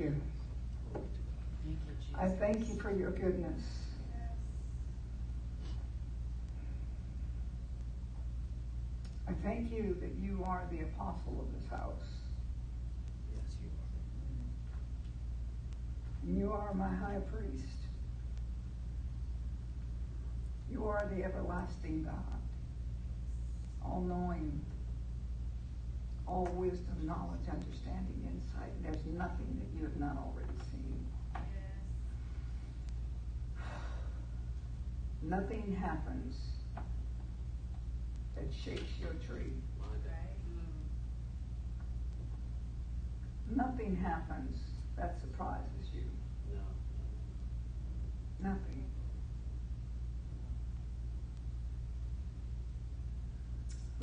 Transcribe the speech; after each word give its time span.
you. 0.00 0.20
I 2.18 2.28
thank 2.28 2.68
you 2.68 2.74
for 2.76 2.90
your 2.90 3.10
goodness. 3.10 3.62
I 9.28 9.32
thank 9.44 9.70
you 9.70 9.96
that 10.00 10.10
you 10.20 10.42
are 10.44 10.64
the 10.72 10.80
apostle 10.80 11.46
of 11.46 11.60
this 11.60 11.70
house. 11.70 11.92
Yes, 13.32 13.56
you 13.62 13.68
are. 13.68 13.90
And 16.28 16.38
you 16.38 16.52
are 16.52 16.74
my 16.74 16.88
high 16.88 17.20
priest. 17.20 17.64
You 20.70 20.86
are 20.86 21.08
the 21.14 21.24
everlasting 21.24 22.04
God, 22.04 22.40
all 23.84 24.00
knowing, 24.00 24.60
all 26.30 26.48
wisdom, 26.54 26.96
knowledge, 27.02 27.48
understanding, 27.50 28.22
insight. 28.24 28.70
There's 28.82 29.04
nothing 29.18 29.58
that 29.58 29.76
you 29.76 29.82
have 29.84 29.96
not 29.98 30.16
already 30.16 30.54
seen. 30.70 31.06
Nothing 35.22 35.76
happens 35.78 36.36
that 38.36 38.46
shakes 38.64 38.92
your 39.00 39.14
tree. 39.26 39.52
Nothing 43.56 43.96
happens 43.96 44.56
that 44.96 45.20
surprises 45.20 45.90
you. 45.92 46.04
No. 46.54 48.50
Nothing. 48.50 48.84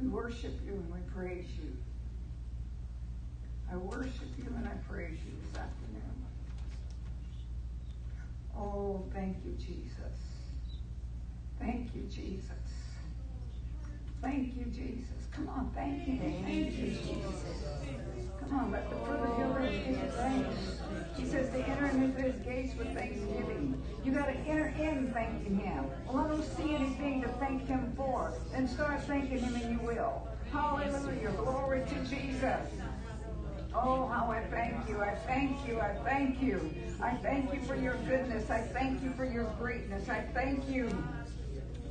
We 0.01 0.07
worship 0.07 0.59
you 0.65 0.73
and 0.73 0.93
we 0.93 0.99
praise 1.15 1.47
you. 1.63 1.71
I 3.71 3.75
worship 3.75 4.29
you 4.37 4.45
and 4.55 4.67
I 4.67 4.71
praise 4.89 5.19
you 5.25 5.33
this 5.41 5.59
afternoon. 5.59 6.25
Oh, 8.57 9.03
thank 9.13 9.37
you, 9.45 9.51
Jesus. 9.53 10.17
Thank 11.59 11.93
you, 11.93 12.03
Jesus. 12.03 12.51
Thank 14.21 14.55
you, 14.55 14.65
Jesus. 14.65 15.27
Come 15.31 15.49
on, 15.49 15.71
thank 15.75 16.07
you. 16.07 16.17
Thank 16.17 16.47
you, 16.47 16.65
Jesus. 16.65 17.43
Come 18.39 18.59
on, 18.59 18.71
let 18.71 18.89
the 18.89 18.95
fruit 19.05 19.19
of 19.19 19.37
your 19.37 19.47
lips 19.59 19.75
give 19.85 19.97
you 19.97 20.09
thanks. 20.11 20.81
He 21.17 21.25
says 21.25 21.49
to 21.51 21.59
enter 21.59 21.87
into 21.87 22.21
his 22.21 22.39
gates 22.41 22.75
with 22.77 22.93
thanksgiving. 22.95 23.81
You 24.03 24.13
got 24.13 24.27
to 24.27 24.33
enter 24.33 24.67
in 24.79 25.11
thanking 25.11 25.59
him. 25.59 25.85
Well, 26.07 26.19
I 26.19 26.27
don't 26.29 26.43
see 26.43 26.73
anything 26.73 27.21
to 27.23 27.27
thank 27.39 27.67
him 27.67 27.93
for. 27.97 28.33
Then 28.53 28.67
start 28.67 29.01
thanking 29.03 29.39
him 29.39 29.55
and 29.55 29.71
you 29.71 29.85
will. 29.85 30.27
Hallelujah. 30.51 31.31
Glory 31.31 31.83
to 31.85 31.95
Jesus. 32.09 32.71
Oh, 33.79 34.07
how 34.07 34.31
I 34.31 34.41
thank 34.41 34.89
you. 34.89 35.01
I 35.01 35.13
thank 35.27 35.67
you. 35.67 35.79
I 35.79 35.93
thank 36.03 36.41
you. 36.41 36.73
I 37.01 37.15
thank 37.15 37.53
you 37.53 37.61
for 37.61 37.75
your 37.75 37.95
goodness. 38.07 38.49
I 38.49 38.61
thank 38.61 39.03
you 39.03 39.13
for 39.13 39.25
your 39.25 39.45
greatness. 39.59 40.09
I 40.09 40.21
thank 40.33 40.67
you 40.67 40.89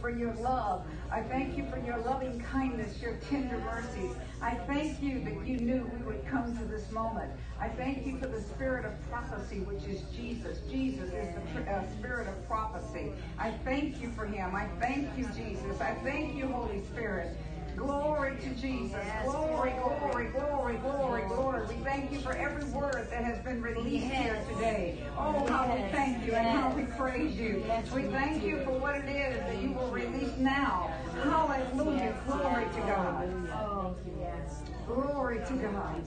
for 0.00 0.10
your 0.10 0.34
love. 0.34 0.84
I 1.12 1.22
thank 1.22 1.56
you 1.56 1.64
for 1.70 1.78
your 1.78 1.98
loving 1.98 2.40
kindness, 2.40 3.00
your 3.00 3.14
tender 3.30 3.58
mercies. 3.58 4.12
I 4.42 4.54
thank 4.54 5.00
you 5.00 5.20
that 5.24 5.46
you 5.46 5.58
knew 5.58 5.90
we 5.94 6.02
would 6.02 6.26
come 6.26 6.56
to 6.58 6.64
this 6.64 6.90
moment. 6.90 7.30
I 7.60 7.68
thank 7.68 8.04
you 8.04 8.18
for 8.18 8.26
the 8.26 8.40
spirit 8.40 8.84
of 8.84 8.92
prophecy, 9.08 9.60
which 9.60 9.84
is 9.84 10.02
Jesus. 10.14 10.60
Jesus 10.70 11.10
is 11.10 11.34
the 11.54 11.72
uh, 11.72 11.88
spirit 11.92 12.28
of 12.28 12.46
prophecy. 12.46 13.12
I 13.38 13.50
thank 13.64 14.00
you 14.02 14.10
for 14.10 14.26
him. 14.26 14.54
I 14.54 14.66
thank 14.80 15.16
you, 15.16 15.28
Jesus. 15.34 15.80
I 15.80 15.94
thank 16.02 16.34
you, 16.36 16.48
Holy 16.48 16.84
Spirit. 16.84 17.36
Glory 17.76 18.36
to 18.38 18.50
Jesus. 18.54 19.04
Glory, 19.24 19.72
glory, 19.72 20.26
glory, 20.28 20.76
glory, 20.78 21.22
glory. 21.28 21.66
We 21.66 21.74
thank 21.84 22.10
you 22.10 22.20
for 22.20 22.32
every 22.32 22.64
word 22.70 23.08
that 23.10 23.22
has 23.22 23.38
been 23.44 23.60
released 23.60 24.06
here 24.06 24.42
today. 24.48 25.04
Oh, 25.16 25.46
how 25.46 25.74
we 25.74 25.82
thank 25.92 26.24
you 26.24 26.32
and 26.32 26.46
how 26.58 26.70
we 26.74 26.84
praise 26.84 27.36
you. 27.36 27.64
We 27.94 28.04
thank 28.04 28.42
you 28.42 28.64
for 28.64 28.72
what 28.78 28.96
it 28.96 29.08
is 29.08 29.40
that 29.40 29.60
you 29.62 29.72
will 29.72 29.90
release 29.90 30.36
now. 30.38 30.90
Hallelujah. 31.22 32.18
Glory 32.26 32.64
to 32.64 32.80
God. 32.80 33.48
Glory 34.86 35.38
to 35.46 35.52
God. 35.54 36.04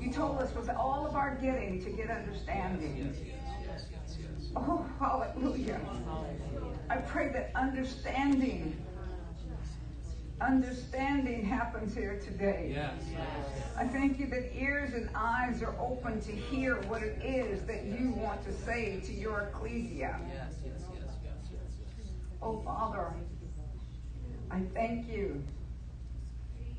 You 0.00 0.12
told 0.12 0.38
us 0.38 0.54
with 0.54 0.70
all 0.70 1.06
of 1.06 1.14
our 1.14 1.34
getting 1.36 1.84
to 1.84 1.90
get 1.90 2.10
understanding. 2.10 3.14
Oh, 4.56 4.86
hallelujah. 4.98 5.80
I 6.88 6.96
pray 6.96 7.28
that 7.32 7.50
understanding 7.54 8.76
understanding 10.40 11.44
happens 11.44 11.94
here 11.94 12.20
today. 12.24 12.72
Yes. 12.74 13.02
I 13.76 13.86
thank 13.86 14.18
you 14.18 14.26
that 14.26 14.54
ears 14.56 14.94
and 14.94 15.08
eyes 15.14 15.62
are 15.62 15.74
open 15.80 16.20
to 16.22 16.32
hear 16.32 16.76
what 16.82 17.02
it 17.02 17.22
is 17.24 17.62
that 17.62 17.84
you 17.84 18.10
want 18.10 18.44
to 18.44 18.52
say 18.52 19.00
to 19.00 19.12
your 19.12 19.50
ecclesia. 19.52 20.20
Yes, 20.28 20.54
yes, 20.64 20.82
yes, 20.92 21.02
yes, 21.24 21.34
yes, 21.52 21.60
yes. 21.98 22.08
Oh, 22.42 22.60
Father, 22.64 23.12
I 24.50 24.60
thank 24.74 25.08
you 25.08 25.42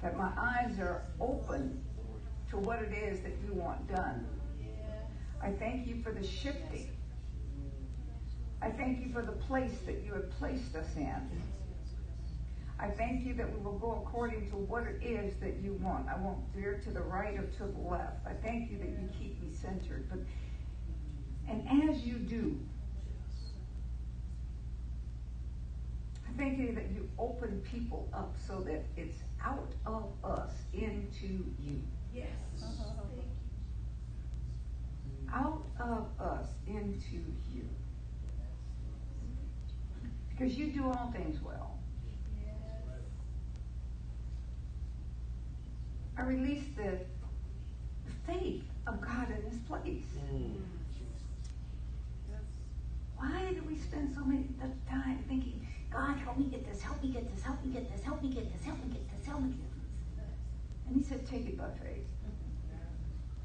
that 0.01 0.17
my 0.17 0.31
eyes 0.37 0.79
are 0.79 1.03
open 1.19 1.83
to 2.49 2.57
what 2.57 2.79
it 2.79 2.93
is 2.93 3.19
that 3.21 3.33
you 3.45 3.53
want 3.53 3.87
done. 3.93 4.25
I 5.41 5.51
thank 5.51 5.87
you 5.87 6.01
for 6.03 6.11
the 6.11 6.25
shifting. 6.25 6.89
I 8.61 8.69
thank 8.69 9.05
you 9.05 9.11
for 9.13 9.21
the 9.21 9.31
place 9.31 9.77
that 9.85 10.03
you 10.03 10.13
have 10.13 10.29
placed 10.31 10.75
us 10.75 10.95
in. 10.97 11.29
I 12.81 12.87
thank 12.87 13.25
you 13.25 13.33
that 13.33 13.51
we 13.51 13.59
will 13.61 13.77
go 13.77 14.01
according 14.05 14.49
to 14.51 14.55
what 14.55 14.83
it 14.83 15.03
is 15.03 15.35
that 15.41 15.57
you 15.61 15.73
want. 15.81 16.07
I 16.07 16.17
won't 16.17 16.39
veer 16.55 16.79
to 16.85 16.91
the 16.91 17.01
right 17.01 17.37
or 17.37 17.45
to 17.57 17.63
the 17.65 17.79
left. 17.79 18.25
I 18.25 18.33
thank 18.41 18.71
you 18.71 18.77
that 18.77 18.87
you 18.87 19.09
keep 19.19 19.41
me 19.41 19.49
centered. 19.51 20.07
But 20.09 20.19
and 21.49 21.89
as 21.89 22.05
you 22.05 22.15
do, 22.15 22.57
I 26.27 26.37
thank 26.37 26.59
you 26.59 26.73
that 26.73 26.89
you 26.93 27.09
open 27.17 27.61
people 27.69 28.07
up 28.13 28.35
so 28.47 28.61
that 28.61 28.85
it's 28.95 29.17
out 29.43 29.73
of 29.85 30.05
us 30.23 30.51
into 30.73 31.43
you. 31.59 31.81
Yes. 32.13 32.27
Out 35.33 35.65
of 35.79 36.07
us 36.19 36.47
into 36.65 37.23
you. 37.51 37.67
Because 40.29 40.57
you 40.57 40.67
do 40.67 40.85
all 40.85 41.11
things 41.13 41.41
well. 41.43 41.78
I 46.19 46.23
release 46.23 46.65
the 46.75 46.99
faith 48.27 48.63
of 48.87 48.99
God 48.99 49.27
in 49.29 49.49
this 49.49 49.57
place. 49.69 50.03
Mm. 50.33 50.55
Why 53.15 53.53
do 53.53 53.63
we 53.65 53.77
spend 53.77 54.13
so 54.13 54.25
much 54.25 54.45
time 54.89 55.23
thinking, 55.29 55.65
God, 55.89 56.17
help 56.17 56.37
me 56.37 56.45
get 56.45 56.69
this, 56.69 56.81
help 56.81 57.01
me 57.01 57.09
get 57.09 57.33
this, 57.33 57.41
help 57.41 57.63
me 57.63 57.71
get 57.71 57.89
this, 57.89 58.03
help 58.03 58.21
me 58.21 58.29
get 58.29 58.51
this, 58.51 58.63
help 58.65 58.77
me 58.83 58.91
get 58.91 59.09
this, 59.09 59.25
help 59.27 59.41
me 59.41 59.49
get 59.49 59.59
this? 59.59 60.25
And 60.87 60.97
he 60.97 61.03
said, 61.03 61.25
take 61.25 61.47
it 61.47 61.57
by 61.57 61.69
faith. 61.83 62.05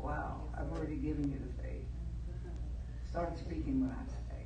Wow, 0.01 0.43
I've 0.59 0.71
already 0.73 0.97
given 0.97 1.31
you 1.31 1.39
the 1.39 1.63
faith. 1.63 1.87
Start 3.09 3.39
speaking 3.39 3.87
what 3.87 3.97
I 3.97 4.05
say. 4.11 4.43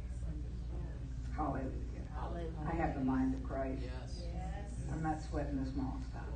Hallelujah. 1.35 1.73
I 2.71 2.75
have 2.75 2.95
the 2.95 3.01
mind 3.05 3.35
of 3.35 3.43
Christ. 3.43 3.83
Yes. 3.85 4.27
I'm 4.93 5.03
not 5.03 5.23
sweating 5.31 5.65
the 5.65 5.71
small 5.71 5.99
stuff. 6.11 6.28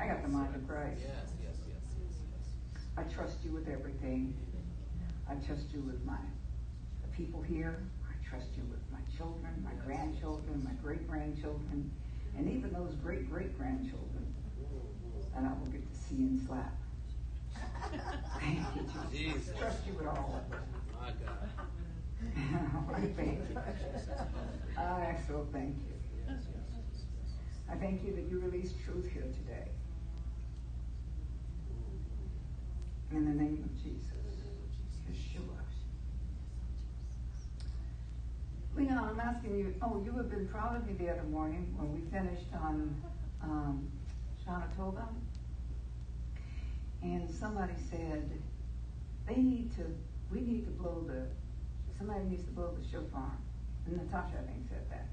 I 0.00 0.06
got 0.06 0.22
the 0.22 0.28
mind 0.28 0.54
of 0.54 0.66
Christ. 0.68 1.00
Yes, 1.02 1.32
yes, 1.42 1.56
yes, 1.68 1.82
yes, 2.00 2.46
I 2.96 3.02
trust 3.14 3.36
you 3.44 3.52
with 3.52 3.68
everything. 3.68 4.34
I 5.28 5.34
trust 5.46 5.66
you 5.72 5.80
with 5.80 6.04
my 6.04 6.18
people 7.16 7.42
here. 7.42 7.82
I 8.08 8.28
trust 8.28 8.48
you 8.56 8.62
with 8.70 8.80
my 8.92 8.98
children, 9.16 9.52
my 9.64 9.72
grandchildren, 9.84 10.62
my 10.64 10.72
great 10.82 11.08
grandchildren, 11.08 11.90
and 12.36 12.50
even 12.50 12.72
those 12.72 12.94
great 13.02 13.30
great 13.30 13.56
grandchildren 13.58 14.34
that 15.34 15.44
I 15.44 15.52
will 15.60 15.70
get 15.70 15.88
to 15.88 15.98
see 15.98 16.16
and 16.16 16.40
slap. 16.46 16.74
Thank 18.40 18.60
you, 18.74 18.82
Jesus. 19.12 19.54
I 19.56 19.58
trust 19.60 19.86
you 19.86 19.94
with 19.94 20.06
all 20.06 20.40
of 20.44 20.52
it. 20.52 20.60
My 21.00 21.12
God. 21.24 21.48
I 22.94 23.00
thank 23.16 23.38
you. 23.50 23.58
I 24.78 25.16
so 25.26 25.46
thank 25.52 25.76
you. 25.76 25.94
Yes, 26.26 26.42
yes, 26.52 26.64
yes, 26.76 27.04
yes. 27.16 27.55
I 27.70 27.74
thank 27.76 28.04
you 28.04 28.14
that 28.14 28.30
you 28.30 28.40
released 28.40 28.74
truth 28.84 29.08
here 29.12 29.22
today. 29.22 29.68
In 33.12 33.24
the 33.24 33.42
name 33.42 33.62
of 33.64 33.82
Jesus. 33.82 34.16
Yeshua. 35.10 35.56
Leon, 38.76 38.98
I'm 38.98 39.20
asking 39.20 39.58
you, 39.58 39.74
oh, 39.82 40.02
you 40.04 40.12
have 40.16 40.30
been 40.30 40.46
proud 40.48 40.76
of 40.76 40.86
me 40.86 40.94
the 40.94 41.10
other 41.10 41.22
morning 41.24 41.74
when 41.76 41.94
we 41.94 42.00
finished 42.10 42.52
on 42.60 42.94
um, 43.42 43.88
Shanatoga. 44.46 45.06
And 47.02 47.30
somebody 47.30 47.74
said, 47.90 48.30
they 49.26 49.36
need 49.36 49.74
to, 49.76 49.82
we 50.32 50.40
need 50.40 50.64
to 50.64 50.70
blow 50.70 51.04
the, 51.06 51.26
somebody 51.98 52.24
needs 52.24 52.44
to 52.44 52.50
blow 52.50 52.74
the 52.78 52.88
shofar. 52.88 53.32
And 53.86 53.96
Natasha, 53.96 54.34
I 54.42 54.46
think, 54.46 54.68
said 54.68 54.90
that. 54.90 55.06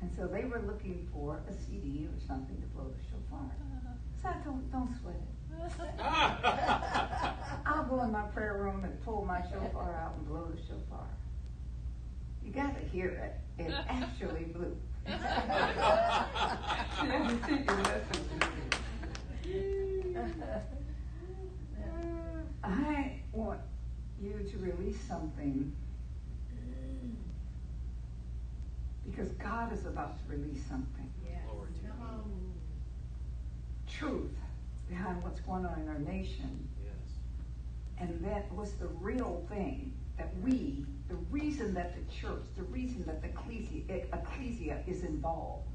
And 0.00 0.10
so 0.14 0.26
they 0.26 0.44
were 0.44 0.62
looking 0.66 1.08
for 1.12 1.40
a 1.48 1.52
CD 1.52 2.06
or 2.06 2.18
something 2.26 2.56
to 2.56 2.66
blow 2.68 2.86
the 2.86 3.02
shofar. 3.10 3.50
So 4.22 4.28
I 4.28 4.34
don't, 4.44 4.70
don't 4.70 4.90
sweat 5.00 5.16
it. 5.16 5.22
I'll 7.66 7.84
go 7.84 8.02
in 8.02 8.12
my 8.12 8.22
prayer 8.22 8.54
room 8.58 8.84
and 8.84 9.02
pull 9.04 9.24
my 9.24 9.42
shofar 9.42 9.96
out 9.96 10.14
and 10.16 10.28
blow 10.28 10.46
the 10.54 10.60
shofar. 10.62 11.06
You 12.44 12.52
got 12.52 12.80
to 12.80 12.86
hear 12.88 13.08
it. 13.08 13.64
It 13.64 13.74
actually 13.88 14.44
blew. 14.44 14.76
I 22.64 23.20
want 23.32 23.60
you 24.20 24.46
to 24.50 24.58
release 24.58 25.00
something 25.08 25.72
because 29.10 29.32
God 29.32 29.72
is 29.72 29.86
about 29.86 30.18
to 30.18 30.36
release 30.36 30.62
something. 30.68 31.10
Glory 31.50 31.70
to 31.72 31.88
Truth 33.92 34.36
behind 34.88 35.22
what's 35.22 35.40
going 35.40 35.66
on 35.66 35.80
in 35.80 35.88
our 35.88 35.98
nation. 35.98 36.68
Yes. 36.82 36.92
And 37.98 38.24
that 38.24 38.52
was 38.54 38.72
the 38.74 38.86
real 39.00 39.44
thing 39.48 39.92
that 40.16 40.32
we, 40.42 40.84
the 41.08 41.16
reason 41.30 41.74
that 41.74 41.94
the 41.94 42.14
church, 42.14 42.42
the 42.56 42.64
reason 42.64 43.04
that 43.06 43.22
the 43.22 43.28
ecclesia, 43.28 43.82
ecclesia 44.12 44.82
is 44.86 45.04
involved 45.04 45.66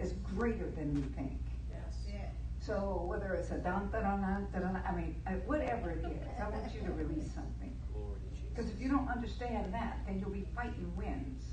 is 0.00 0.12
greater 0.36 0.70
than 0.70 0.94
we 0.94 1.02
think. 1.16 1.38
Yes. 1.70 2.24
So 2.60 3.04
whether 3.08 3.34
it's 3.34 3.50
a 3.50 3.58
dun 3.58 3.88
dun 3.90 4.02
dun 4.02 4.20
dun 4.20 4.46
dun, 4.52 4.62
dun, 4.74 4.82
I 4.86 4.94
mean, 4.94 5.16
uh, 5.26 5.30
whatever 5.46 5.90
it 5.90 6.04
is, 6.04 6.22
I 6.38 6.48
want 6.50 6.72
you 6.74 6.80
to 6.82 6.92
release 6.92 7.32
something. 7.34 7.74
Glory 7.92 8.18
to 8.20 8.36
Jesus. 8.36 8.50
Because 8.54 8.70
if 8.70 8.80
you 8.80 8.88
don't 8.88 9.08
understand 9.08 9.72
that, 9.72 10.00
then 10.06 10.20
you'll 10.20 10.30
be 10.30 10.46
fighting 10.54 10.92
winds. 10.96 11.44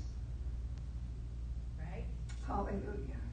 Hallelujah. 2.46 3.25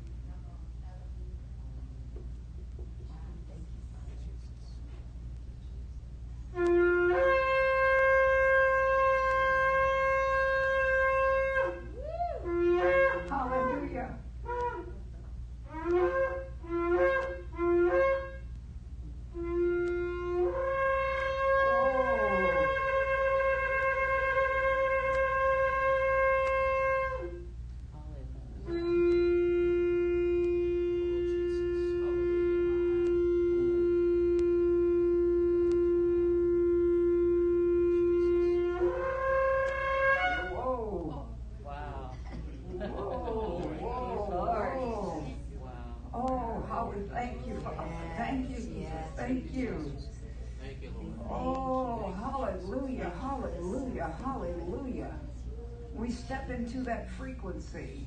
Frequency. 57.72 58.06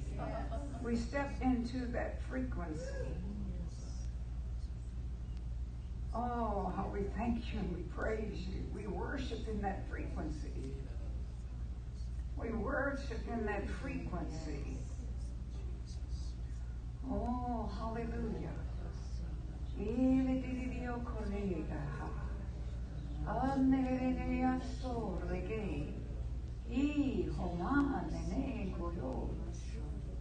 We 0.83 0.97
step 0.97 1.31
into 1.41 1.87
that 1.93 2.21
frequency. 2.29 2.83
Oh, 6.15 6.73
how 6.75 6.89
we 6.93 7.03
thank 7.17 7.53
you 7.53 7.61
and 7.61 7.77
we 7.77 7.83
praise 7.83 8.47
you. 8.49 8.63
We 8.75 8.87
worship 8.87 9.47
in 9.49 9.61
that 9.63 9.83
frequency. 9.91 10.73
We 12.39 12.51
worship 12.51 13.21
in 13.33 13.45
that 13.47 13.69
frequency. 13.83 14.79
Oh, 17.11 17.71
hallelujah. 17.79 18.57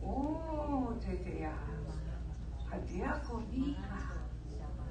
Oh, 0.05 0.95
tetea. 1.01 1.53
Hadiakonika. 2.69 4.01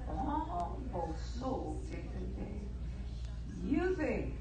Oh, 0.09 0.79
boso 0.93 1.77
tetete. 1.89 2.61
You 3.65 3.95
think 3.97 4.35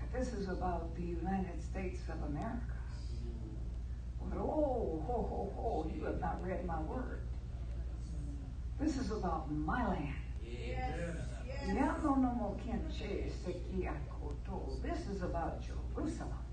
that 0.00 0.18
this 0.18 0.32
is 0.32 0.48
about 0.48 0.94
the 0.96 1.02
United 1.02 1.62
States 1.62 2.00
of 2.08 2.28
America. 2.30 2.60
But 4.30 4.38
oh, 4.38 5.02
ho, 5.06 5.26
ho, 5.30 5.52
ho, 5.54 5.90
you 5.94 6.04
have 6.06 6.20
not 6.20 6.42
read 6.42 6.64
my 6.66 6.80
word. 6.80 7.20
This 8.80 8.96
is 8.96 9.10
about 9.24 9.50
my 9.50 9.88
land. 9.88 10.14
Yes. 10.44 10.90
Ya 11.66 11.96
no 12.02 12.14
no 12.14 12.30
mo 12.34 12.56
kenche 12.62 13.30
seki 13.42 13.88
akoto. 13.88 14.82
This 14.82 15.08
is 15.08 15.22
about 15.22 15.62
Jerusalem. 15.62 16.44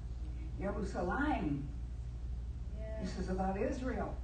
Jerusalem. 0.57 1.67
This 3.01 3.17
is 3.19 3.29
about 3.29 3.61
Israel. 3.61 4.15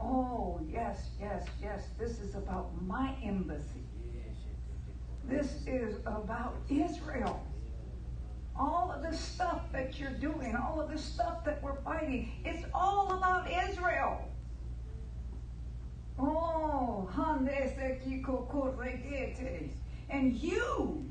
Oh, 0.00 0.60
yes, 0.68 1.10
yes, 1.20 1.46
yes. 1.62 1.82
This 1.98 2.18
is 2.18 2.34
about 2.34 2.70
my 2.82 3.14
embassy. 3.22 3.84
This 5.28 5.62
is 5.66 5.96
about 6.06 6.56
Israel. 6.68 7.46
All 8.58 8.90
of 8.90 9.02
the 9.02 9.16
stuff 9.16 9.60
that 9.72 10.00
you're 10.00 10.18
doing, 10.18 10.56
all 10.56 10.80
of 10.80 10.90
the 10.90 10.98
stuff 10.98 11.44
that 11.44 11.62
we're 11.62 11.80
fighting, 11.82 12.32
it's 12.44 12.64
all 12.74 13.12
about 13.12 13.46
Israel. 13.68 14.29
Oh, 16.22 17.08
and 20.10 20.36
you, 20.36 21.10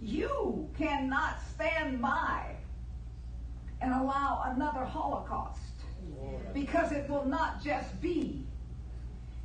you 0.00 0.68
cannot 0.78 1.38
stand 1.54 2.00
by 2.00 2.56
and 3.82 3.92
allow 3.92 4.42
another 4.46 4.84
Holocaust 4.84 5.60
because 6.54 6.92
it 6.92 7.08
will 7.10 7.26
not 7.26 7.62
just 7.62 8.00
be 8.00 8.42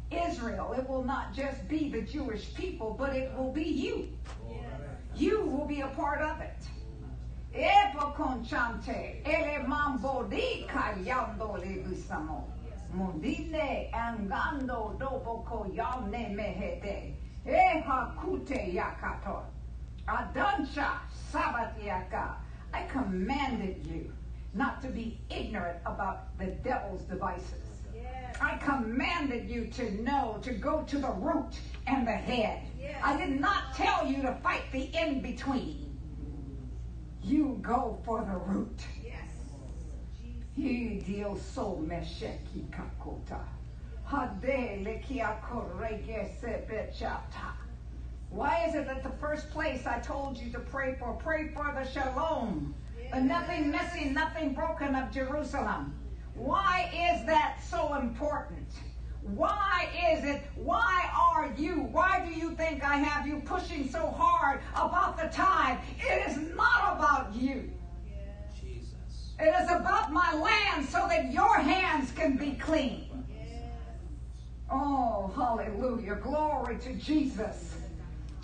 Israel, 0.10 0.74
it 0.78 0.88
will 0.88 1.04
not 1.04 1.34
just 1.34 1.68
be 1.68 1.90
the 1.90 2.02
Jewish 2.02 2.54
people, 2.54 2.96
but 2.98 3.14
it 3.16 3.36
will 3.38 3.52
be 3.52 3.64
you. 3.64 4.08
You 5.16 5.46
will 5.46 5.66
be 5.66 5.82
a 5.82 5.88
part 5.88 6.22
of 6.22 6.40
it. 6.40 6.56
Ele 9.26 9.68
mambo 9.68 10.24
di 10.24 10.66
le. 10.66 12.61
Mundine 12.94 13.90
angando 13.94 14.98
dopo 15.00 15.46
koyane 15.48 16.36
mehete. 16.36 17.14
Eha 17.46 18.14
kute 18.18 18.74
yakato. 18.74 19.44
Adansha 20.08 21.00
sabatiaka. 21.32 22.36
I 22.74 22.84
commanded 22.84 23.86
you 23.88 24.12
not 24.54 24.82
to 24.82 24.90
be 24.90 25.20
ignorant 25.30 25.80
about 25.86 26.38
the 26.38 26.48
devil's 26.48 27.04
devices. 27.04 27.72
I 28.42 28.58
commanded 28.58 29.50
you 29.50 29.68
to 29.68 30.04
know 30.04 30.40
to 30.42 30.52
go 30.52 30.82
to 30.84 30.98
the 30.98 31.12
root 31.12 31.60
and 31.88 32.08
the 32.08 32.12
head. 32.12 32.64
I 33.04 33.16
did 33.18 33.40
not 33.40 33.76
tell 33.76 34.06
you 34.06 34.22
to 34.24 34.34
fight 34.42 34.64
the 34.72 34.90
in 34.94 35.22
between. 35.22 35.98
You 37.24 37.60
go 37.62 38.00
for 38.04 38.22
the 38.22 38.38
root. 38.38 38.82
He 40.56 41.02
deal 41.06 41.38
so 41.38 41.82
mesheki 41.88 42.66
kakota. 42.70 43.40
Hade 44.06 44.84
lekiakorege 44.84 46.30
sebechata. 46.42 47.54
Why 48.30 48.66
is 48.68 48.76
it 48.76 48.86
that 48.88 49.04
the 49.04 49.18
first 49.18 49.50
place 49.52 49.86
I 49.86 50.00
told 50.00 50.38
you 50.38 50.52
to 50.52 50.60
pray 50.60 50.96
for, 51.00 51.14
pray 51.14 51.50
for 51.50 51.74
the 51.74 51.90
shalom, 51.90 52.74
the 53.14 53.22
nothing 53.22 53.72
missing, 53.72 54.14
nothing 54.14 54.54
broken 54.54 54.96
of 54.96 55.12
Jerusalem? 55.12 55.94
Why 56.36 56.90
is 56.94 57.26
that 57.28 57.58
so 57.62 57.96
important? 57.96 58.68
Why 59.22 59.90
is 60.12 60.24
it? 60.26 60.42
Why 60.56 61.10
are 61.14 61.54
you? 61.58 61.82
Why 61.92 62.26
do 62.26 62.34
you 62.34 62.52
think 62.56 62.84
I 62.84 62.98
have 62.98 63.28
you 63.28 63.42
pushing 63.46 63.90
so 63.90 64.08
hard 64.08 64.62
about 64.76 65.18
the 65.18 65.28
time? 65.28 65.80
It 66.00 66.30
is 66.30 66.38
not 66.56 66.96
about 66.96 67.36
you. 67.36 67.70
It 69.42 69.56
is 69.60 69.72
about 69.72 70.14
my 70.14 70.34
land 70.36 70.88
so 70.88 71.08
that 71.10 71.34
your 71.34 71.58
hands 71.58 72.12
can 72.12 72.38
be 72.38 72.52
clean. 72.52 73.08
Oh, 74.70 75.32
hallelujah. 75.36 76.16
Glory 76.16 76.78
to 76.78 76.94
Jesus. 76.94 77.76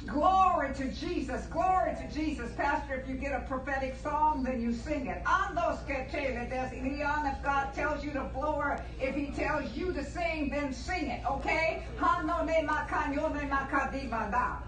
Glory 0.07 0.73
to 0.73 0.91
Jesus. 0.91 1.45
Glory 1.47 1.95
to 1.95 2.11
Jesus. 2.11 2.51
Pastor, 2.57 2.95
if 2.95 3.07
you 3.07 3.15
get 3.15 3.33
a 3.33 3.45
prophetic 3.47 3.95
song, 4.01 4.43
then 4.43 4.59
you 4.59 4.73
sing 4.73 5.05
it. 5.05 5.23
Andos 5.23 5.85
que 5.85 6.07
Leon, 6.81 7.27
if 7.27 7.43
God 7.43 7.73
tells 7.75 8.03
you 8.03 8.11
to 8.13 8.23
blow 8.33 8.59
her, 8.59 8.83
if 8.99 9.13
he 9.13 9.27
tells 9.27 9.71
you 9.73 9.93
to 9.93 10.03
sing, 10.03 10.49
then 10.49 10.73
sing 10.73 11.09
it, 11.09 11.23
okay? 11.29 11.83
Hano 11.99 12.43
ne 12.43 12.65
makanyo 12.65 13.33
ne 13.35 13.47
makadibada. 13.47 14.63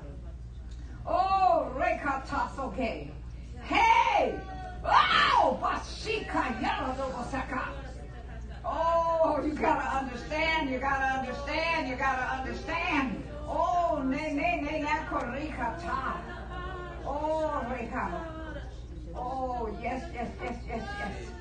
Oh, 1.07 1.73
rekatasoke. 1.75 3.09
Hey! 3.63 4.39
Oh, 4.83 5.59
bashika 5.61 6.61
yellow 6.61 6.95
Oh, 8.65 9.41
you 9.43 9.53
gotta 9.53 9.97
understand, 9.97 10.69
you 10.69 10.79
gotta 10.79 11.19
understand, 11.19 11.87
you 11.87 11.95
gotta 11.95 12.37
understand. 12.37 13.23
Oh, 13.47 14.01
ne 14.05 14.33
ne 14.33 14.61
ne 14.61 14.81
na 14.81 15.03
korikata. 15.09 16.13
Oh, 17.05 17.63
rekata. 17.69 18.23
Oh, 19.15 19.69
yes, 19.81 20.03
yes, 20.13 20.29
yes, 20.41 20.57
yes, 20.67 20.87
yes. 20.99 21.31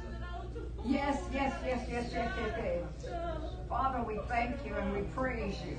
Yes, 0.84 1.20
yes, 1.32 1.54
yes, 1.64 1.86
yes, 1.90 2.08
yes, 2.12 2.32
yes, 2.38 2.52
yes. 2.56 3.12
Father, 3.68 4.02
we 4.02 4.18
thank 4.28 4.64
you 4.64 4.74
and 4.74 4.92
we 4.94 5.02
praise 5.14 5.56
you. 5.66 5.76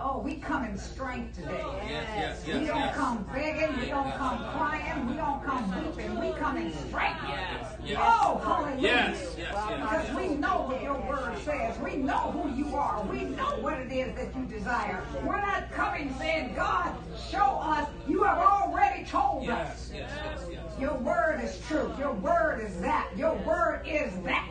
Oh, 0.00 0.20
we 0.20 0.36
come 0.36 0.64
in 0.64 0.78
strength 0.78 1.34
today. 1.34 1.60
Yes, 1.88 2.06
yes, 2.16 2.44
yes, 2.46 2.60
We 2.60 2.66
don't 2.66 2.76
yes. 2.78 2.94
come 2.96 3.26
begging, 3.34 3.80
we 3.80 3.86
don't 3.86 4.14
come 4.14 4.38
crying, 4.56 5.08
we 5.08 5.14
don't 5.16 5.42
come 5.44 5.84
weeping, 5.84 6.20
we 6.20 6.30
come 6.38 6.56
in 6.56 6.72
strength. 6.72 7.20
yes. 7.26 7.98
Oh, 7.98 8.40
hallelujah. 8.44 8.80
Yes, 8.80 9.34
yes, 9.36 9.48
Because 9.50 10.06
yes. 10.06 10.16
we 10.16 10.28
know 10.36 10.62
what 10.68 10.82
your 10.82 11.00
word 11.00 11.36
says. 11.44 11.76
We 11.80 11.96
know 11.96 12.30
who 12.30 12.54
you 12.54 12.76
are. 12.76 13.02
We 13.06 13.24
know 13.24 13.58
what 13.60 13.74
it 13.80 13.90
is 13.90 14.14
that 14.14 14.36
you 14.36 14.44
desire. 14.44 15.02
We're 15.24 15.40
not 15.40 15.68
coming 15.72 16.14
saying, 16.16 16.54
God, 16.54 16.94
show 17.28 17.58
us. 17.58 17.88
You 18.06 18.22
have 18.22 18.38
already 18.38 19.04
told 19.04 19.48
us. 19.48 19.90
Yes, 19.92 19.92
yes, 19.92 20.10
yes, 20.24 20.48
yes. 20.52 20.80
Your 20.80 20.94
word 20.98 21.40
is 21.42 21.60
true. 21.66 21.92
Your 21.98 22.12
word 22.12 22.60
is 22.64 22.80
that. 22.80 23.10
Your 23.16 23.34
word 23.38 23.82
is 23.84 24.12
that. 24.22 24.48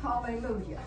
Hallelujah. 0.00 0.80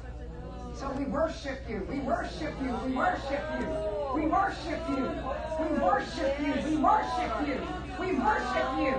So 0.81 0.89
we 0.97 1.05
worship 1.05 1.59
you. 1.69 1.85
We 1.87 1.99
worship 1.99 2.55
you. 2.59 2.73
We 2.83 2.95
worship 2.95 3.43
you. 3.59 3.67
We 4.15 4.25
worship 4.25 4.81
you. 4.89 5.13
We 5.61 5.77
worship 5.77 6.39
you. 6.41 6.53
We 6.67 6.77
worship 6.77 7.33
you. 7.45 7.61
We 7.99 8.13
worship 8.17 8.67
you. 8.79 8.95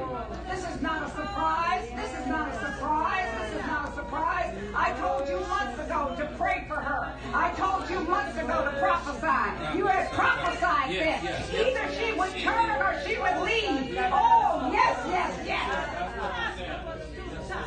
This 0.49 0.63
is 0.71 0.81
not 0.81 1.03
a 1.03 1.11
surprise. 1.11 1.91
This 1.97 2.15
is 2.21 2.27
not 2.29 2.51
a 2.51 2.55
surprise. 2.55 3.29
This 3.41 3.61
is 3.61 3.67
not 3.67 3.89
a 3.89 3.93
surprise. 3.95 4.55
I 4.77 4.93
told 4.93 5.29
you 5.29 5.41
months 5.49 5.81
ago 5.81 6.15
to 6.19 6.27
pray 6.39 6.65
for 6.69 6.77
her. 6.77 7.17
I 7.35 7.51
told 7.55 7.91
you 7.91 7.99
months 8.09 8.39
ago 8.39 8.63
to 8.65 8.79
prophesy. 8.79 9.77
You 9.77 9.87
had 9.89 10.09
prophesied 10.13 10.93
Yes, 10.93 11.21
this. 11.21 11.31
yes, 11.31 11.51
yes. 11.53 11.67
Either 11.67 11.95
she 11.99 12.13
would 12.17 12.33
turn 12.45 12.81
or 12.81 12.95
she 13.05 13.19
would 13.19 13.43
leave. 13.43 13.99
Oh, 14.13 14.71
yes, 14.73 14.97
yes, 15.09 15.33
yes. 15.45 16.03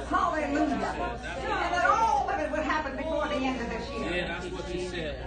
Hallelujah. 0.10 0.63
And 0.65 1.74
that 1.74 1.86
all 1.89 2.29
of 2.29 2.39
it 2.39 2.51
would 2.51 2.60
happen 2.62 2.95
before 2.95 3.27
the 3.27 3.36
end 3.36 3.60
of 3.62 3.69
this 3.69 3.89
Yeah, 3.91 4.10
year. 4.10 4.27
that's 4.27 4.45
what 4.48 4.74
you 4.75 4.88
said. 4.89 5.22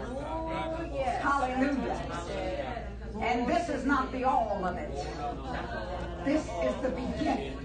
Hallelujah. 1.23 2.85
And 3.21 3.47
this 3.49 3.69
is 3.69 3.78
not 3.89 4.13
the 4.13 4.23
all 4.23 4.63
of 4.67 4.77
it. 4.77 4.93
This 6.27 6.45
is 6.63 6.75
the 6.83 6.91
beginning. 6.91 7.57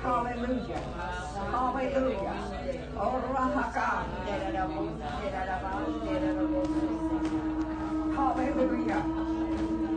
Hallelujah. 0.00 0.80
Hallelujah. 1.50 2.36
Oh. 2.96 3.20
Hallelujah. 8.14 9.02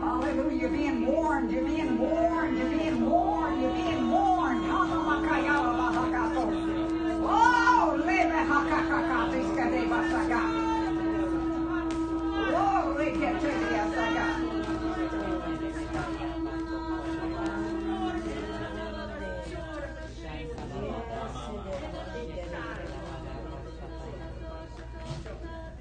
Hallelujah. 0.02 0.58
You're 0.60 0.70
being 0.70 1.06
warned. 1.06 1.52
You're 1.52 1.64
being 1.64 1.98
warned. 1.98 2.58
You're 2.58 2.70
being 2.70 3.08
warned. 3.08 3.62
You're 3.62 3.74
being 3.74 4.10
warned. 4.10 4.64
Oh, 7.26 7.96
lebe 8.04 8.38
hakakakatiskadebasaka. 8.50 9.53
Oh, 13.14 13.16
reketebiasaga. 13.16 14.26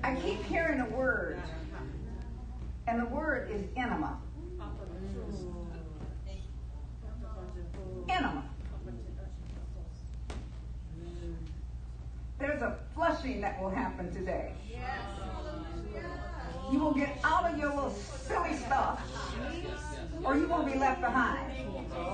I 0.03 0.15
keep 0.15 0.43
hearing 0.43 0.81
a 0.81 0.89
word, 0.89 1.41
and 2.87 3.01
the 3.01 3.05
word 3.05 3.49
is 3.49 3.63
enema. 3.75 4.19
Enema. 8.09 8.43
There's 12.37 12.61
a 12.61 12.77
flushing 12.93 13.41
that 13.41 13.59
will 13.61 13.69
happen 13.69 14.13
today. 14.13 14.53
You 16.73 16.79
will 16.79 16.93
get 16.93 17.19
out 17.23 17.45
of 17.45 17.59
your 17.59 17.69
little 17.69 17.91
silly 17.91 18.55
stuff, 18.55 18.99
or 20.23 20.35
you 20.35 20.47
will 20.47 20.63
be 20.63 20.73
left 20.73 21.01
behind. 21.01 21.51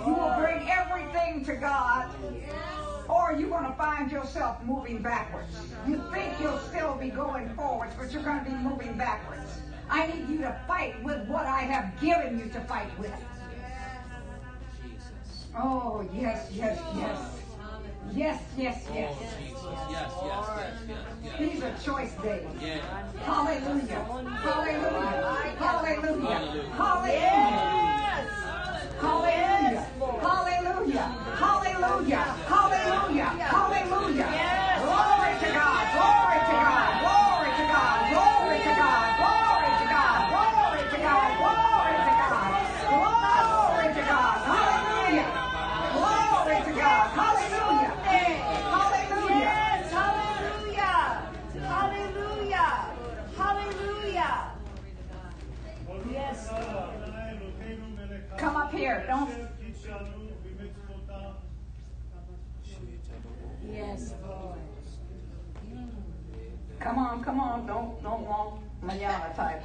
You 0.06 0.14
will 0.14 0.36
bring 0.38 0.70
everything 0.70 1.46
to 1.46 1.56
God, 1.56 2.14
or 3.08 3.38
you're 3.40 3.50
going 3.50 3.64
to 3.64 3.78
find 3.78 4.12
yourself 4.12 4.62
moving 4.66 5.02
backwards. 5.02 5.56
You 5.88 6.04
think 6.12 6.34
you'll 6.42 6.60
still 6.60 6.96
be 6.96 7.08
going 7.08 7.56
forwards, 7.56 7.96
but 7.98 8.12
you're 8.12 8.22
going 8.22 8.44
to 8.44 8.52
be 8.52 8.58
moving 8.58 8.98
backwards. 8.98 9.62
I 9.90 10.08
need 10.08 10.28
you 10.28 10.40
to 10.40 10.60
fight 10.68 11.02
with 11.06 11.26
what 11.30 11.46
I 11.46 11.62
have 11.62 11.98
given 12.02 12.38
you 12.38 12.50
to 12.50 12.60
fight 12.66 12.92
with. 13.00 13.14
Oh, 15.56 16.06
yes, 16.14 16.50
yes, 16.52 16.78
yes. 16.98 17.40
Yes, 18.16 18.42
yes, 18.58 18.88
Oh, 18.90 18.94
yes. 18.96 19.14
Jesus. 19.40 19.64
Yes, 19.90 20.12
yes, 20.24 20.42
yes, 20.50 20.74
yes, 20.88 21.00
yes. 21.24 21.40
These 21.40 21.64
are 21.64 21.74
choice 21.84 22.14
days. 22.24 22.48
Yeah. 22.62 22.80
Hallelujah. 23.24 24.04
Hallelujah. 24.42 25.56
Hallelujah. 25.60 26.40
Hallelujah. 26.76 27.70
Hallelujah. 29.00 29.86
Hallelujah. 30.20 31.08
Hallelujah. 31.38 32.24
Hallelujah. 32.50 33.30
Hallelujah. 33.40 34.30
Glory 34.80 35.34
to 35.40 35.50
God. 35.54 35.84
Glory 35.94 36.40
to 36.40 36.56
God. 36.60 36.90
Glory 37.00 37.50
to 37.60 37.66
God. 37.70 37.98
Glory 38.10 38.60
to 38.60 38.74
God. 38.74 39.08
Glory 39.20 39.70
to 39.80 39.88
God. 39.94 40.20
Glory 40.30 40.84
to 40.90 40.98
God. 41.00 41.30
Glory 41.40 41.94
to 42.00 42.18
God. 42.18 42.50
Glory 42.90 43.88
to 43.94 44.04
God. 44.10 44.38
Hallelujah. 44.50 45.28
Glory 45.94 46.58
to 46.66 46.74
God. 46.80 47.06
Hallelujah. 47.20 47.94
Hallelujah. 48.74 49.40
Yes, 49.40 49.92
hallelujah. 49.92 51.06
Hallelujah. 51.62 52.70
Hallelujah. 53.38 54.34
Yes, 56.12 56.50
Come 58.38 58.56
up 58.56 58.72
here. 58.72 59.04
Don't. 59.08 59.30
Yes, 63.72 64.14
Lord. 64.26 64.60
Come 66.90 66.98
on. 66.98 67.24
Come 67.24 67.40
on. 67.40 67.68
Don't. 67.68 68.02
Don't 68.02 68.26
walk 68.26 68.60
manana 68.82 69.32
type. 69.36 69.62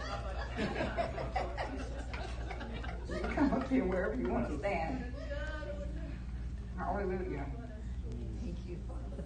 You 3.08 3.16
come 3.34 3.50
up 3.50 3.66
here 3.70 3.84
wherever 3.86 4.14
you 4.14 4.28
want 4.28 4.50
to 4.50 4.58
stand. 4.58 5.02
Hallelujah. 6.76 7.46
Thank 8.42 8.56
you, 8.68 8.76
Father. 8.86 9.24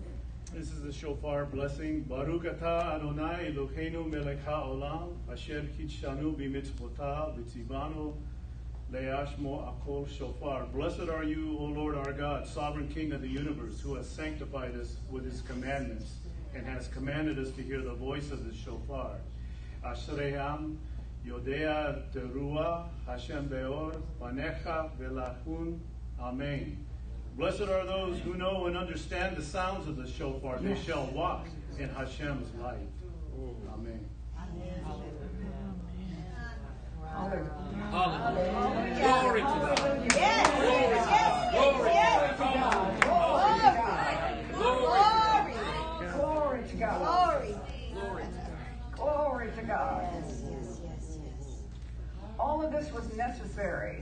This 0.54 0.70
is 0.70 0.82
the 0.82 0.92
shofar 0.92 1.46
blessing. 1.46 2.02
Baruch 2.02 2.44
atah 2.44 2.94
Adonai 2.94 3.52
Eloheinu 3.52 4.08
melech 4.08 4.44
haolam 4.46 5.16
asher 5.28 5.66
kitshanu 5.76 6.36
b'mitzvotav 6.36 7.36
v'tzivanu 7.36 8.14
le'ashmo 8.92 9.72
akol 9.72 10.08
shofar. 10.08 10.66
Blessed 10.66 11.08
are 11.08 11.24
you, 11.24 11.56
O 11.58 11.64
Lord 11.64 11.96
our 11.96 12.12
God, 12.12 12.46
sovereign 12.46 12.86
King 12.86 13.10
of 13.10 13.22
the 13.22 13.28
universe, 13.28 13.80
who 13.80 13.96
has 13.96 14.08
sanctified 14.08 14.76
us 14.76 14.98
with 15.10 15.24
his 15.24 15.40
commandments 15.40 16.12
and 16.58 16.66
has 16.66 16.88
commanded 16.88 17.38
us 17.38 17.50
to 17.52 17.62
hear 17.62 17.80
the 17.80 17.94
voice 17.94 18.32
of 18.32 18.44
the 18.44 18.52
shofar. 18.52 19.12
Ashreham 19.84 20.76
Yodea 21.24 22.02
Teruah 22.12 22.88
Hashem 23.06 23.46
Beor 23.46 23.92
Panecha 24.20 24.90
Velachun 25.00 25.78
Amen. 26.20 26.84
Blessed 27.36 27.60
are 27.62 27.86
those 27.86 28.18
who 28.18 28.34
know 28.34 28.66
and 28.66 28.76
understand 28.76 29.36
the 29.36 29.42
sounds 29.42 29.86
of 29.86 29.96
the 29.96 30.08
shofar. 30.08 30.58
They 30.58 30.74
shall 30.74 31.06
walk 31.06 31.46
in 31.78 31.88
Hashem's 31.90 32.52
light. 32.60 32.88
Amen. 33.72 34.04
Hallelujah. 34.34 34.72
Hallelujah. 37.90 38.98
Glory 39.00 39.40
to 39.40 39.46
God. 39.46 40.12
Yes, 40.12 40.48
yes, 40.58 41.06
Glory 41.54 41.90
yes, 41.90 42.32
to 42.32 42.38
God. 42.38 42.54
yes. 42.54 42.64
Glory. 43.04 43.68
Glory. 44.52 45.52
Glory 46.12 46.62
to 46.68 46.76
God. 46.76 46.98
Glory. 46.98 47.54
Glory 47.94 48.24
to 48.24 48.28
God. 48.28 48.34
to 49.57 49.57
God. 49.68 50.08
Yes, 50.14 50.42
yes, 50.50 50.80
yes, 50.82 51.18
yes. 51.22 51.48
All 52.38 52.64
of 52.64 52.72
this 52.72 52.90
was 52.90 53.14
necessary 53.14 54.00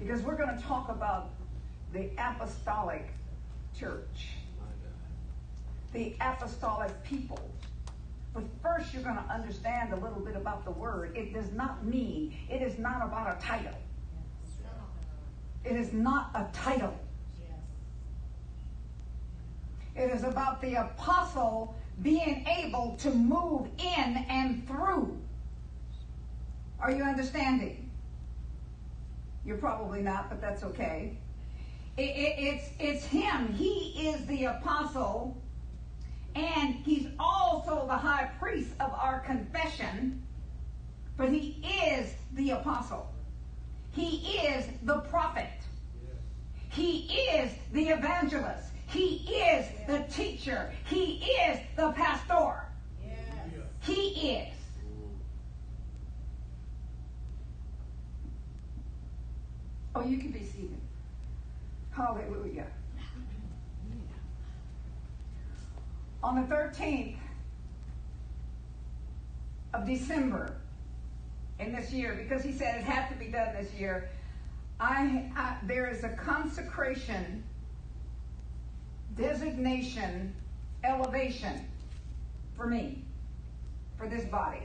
because 0.00 0.20
we're 0.22 0.36
going 0.36 0.54
to 0.54 0.62
talk 0.64 0.88
about 0.88 1.30
the 1.92 2.10
apostolic 2.18 3.06
church, 3.78 4.30
the 5.92 6.16
apostolic 6.20 6.90
people. 7.04 7.38
But 8.34 8.42
first, 8.60 8.92
you're 8.92 9.04
going 9.04 9.14
to 9.16 9.32
understand 9.32 9.92
a 9.92 9.96
little 9.96 10.20
bit 10.20 10.34
about 10.34 10.64
the 10.64 10.72
word. 10.72 11.16
It 11.16 11.32
does 11.32 11.52
not 11.52 11.84
mean, 11.84 12.36
it 12.50 12.60
is 12.60 12.80
not 12.80 12.96
about 13.04 13.36
a 13.36 13.40
title. 13.40 13.78
It 15.64 15.76
is 15.76 15.92
not 15.92 16.30
a 16.34 16.48
title. 16.52 16.98
It 19.94 20.10
is 20.10 20.24
about 20.24 20.60
the 20.60 20.74
apostle 20.74 21.76
being 22.02 22.46
able 22.46 22.96
to 22.98 23.10
move 23.10 23.68
in 23.78 24.24
and 24.28 24.66
through. 24.66 25.18
Are 26.80 26.90
you 26.90 27.02
understanding? 27.02 27.90
You're 29.44 29.56
probably 29.56 30.02
not, 30.02 30.28
but 30.28 30.40
that's 30.40 30.62
okay. 30.62 31.16
It, 31.96 32.02
it, 32.02 32.34
it's, 32.38 32.68
it's 32.78 33.04
him. 33.04 33.52
He 33.54 34.08
is 34.08 34.24
the 34.26 34.44
apostle, 34.44 35.36
and 36.36 36.74
he's 36.74 37.08
also 37.18 37.86
the 37.86 37.96
high 37.96 38.30
priest 38.38 38.70
of 38.78 38.92
our 38.92 39.20
confession, 39.20 40.22
but 41.16 41.30
he 41.30 41.60
is 41.88 42.14
the 42.34 42.50
apostle. 42.50 43.12
He 43.90 44.38
is 44.38 44.66
the 44.84 45.00
prophet. 45.00 45.48
He 46.70 47.06
is 47.32 47.50
the 47.72 47.88
evangelist. 47.88 48.67
He 48.88 49.16
is 49.34 49.66
the 49.86 50.04
teacher. 50.10 50.72
He 50.86 51.16
is 51.24 51.58
the 51.76 51.92
pastor. 51.92 52.64
He 53.80 54.32
is. 54.32 54.54
Oh, 59.94 60.02
you 60.02 60.18
can 60.18 60.30
be 60.30 60.42
seated. 60.42 60.80
Hallelujah. 61.90 62.66
On 66.22 66.36
the 66.36 66.54
13th 66.54 67.16
of 69.74 69.86
December 69.86 70.56
in 71.58 71.72
this 71.72 71.92
year, 71.92 72.14
because 72.14 72.42
he 72.42 72.52
said 72.52 72.80
it 72.80 72.84
had 72.84 73.08
to 73.08 73.16
be 73.16 73.26
done 73.26 73.54
this 73.54 73.72
year, 73.74 74.08
I, 74.80 75.30
I 75.36 75.56
there 75.64 75.88
is 75.88 76.04
a 76.04 76.10
consecration, 76.10 77.42
designation, 79.18 80.34
elevation 80.84 81.66
for 82.56 82.66
me, 82.66 83.04
for 83.96 84.08
this 84.08 84.24
body. 84.26 84.62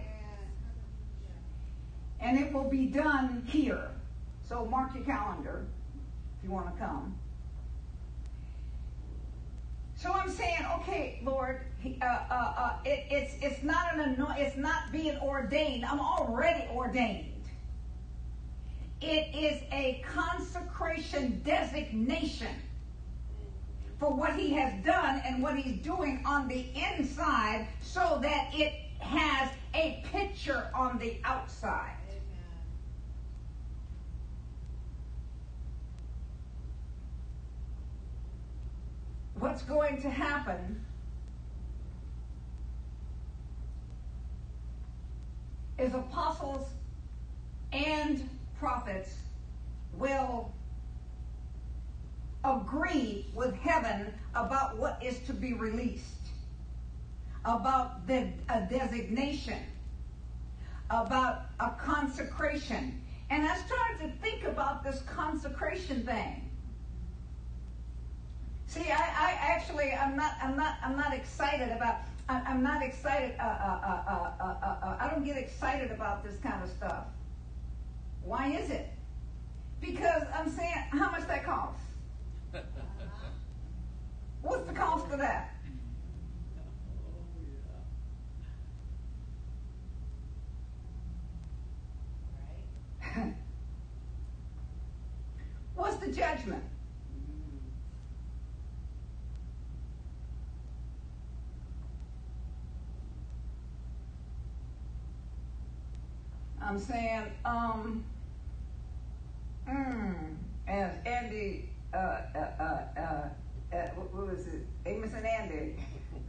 And 2.20 2.40
it 2.40 2.54
will 2.54 2.70
be 2.70 2.86
done 2.86 3.44
here. 3.48 3.90
So 4.48 4.66
mark 4.66 4.96
your 4.96 5.04
calendar 5.04 5.66
if 6.38 6.46
you 6.48 6.52
want 6.52 6.74
to 6.74 6.80
come. 6.80 7.16
So 9.96 10.12
I'm 10.12 10.30
saying, 10.30 10.66
okay, 10.80 11.22
Lord, 11.24 11.62
uh, 12.02 12.06
uh, 12.06 12.34
uh, 12.34 12.74
it, 12.84 13.06
it's 13.10 13.36
it's 13.42 13.64
not 13.64 13.96
an 13.98 14.18
it's 14.38 14.58
not 14.58 14.92
being 14.92 15.18
ordained. 15.20 15.86
I'm 15.86 16.00
already 16.00 16.68
ordained. 16.74 17.30
It 19.02 19.36
is 19.36 19.62
a 19.72 20.04
consecration 20.14 21.42
designation 21.46 22.56
for 24.00 24.14
what 24.14 24.36
He 24.36 24.54
has 24.54 24.74
done 24.84 25.22
and 25.26 25.42
what 25.42 25.58
He's 25.58 25.82
doing 25.82 26.24
on 26.26 26.48
the 26.48 26.66
inside, 26.76 27.68
so 27.82 28.20
that 28.22 28.50
it 28.54 28.74
has 29.00 29.50
a 29.74 30.04
picture 30.12 30.70
on 30.74 30.98
the 31.00 31.18
outside. 31.24 31.98
what's 39.44 39.64
going 39.64 40.02
to 40.02 40.10
happen 40.10 40.84
is 45.78 45.94
apostles 45.94 46.66
and 47.74 48.30
prophets 48.58 49.16
will 49.98 50.50
agree 52.44 53.26
with 53.34 53.56
heaven 53.56 54.14
about 54.36 54.78
what 54.78 55.02
is 55.04 55.20
to 55.28 55.34
be 55.34 55.54
released, 55.54 56.28
about 57.46 58.06
the, 58.08 58.28
a 58.50 58.62
designation, 58.70 59.60
about 60.90 61.46
a 61.60 61.72
consecration. 61.72 63.02
And 63.30 63.48
I 63.48 63.56
started 63.58 64.00
to 64.02 64.10
think 64.22 64.44
about 64.44 64.84
this 64.84 65.02
consecration 65.04 66.06
thing. 66.06 66.50
See, 68.68 68.92
I, 68.92 68.96
I 68.96 69.38
actually, 69.40 69.94
I'm 69.94 70.16
not, 70.16 70.34
I'm 70.42 70.58
not, 70.58 70.78
I'm 70.84 70.98
not 70.98 71.14
excited 71.14 71.70
about. 71.72 71.98
I, 72.28 72.40
I'm 72.40 72.64
not 72.64 72.82
excited. 72.82 73.36
Uh, 73.40 73.44
uh, 73.44 74.34
uh, 74.40 74.46
uh, 74.46 74.98
I 75.00 75.10
don't 75.10 75.24
get 75.24 75.38
excited 75.38 75.92
about 75.92 76.24
this 76.24 76.38
kind 76.40 76.64
of 76.64 76.70
stuff. 76.70 77.06
Why 78.24 78.48
is 78.52 78.70
it? 78.70 78.90
Because 79.82 80.24
I'm 80.34 80.50
saying, 80.50 80.74
how 80.92 81.12
much 81.12 81.28
that 81.28 81.46
costs? 81.46 81.82
What's 84.42 84.68
the 84.68 84.74
cost 84.74 85.12
of 85.12 85.20
that? 85.20 85.56
What's 95.76 95.98
the 95.98 96.12
judgment? 96.12 96.64
I'm 106.62 106.80
saying, 106.80 107.24
um, 107.46 108.06
mm, 109.68 110.36
as 110.68 110.92
Andy, 111.06 111.73
uh, 111.94 112.22
uh, 112.36 112.64
uh, 112.64 113.30
uh, 113.74 113.78
what, 113.96 114.14
what 114.14 114.28
was 114.28 114.48
it? 114.48 114.66
Amos 114.86 115.14
and 115.14 115.26
Andy. 115.26 115.76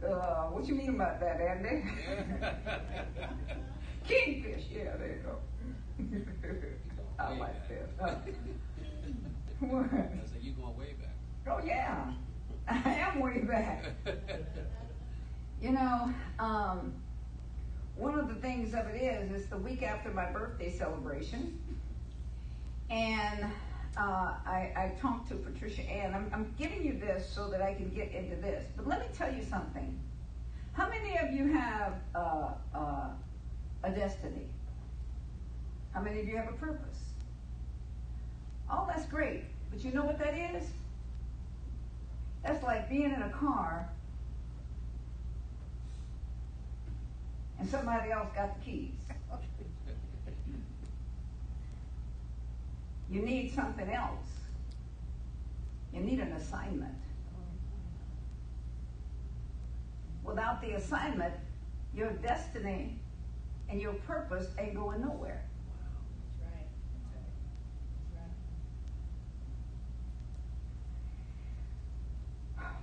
Uh, 0.05 0.45
what 0.47 0.67
you 0.67 0.75
mean 0.75 0.89
about 0.89 1.19
that, 1.19 1.41
Andy? 1.41 1.83
Kingfish, 4.07 4.65
yeah, 4.71 4.95
there 4.97 5.17
you 5.17 5.23
go. 5.23 5.37
I 7.19 7.37
like 7.37 7.69
that. 7.69 8.27
what? 9.59 9.85
I 9.85 10.25
said, 10.25 10.41
you 10.41 10.51
going 10.53 10.77
way 10.77 10.93
back. 10.99 11.15
Oh 11.47 11.59
yeah, 11.65 12.11
I 12.67 12.89
am 12.89 13.19
way 13.19 13.39
back. 13.39 13.85
you 15.61 15.71
know, 15.71 16.13
um, 16.39 16.93
one 17.95 18.19
of 18.19 18.27
the 18.27 18.35
things 18.35 18.73
of 18.73 18.87
it 18.87 19.01
is, 19.01 19.31
it's 19.31 19.49
the 19.49 19.57
week 19.57 19.81
after 19.81 20.11
my 20.11 20.31
birthday 20.31 20.71
celebration. 20.71 21.57
And 22.89 23.45
uh, 23.97 24.33
I, 24.45 24.73
I, 24.75 24.91
talked 24.99 25.29
to 25.29 25.35
Patricia 25.35 25.81
Ann. 25.83 26.13
I'm, 26.13 26.29
I'm, 26.33 26.53
giving 26.57 26.83
you 26.85 26.99
this 26.99 27.29
so 27.29 27.49
that 27.49 27.61
I 27.61 27.73
can 27.73 27.89
get 27.89 28.11
into 28.11 28.35
this. 28.35 28.65
But 28.75 28.87
let 28.87 28.99
me 28.99 29.05
tell 29.17 29.33
you 29.33 29.43
something. 29.43 29.97
How 30.73 30.89
many 30.89 31.17
of 31.17 31.31
you 31.31 31.53
have 31.53 31.93
uh, 32.13 32.49
uh, 32.73 33.07
a 33.83 33.91
destiny? 33.91 34.47
How 35.93 36.01
many 36.01 36.19
of 36.19 36.27
you 36.27 36.35
have 36.35 36.49
a 36.49 36.57
purpose? 36.57 36.99
Oh, 38.69 38.85
that's 38.87 39.05
great. 39.05 39.43
But 39.71 39.83
you 39.83 39.91
know 39.93 40.03
what 40.03 40.19
that 40.19 40.37
is? 40.37 40.65
That's 42.43 42.63
like 42.63 42.89
being 42.89 43.13
in 43.13 43.21
a 43.21 43.29
car 43.29 43.89
and 47.59 47.69
somebody 47.69 48.11
else 48.11 48.27
got 48.35 48.59
the 48.59 48.65
keys. 48.65 48.91
you 53.09 53.21
need 53.21 53.53
something 53.53 53.89
else. 53.91 54.27
You 55.93 56.01
need 56.01 56.19
an 56.19 56.33
assignment. 56.33 56.95
Without 60.23 60.61
the 60.61 60.71
assignment, 60.71 61.33
your 61.93 62.11
destiny 62.11 62.99
and 63.69 63.79
your 63.79 63.93
purpose 63.93 64.47
ain't 64.59 64.75
going 64.75 65.01
nowhere. 65.01 65.45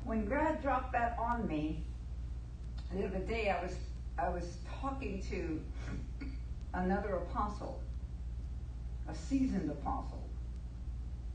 When 0.04 0.26
God 0.26 0.61
dropped 0.62 0.92
that 0.92 1.16
on 1.18 1.46
me, 1.46 1.85
the 2.92 3.06
other 3.06 3.20
day 3.20 3.50
I 3.50 3.62
was 3.62 3.76
I 4.18 4.28
was 4.28 4.58
talking 4.80 5.22
to 5.30 5.61
another 6.74 7.16
apostle, 7.16 7.80
a 9.12 9.14
seasoned 9.14 9.70
apostle. 9.70 10.22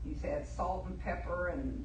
He's 0.04 0.20
had 0.22 0.46
salt 0.46 0.86
and 0.88 1.00
pepper 1.00 1.48
and 1.48 1.84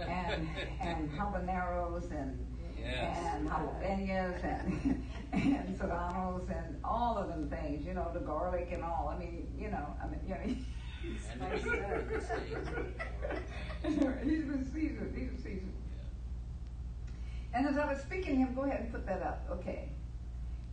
and 0.00 0.48
and 0.80 1.10
habaneros 1.12 2.10
and 2.10 2.38
Yes. 2.78 3.16
and 3.36 3.48
jalapenos 3.48 4.42
and 4.44 5.04
and 5.32 5.78
serranos 5.78 6.48
and 6.48 6.80
all 6.82 7.16
of 7.16 7.28
them 7.28 7.48
things, 7.48 7.86
you 7.86 7.94
know, 7.94 8.10
the 8.12 8.18
garlic 8.18 8.70
and 8.72 8.82
all. 8.82 9.08
I 9.14 9.18
mean, 9.20 9.46
you 9.56 9.70
know, 9.70 9.94
I 10.02 10.08
mean, 10.08 10.20
you 10.26 10.34
know. 10.34 10.56
And 11.32 11.40
the 11.40 11.48
meat, 11.48 12.08
the 12.08 12.20
steak. 12.20 12.56
he's 14.24 14.44
been 14.44 14.64
seasoned. 14.72 15.14
He's 15.16 15.28
been 15.30 15.38
seasoned. 15.38 15.72
Yeah. 17.52 17.58
And 17.58 17.66
as 17.68 17.76
I 17.76 17.86
was 17.92 18.00
speaking 18.02 18.34
to 18.34 18.38
him, 18.46 18.54
go 18.54 18.62
ahead 18.62 18.80
and 18.82 18.92
put 18.92 19.04
that 19.06 19.20
up. 19.22 19.44
Okay. 19.50 19.88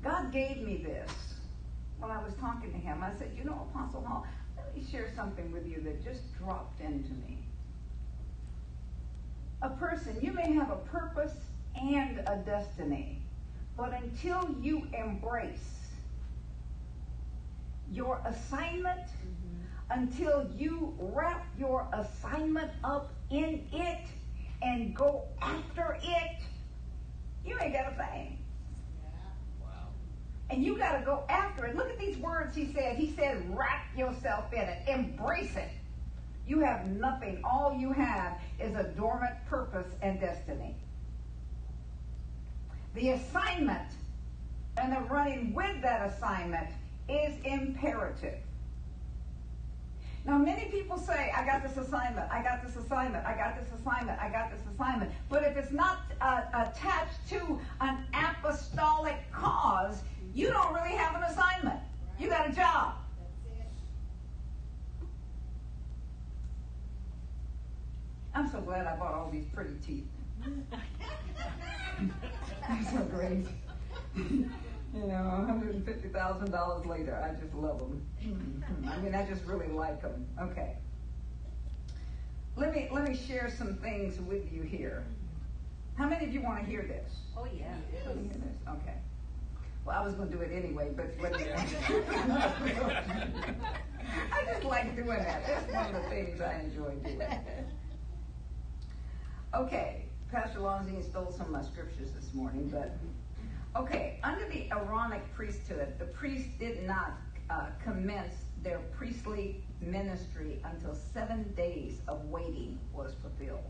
God 0.04 0.32
gave 0.32 0.58
me 0.62 0.78
this 0.84 1.12
when 2.00 2.12
I 2.12 2.24
was 2.24 2.34
talking 2.36 2.72
to 2.72 2.78
him. 2.78 3.02
I 3.04 3.12
said, 3.18 3.32
you 3.36 3.44
know, 3.44 3.68
Apostle 3.74 4.04
Hall, 4.06 4.26
let 4.66 4.76
me 4.76 4.86
share 4.92 5.10
something 5.16 5.52
with 5.52 5.68
you 5.68 5.82
that 5.82 6.04
just 6.04 6.22
dropped 6.38 6.82
into 6.82 7.12
me. 7.28 7.38
A 9.62 9.70
person, 9.70 10.18
you 10.22 10.32
may 10.32 10.54
have 10.54 10.72
a 10.72 10.78
purpose 10.78 11.36
and 11.76 12.20
a 12.28 12.42
destiny, 12.46 13.22
but 13.78 13.94
until 13.94 14.56
you 14.62 14.88
embrace 14.94 15.80
your 17.92 18.22
assignment, 18.26 19.02
mm-hmm. 19.02 20.02
until 20.02 20.48
you 20.58 20.96
wrap 21.00 21.46
your 21.58 21.88
assignment 21.94 22.72
up 22.84 23.12
in 23.30 23.66
it 23.72 24.06
and 24.62 24.96
go 24.96 25.24
after 25.42 25.98
it, 26.02 26.42
you 27.46 27.58
ain't 27.62 27.74
got 27.74 27.94
a 27.94 27.96
thing. 27.96 28.39
And 30.50 30.64
you 30.64 30.78
got 30.78 30.98
to 30.98 31.06
go 31.06 31.24
after 31.30 31.66
it. 31.66 31.76
Look 31.76 31.90
at 31.90 32.00
these 32.00 32.18
words 32.18 32.56
he 32.56 32.72
said. 32.74 32.98
He 32.98 33.14
said, 33.16 33.44
wrap 33.56 33.86
yourself 33.96 34.52
in 34.52 34.62
it, 34.62 34.88
embrace 34.88 35.56
it. 35.56 35.70
You 36.48 36.60
have 36.62 36.88
nothing. 36.88 37.42
All 37.44 37.76
you 37.78 37.92
have 37.92 38.40
is 38.60 38.76
a 38.76 38.84
dormant 38.84 39.36
purpose 39.48 39.94
and 40.02 40.20
destiny. 40.20 40.76
The 42.96 43.12
assignment 43.12 43.92
and 44.78 44.92
the 44.94 45.02
running 45.02 45.54
with 45.54 45.82
that 45.84 46.10
assignment 46.10 46.68
is 47.08 47.36
imperative. 47.44 48.40
Now, 50.26 50.38
many 50.38 50.66
people 50.66 50.98
say, 50.98 51.32
I 51.36 51.46
got 51.46 51.64
this 51.64 51.78
assignment, 51.78 52.30
I 52.32 52.44
got 52.44 52.64
this 52.64 52.76
assignment, 52.76 53.26
I 53.26 53.36
got 53.36 53.60
this 53.60 53.80
assignment, 53.80 54.20
I 54.20 54.30
got 54.30 54.52
this 54.52 54.62
assignment. 54.74 55.12
But 55.30 55.44
if 55.44 55.56
it's 55.56 55.72
not 55.72 56.00
uh, 56.20 56.42
attached 56.54 57.28
to 57.30 57.60
an 57.80 58.06
apostolic 58.14 59.16
cause, 59.32 60.02
you 60.40 60.50
don't 60.50 60.74
really 60.74 60.96
have 60.96 61.14
an 61.16 61.24
assignment. 61.24 61.82
You 62.18 62.30
got 62.30 62.50
a 62.50 62.54
job. 62.54 62.94
I'm 68.34 68.50
so 68.50 68.62
glad 68.62 68.88
I 68.88 68.96
bought 68.96 69.16
all 69.16 69.30
these 69.30 69.44
pretty 69.54 69.74
teeth. 69.86 70.08
They're 70.46 70.56
so 72.90 73.00
great. 73.12 73.48
you 74.16 74.50
know, 74.94 75.46
$150,000 75.50 76.86
later, 76.86 77.22
I 77.22 77.34
just 77.42 77.54
love 77.54 77.80
them. 77.80 78.02
I 78.88 78.98
mean, 79.02 79.14
I 79.14 79.26
just 79.26 79.44
really 79.44 79.68
like 79.68 80.02
them. 80.02 80.26
Okay. 80.42 80.78
Let 82.56 82.74
me 82.74 82.88
let 82.92 83.06
me 83.08 83.16
share 83.16 83.54
some 83.58 83.76
things 83.76 84.20
with 84.22 84.52
you 84.54 84.62
here. 84.62 85.04
How 85.96 86.08
many 86.08 86.26
of 86.26 86.34
you 86.34 86.42
want 86.42 86.64
to 86.64 86.66
hear 86.66 86.84
this? 86.84 87.12
Oh, 87.38 87.46
yeah. 87.46 87.76
Want 88.06 88.18
to 88.18 88.24
hear 88.24 88.34
this? 88.34 88.58
Okay. 88.82 88.96
Well, 89.90 90.00
I 90.00 90.06
was 90.06 90.14
going 90.14 90.30
to 90.30 90.38
do 90.38 90.44
it 90.44 90.52
anyway, 90.54 90.92
but 90.96 91.12
I 94.32 94.46
just 94.46 94.64
like 94.64 94.96
doing 94.96 95.08
that. 95.08 95.44
That's 95.48 95.74
one 95.74 95.96
of 95.96 96.04
the 96.04 96.10
things 96.10 96.40
I 96.40 96.60
enjoy 96.60 96.92
doing. 97.04 97.28
Okay, 99.56 100.06
Pastor 100.32 100.60
Lonzine 100.60 101.04
stole 101.04 101.32
some 101.32 101.48
of 101.48 101.52
my 101.52 101.64
scriptures 101.64 102.12
this 102.12 102.36
morning, 102.36 102.70
but 102.70 102.96
okay, 103.76 104.20
under 104.24 104.48
the 104.50 104.70
Aaronic 104.72 105.24
priesthood, 105.34 105.96
the 105.98 106.06
priest 106.06 106.60
did 106.60 106.86
not 106.86 107.14
uh, 107.50 107.70
commence 107.84 108.36
their 108.62 108.78
priestly 108.96 109.64
ministry 109.82 110.62
until 110.66 110.94
seven 110.94 111.52
days 111.58 112.02
of 112.08 112.24
waiting 112.26 112.78
was 112.94 113.16
fulfilled. 113.24 113.64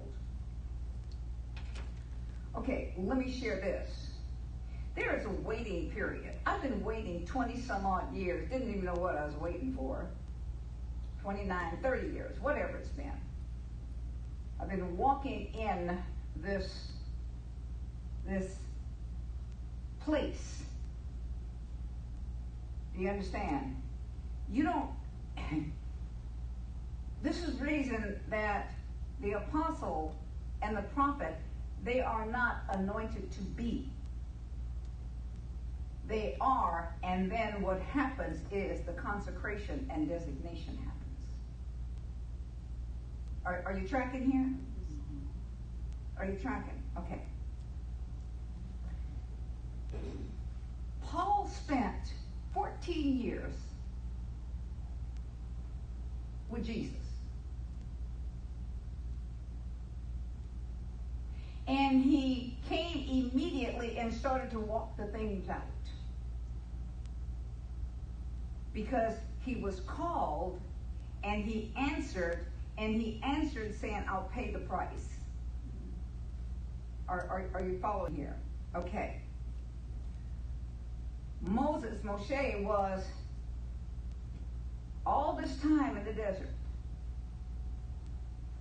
Okay, 2.57 2.93
let 2.97 3.17
me 3.17 3.31
share 3.31 3.61
this. 3.61 4.08
There 4.99 5.15
is 5.15 5.25
a 5.25 5.29
waiting 5.29 5.89
period. 5.91 6.33
I've 6.45 6.61
been 6.61 6.83
waiting 6.83 7.25
20 7.25 7.61
some 7.61 7.85
odd 7.85 8.13
years, 8.13 8.49
didn't 8.49 8.69
even 8.69 8.83
know 8.83 8.95
what 8.95 9.15
I 9.15 9.25
was 9.25 9.33
waiting 9.35 9.73
for. 9.73 10.05
29, 11.21 11.77
30 11.81 12.07
years, 12.09 12.37
whatever 12.41 12.75
it's 12.75 12.89
been. 12.89 13.13
I've 14.59 14.67
been 14.67 14.97
walking 14.97 15.53
in 15.53 15.97
this 16.35 16.91
this 18.27 18.57
place. 20.01 20.63
Do 22.93 23.01
you 23.01 23.09
understand? 23.09 23.81
You 24.51 24.63
don't 24.65 24.89
this 27.23 27.41
is 27.47 27.57
reason 27.61 28.19
that 28.29 28.73
the 29.21 29.31
apostle 29.31 30.13
and 30.61 30.75
the 30.75 30.81
prophet 30.81 31.37
they 31.85 32.01
are 32.01 32.25
not 32.25 32.63
anointed 32.73 33.31
to 33.31 33.41
be. 33.41 33.89
They 36.09 36.35
are, 36.41 36.95
and 37.03 37.31
then 37.31 37.61
what 37.61 37.79
happens 37.79 38.39
is 38.51 38.81
the 38.81 38.93
consecration 38.93 39.87
and 39.93 40.09
designation 40.09 40.75
happens. 40.77 40.95
Are, 43.45 43.61
are 43.63 43.77
you 43.77 43.87
tracking 43.87 44.29
here? 44.29 44.49
Are 46.17 46.25
you 46.25 46.39
tracking? 46.39 46.81
Okay. 46.97 47.21
Paul 51.03 51.47
spent 51.47 52.13
14 52.55 53.19
years 53.19 53.53
with 56.49 56.65
Jesus. 56.65 56.95
And 61.67 62.03
he 62.03 62.57
came 62.67 63.29
immediately 63.31 63.99
and 63.99 64.11
started 64.11 64.49
to 64.51 64.59
walk 64.59 64.97
the 64.97 65.05
things 65.05 65.47
out. 65.49 65.61
Because 68.73 69.15
he 69.41 69.55
was 69.55 69.81
called 69.81 70.59
and 71.23 71.43
he 71.43 71.73
answered, 71.77 72.45
and 72.77 73.01
he 73.01 73.21
answered 73.23 73.75
saying, 73.75 74.03
I'll 74.09 74.29
pay 74.33 74.51
the 74.51 74.59
price. 74.59 75.09
Are, 77.07 77.27
are, 77.29 77.45
are 77.55 77.65
you 77.65 77.79
following 77.79 78.15
here? 78.15 78.35
Okay. 78.75 79.21
Moses, 81.41 81.97
Moshe, 82.03 82.63
was 82.63 83.03
all 85.05 85.37
this 85.41 85.57
time 85.57 85.97
in 85.97 86.05
the 86.05 86.13
desert. 86.13 86.49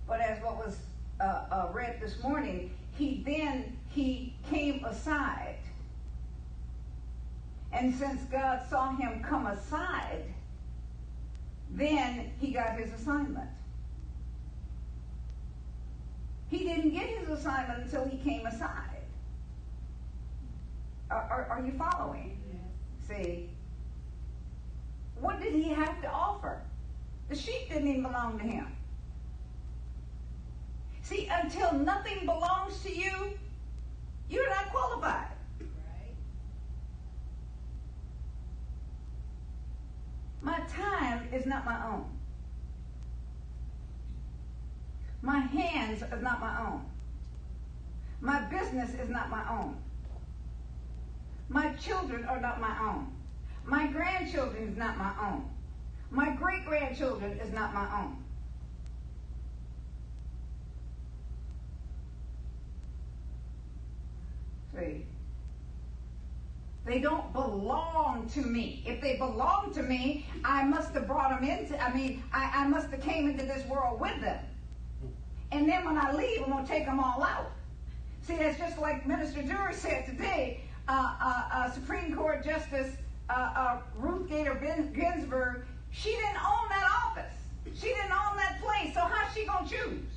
But 0.07 0.21
as 0.21 0.41
what 0.41 0.57
was 0.57 0.77
uh, 1.19 1.23
uh, 1.23 1.69
read 1.71 1.99
this 2.01 2.21
morning, 2.23 2.71
he 2.97 3.21
then 3.25 3.77
he 3.89 4.33
came 4.49 4.83
aside. 4.85 5.58
And 7.71 7.93
since 7.93 8.21
God 8.31 8.61
saw 8.69 8.95
him 8.95 9.23
come 9.23 9.47
aside, 9.47 10.23
then 11.71 12.31
he 12.39 12.51
got 12.51 12.79
his 12.79 12.91
assignment. 12.93 13.49
He 16.49 16.59
didn't 16.59 16.91
get 16.91 17.07
his 17.09 17.29
assignment 17.29 17.83
until 17.83 18.05
he 18.05 18.17
came 18.17 18.45
aside. 18.47 19.03
Are, 21.11 21.27
are, 21.29 21.47
are 21.57 21.65
you 21.65 21.73
following? 21.73 22.37
See? 23.07 23.49
What 25.19 25.39
did 25.39 25.53
he 25.53 25.69
have 25.69 26.01
to 26.01 26.09
offer? 26.09 26.61
The 27.29 27.35
sheep 27.35 27.69
didn't 27.69 27.87
even 27.87 28.03
belong 28.03 28.39
to 28.39 28.45
him. 28.45 28.67
See, 31.03 31.27
until 31.31 31.73
nothing 31.73 32.25
belongs 32.25 32.81
to 32.83 32.95
you, 32.95 33.37
you're 34.29 34.49
not 34.49 34.69
qualified. 34.69 35.27
My 40.49 40.61
time 40.61 41.29
is 41.31 41.45
not 41.45 41.63
my 41.63 41.77
own. 41.85 42.05
My 45.21 45.37
hands 45.37 46.01
are 46.01 46.17
not 46.17 46.39
my 46.39 46.59
own. 46.59 46.81
My 48.19 48.39
business 48.45 48.89
is 48.95 49.09
not 49.09 49.29
my 49.29 49.47
own. 49.47 49.77
My 51.49 51.73
children 51.73 52.25
are 52.25 52.41
not 52.41 52.59
my 52.59 52.75
own. 52.81 53.13
My 53.63 53.85
grandchildren 53.85 54.69
is 54.69 54.75
not 54.75 54.97
my 54.97 55.13
own. 55.21 55.47
My 56.09 56.31
great 56.31 56.65
grandchildren 56.65 57.39
is 57.39 57.53
not 57.53 57.71
my 57.71 57.87
own. 58.01 58.23
See? 64.75 65.05
They 66.89 66.99
don't 66.99 67.31
belong 67.33 68.27
to 68.33 68.41
me. 68.41 68.81
If 68.83 68.99
they 68.99 69.17
belong 69.17 69.71
to 69.75 69.83
me, 69.83 70.25
I 70.43 70.63
must 70.63 70.91
have 70.95 71.05
brought 71.05 71.39
them 71.39 71.47
into, 71.47 71.79
I 71.79 71.93
mean, 71.93 72.23
I, 72.33 72.63
I 72.63 72.67
must 72.67 72.89
have 72.89 72.99
came 72.99 73.29
into 73.29 73.45
this 73.45 73.63
world 73.67 74.01
with 74.01 74.19
them. 74.21 74.43
And 75.51 75.69
then 75.69 75.85
when 75.85 75.99
I 75.99 76.11
leave, 76.11 76.41
I'm 76.41 76.49
going 76.49 76.65
to 76.65 76.69
take 76.69 76.87
them 76.87 76.99
all 76.99 77.21
out. 77.21 77.51
See, 78.23 78.37
that's 78.37 78.57
just 78.57 78.79
like 78.79 79.05
Minister 79.05 79.43
Jury 79.43 79.75
said 79.75 80.07
today. 80.07 80.61
Uh, 80.87 81.15
uh, 81.21 81.43
uh, 81.53 81.71
Supreme 81.71 82.15
Court 82.15 82.43
Justice 82.43 82.95
uh, 83.29 83.33
uh, 83.33 83.81
Ruth 83.95 84.27
Bader 84.27 84.55
Ginsburg, 84.95 85.67
she 85.91 86.09
didn't 86.09 86.43
own 86.43 86.69
that 86.69 86.89
office. 87.05 87.35
She 87.79 87.89
didn't 87.89 88.11
own 88.11 88.35
that 88.37 88.59
place. 88.63 88.95
So 88.95 89.01
how's 89.01 89.31
she 89.35 89.45
gonna 89.45 89.69
choose? 89.69 90.09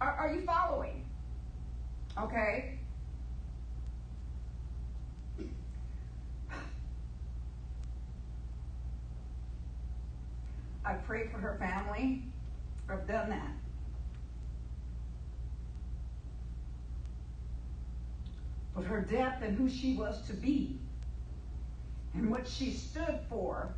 Are, 0.00 0.12
are 0.12 0.32
you 0.32 0.40
following? 0.46 1.04
Okay. 2.18 2.79
I 10.84 10.94
prayed 10.94 11.30
for 11.30 11.38
her 11.38 11.56
family. 11.58 12.22
I've 12.88 13.06
done 13.06 13.30
that. 13.30 13.52
But 18.74 18.84
her 18.84 19.00
death 19.00 19.42
and 19.42 19.56
who 19.56 19.68
she 19.68 19.94
was 19.94 20.26
to 20.26 20.32
be 20.32 20.78
and 22.14 22.30
what 22.30 22.48
she 22.48 22.72
stood 22.72 23.20
for. 23.28 23.68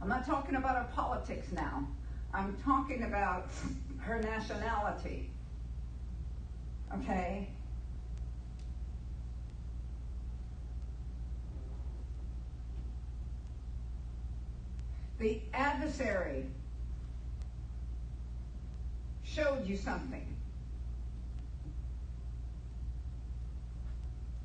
I'm 0.00 0.08
not 0.08 0.26
talking 0.26 0.56
about 0.56 0.76
her 0.76 0.88
politics 0.94 1.50
now. 1.52 1.86
I'm 2.34 2.56
talking 2.64 3.04
about 3.04 3.48
her 3.98 4.20
nationality. 4.20 5.30
Okay? 6.94 7.48
The 15.18 15.40
adversary 15.54 16.46
showed 19.24 19.66
you 19.66 19.76
something. 19.76 20.26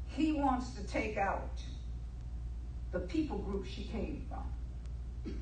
He 0.08 0.34
wants 0.34 0.72
to 0.72 0.84
take 0.84 1.18
out 1.18 1.62
the 2.92 3.00
people 3.00 3.38
group 3.38 3.66
she 3.66 3.84
came 3.84 4.26
from. 4.28 5.34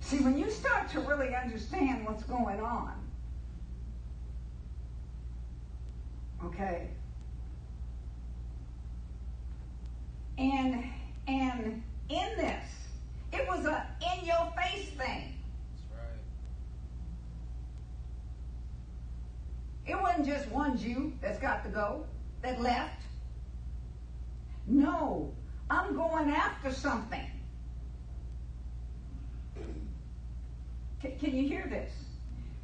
See, 0.00 0.18
when 0.18 0.38
you 0.38 0.50
start 0.50 0.88
to 0.90 1.00
really 1.00 1.34
understand 1.34 2.04
what's 2.04 2.24
going 2.24 2.60
on, 2.60 2.94
okay, 6.44 6.88
and 10.38 10.84
and 11.28 11.82
in 12.10 12.36
this, 12.36 12.64
it 13.32 13.46
was 13.46 13.64
a 13.64 13.86
in 14.14 14.26
your 14.26 14.52
face 14.56 14.88
thing. 14.90 15.34
It 19.86 20.00
wasn't 20.00 20.26
just 20.26 20.48
one 20.48 20.76
Jew 20.76 21.12
that's 21.20 21.38
got 21.38 21.64
to 21.64 21.70
go, 21.70 22.04
that 22.42 22.60
left. 22.60 23.02
No, 24.66 25.32
I'm 25.68 25.96
going 25.96 26.30
after 26.30 26.72
something. 26.72 27.26
Can, 31.00 31.18
can 31.18 31.34
you 31.34 31.48
hear 31.48 31.66
this? 31.68 31.90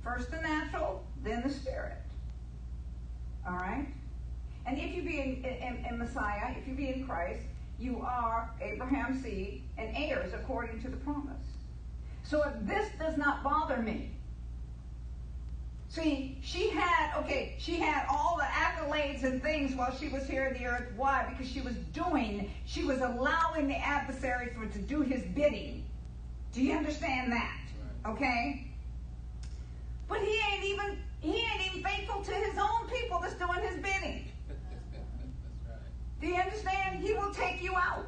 First 0.04 0.30
the 0.30 0.36
natural, 0.36 1.04
then 1.24 1.42
the 1.42 1.50
spirit. 1.50 1.96
All 3.46 3.54
right? 3.54 3.86
And 4.66 4.78
if 4.78 4.94
you 4.94 5.02
be 5.02 5.18
in, 5.20 5.44
in, 5.44 5.84
in 5.88 5.98
Messiah, 5.98 6.54
if 6.56 6.68
you 6.68 6.74
be 6.74 6.88
in 6.90 7.06
Christ, 7.06 7.40
you 7.78 8.00
are 8.00 8.50
Abraham's 8.60 9.22
seed 9.22 9.62
and 9.76 9.94
heirs 9.96 10.32
according 10.32 10.82
to 10.82 10.88
the 10.88 10.96
promise. 10.98 11.36
So 12.24 12.42
if 12.42 12.66
this 12.66 12.88
does 12.98 13.16
not 13.16 13.42
bother 13.42 13.76
me, 13.76 14.10
See, 15.96 16.36
she 16.42 16.68
had, 16.68 17.16
okay, 17.20 17.54
she 17.58 17.76
had 17.76 18.04
all 18.10 18.36
the 18.36 18.44
accolades 18.44 19.24
and 19.24 19.42
things 19.42 19.74
while 19.74 19.96
she 19.96 20.08
was 20.08 20.26
here 20.26 20.46
on 20.46 20.52
the 20.52 20.66
earth. 20.66 20.92
Why? 20.94 21.26
Because 21.30 21.50
she 21.50 21.62
was 21.62 21.74
doing, 21.94 22.50
she 22.66 22.84
was 22.84 23.00
allowing 23.00 23.66
the 23.66 23.76
adversary 23.76 24.52
for 24.54 24.66
to 24.66 24.78
do 24.78 25.00
his 25.00 25.22
bidding. 25.34 25.86
Do 26.52 26.62
you 26.62 26.76
understand 26.76 27.32
that? 27.32 27.60
Okay? 28.04 28.66
But 30.06 30.20
he 30.20 30.38
ain't 30.52 30.64
even, 30.64 30.98
he 31.20 31.38
ain't 31.38 31.66
even 31.66 31.82
faithful 31.82 32.22
to 32.22 32.32
his 32.32 32.58
own 32.58 32.88
people 32.88 33.18
that's 33.20 33.34
doing 33.34 33.66
his 33.66 33.76
bidding. 33.76 34.28
Do 36.20 36.26
you 36.26 36.34
understand? 36.34 37.00
He 37.00 37.12
will 37.14 37.32
take 37.32 37.62
you 37.62 37.76
out. 37.76 38.06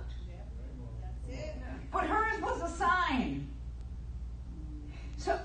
But 1.93 2.05
hers 2.05 2.41
was 2.43 2.63
a 2.63 2.77
sign. 2.77 3.49
So 5.17 5.39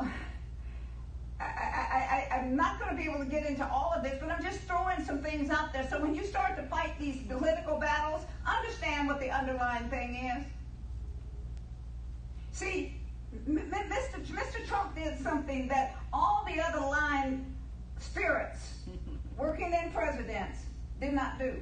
I, 1.40 1.44
I, 1.44 2.28
I'm 2.32 2.56
not 2.56 2.80
going 2.80 2.92
to 2.92 3.02
be 3.02 3.10
able 3.10 3.20
to 3.20 3.30
get 3.30 3.46
into 3.46 3.68
all 3.70 3.94
of 3.96 4.04
this, 4.04 4.18
but 4.20 4.30
I'm 4.30 4.44
just 4.44 4.60
throwing 4.62 5.04
some 5.04 5.20
things 5.20 5.50
out 5.50 5.74
there. 5.74 5.88
So 5.90 6.02
when 6.02 6.14
you 6.16 6.26
start 6.26 6.56
to 6.58 6.64
fight 6.64 6.94
these 7.00 7.18
political 7.28 7.80
battles, 7.80 8.22
understand 8.46 9.08
what 9.08 9.20
the 9.20 9.30
underlying 9.30 9.90
thing 9.90 10.32
is. 10.38 10.46
See, 12.52 12.96
Mr. 13.50 14.24
Mr. 14.28 14.68
Trump 14.68 14.96
did 14.96 15.20
something 15.20 15.68
that 15.68 15.96
all 16.12 16.46
the 16.46 16.62
other 16.62 16.80
line 16.80 17.46
spirits 18.00 18.80
working 19.38 19.74
in 19.74 19.92
presidents 19.92 20.60
did 21.00 21.14
not 21.14 21.40
do. 21.40 21.56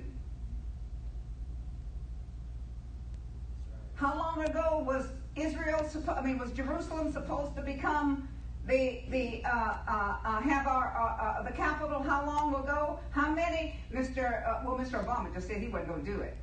How 4.02 4.18
long 4.18 4.44
ago 4.44 4.84
was 4.84 5.06
Israel, 5.36 5.88
I 6.10 6.22
mean, 6.22 6.40
was 6.40 6.52
Jerusalem 6.54 7.14
supposed 7.14 7.56
to 7.56 7.62
become 7.62 8.28
the 8.66 9.04
the 9.12 9.44
uh, 9.46 9.78
uh, 9.88 10.16
uh, 10.26 10.42
have 10.42 10.66
our 10.66 10.88
uh, 10.98 11.24
uh, 11.24 11.44
the 11.44 11.52
capital 11.52 12.02
how 12.02 12.26
long 12.26 12.56
ago? 12.56 13.00
How 13.12 13.30
many? 13.30 13.76
Mr. 13.94 14.48
Uh, 14.48 14.62
well, 14.66 14.76
Mr. 14.76 15.06
Obama 15.06 15.32
just 15.32 15.48
said 15.48 15.58
he 15.58 15.68
wasn't 15.68 15.90
going 15.90 16.06
to 16.06 16.12
do 16.14 16.22
it. 16.22 16.36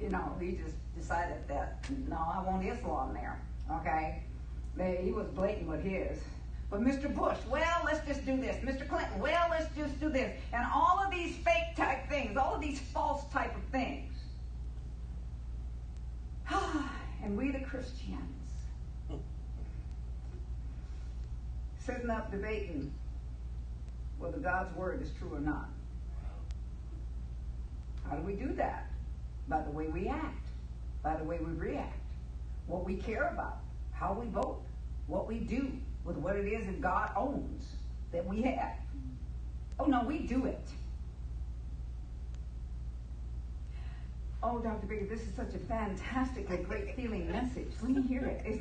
You 0.00 0.08
know, 0.08 0.36
he 0.40 0.52
just 0.52 0.76
decided 0.96 1.38
that 1.48 1.84
no, 2.08 2.16
I 2.16 2.40
want 2.46 2.64
Islam 2.64 3.12
there. 3.12 3.40
Okay, 3.80 4.22
he 5.02 5.10
was 5.10 5.26
blatant 5.26 5.66
with 5.66 5.82
his. 5.82 6.16
But 6.70 6.80
Mr. 6.80 7.12
Bush, 7.12 7.38
well, 7.50 7.82
let's 7.84 8.06
just 8.06 8.24
do 8.24 8.36
this. 8.36 8.54
Mr. 8.64 8.88
Clinton, 8.88 9.18
well, 9.18 9.48
let's 9.50 9.74
just 9.76 9.98
do 9.98 10.08
this. 10.08 10.32
And 10.52 10.64
all 10.72 11.02
of 11.04 11.10
these 11.10 11.34
fake 11.38 11.74
type 11.76 12.08
things, 12.08 12.36
all 12.36 12.54
of 12.54 12.60
these 12.60 12.78
false 12.78 13.24
type 13.32 13.54
of 13.56 13.62
things. 13.72 14.15
and 17.22 17.36
we 17.36 17.50
the 17.50 17.60
Christians 17.60 18.36
sitting 21.78 22.10
up 22.10 22.30
debating 22.30 22.92
whether 24.18 24.38
God's 24.38 24.74
word 24.76 25.02
is 25.02 25.10
true 25.18 25.34
or 25.34 25.40
not. 25.40 25.68
How 28.08 28.16
do 28.16 28.22
we 28.22 28.34
do 28.34 28.52
that? 28.54 28.86
By 29.48 29.62
the 29.62 29.70
way 29.70 29.86
we 29.86 30.08
act, 30.08 30.48
by 31.02 31.16
the 31.16 31.24
way 31.24 31.38
we 31.38 31.52
react, 31.52 31.98
what 32.66 32.84
we 32.84 32.96
care 32.96 33.28
about, 33.32 33.58
how 33.92 34.12
we 34.20 34.26
vote, 34.28 34.62
what 35.06 35.28
we 35.28 35.38
do 35.38 35.70
with 36.04 36.16
what 36.16 36.36
it 36.36 36.46
is 36.46 36.66
that 36.66 36.80
God 36.80 37.10
owns 37.16 37.64
that 38.12 38.26
we 38.26 38.42
have. 38.42 38.76
Oh 39.78 39.84
no, 39.84 40.02
we 40.04 40.20
do 40.20 40.46
it. 40.46 40.68
Oh, 44.42 44.58
Dr. 44.58 44.86
Baker, 44.86 45.06
this 45.06 45.22
is 45.22 45.34
such 45.34 45.54
a 45.54 45.58
fantastically 45.58 46.58
great 46.58 46.94
feeling 46.94 47.30
message. 47.30 47.72
Let 47.82 47.90
me 47.90 48.02
hear 48.02 48.24
it. 48.24 48.60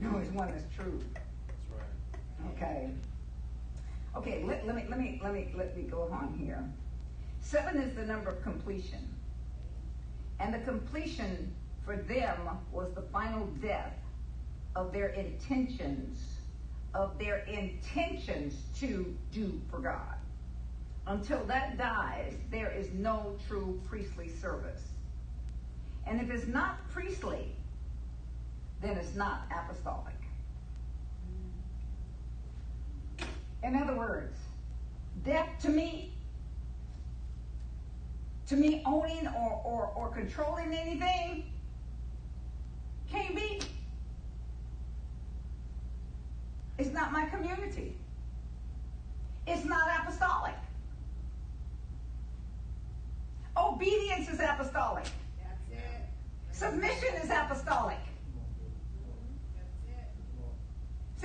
No, 0.00 0.18
it's 0.18 0.30
one 0.32 0.52
that's 0.52 0.64
true. 0.74 1.02
That's 1.14 1.58
right. 1.72 2.52
Okay. 2.54 2.90
Okay, 4.14 4.44
let, 4.44 4.66
let 4.66 4.76
me 4.76 4.84
let 4.88 4.98
me 4.98 5.20
let 5.22 5.32
me 5.32 5.52
let 5.56 5.76
me 5.76 5.82
go 5.84 6.02
on 6.12 6.36
here. 6.38 6.62
Seven 7.40 7.78
is 7.78 7.94
the 7.94 8.04
number 8.04 8.30
of 8.30 8.42
completion. 8.42 9.06
And 10.38 10.52
the 10.52 10.58
completion 10.58 11.54
for 11.84 11.96
them 11.96 12.48
was 12.72 12.92
the 12.94 13.02
final 13.02 13.46
death 13.62 13.94
of 14.74 14.92
their 14.92 15.08
intentions, 15.08 16.18
of 16.94 17.18
their 17.18 17.38
intentions 17.46 18.54
to 18.80 19.16
do 19.32 19.60
for 19.70 19.78
God. 19.78 20.16
Until 21.06 21.44
that 21.44 21.78
dies, 21.78 22.34
there 22.50 22.70
is 22.72 22.90
no 22.92 23.36
true 23.46 23.80
priestly 23.88 24.28
service. 24.28 24.82
And 26.06 26.20
if 26.20 26.30
it's 26.30 26.46
not 26.48 26.88
priestly, 26.90 27.54
then 28.82 28.96
it's 28.96 29.14
not 29.14 29.42
apostolic. 29.50 30.14
In 33.62 33.76
other 33.76 33.94
words, 33.94 34.36
death 35.24 35.48
to 35.62 35.68
me, 35.68 36.12
to 38.46 38.56
me 38.56 38.82
owning 38.84 39.26
or, 39.28 39.60
or, 39.64 39.92
or 39.96 40.08
controlling 40.10 40.72
anything, 40.72 41.44
can't 43.10 43.34
be. 43.34 43.60
It's 46.78 46.92
not 46.92 47.12
my 47.12 47.26
community. 47.26 47.96
It's 49.46 49.64
not 49.64 49.88
apostolic. 50.00 50.54
Obedience 53.56 54.28
is 54.28 54.40
apostolic. 54.40 55.06
Submission 56.52 57.14
is 57.22 57.30
apostolic. 57.30 57.98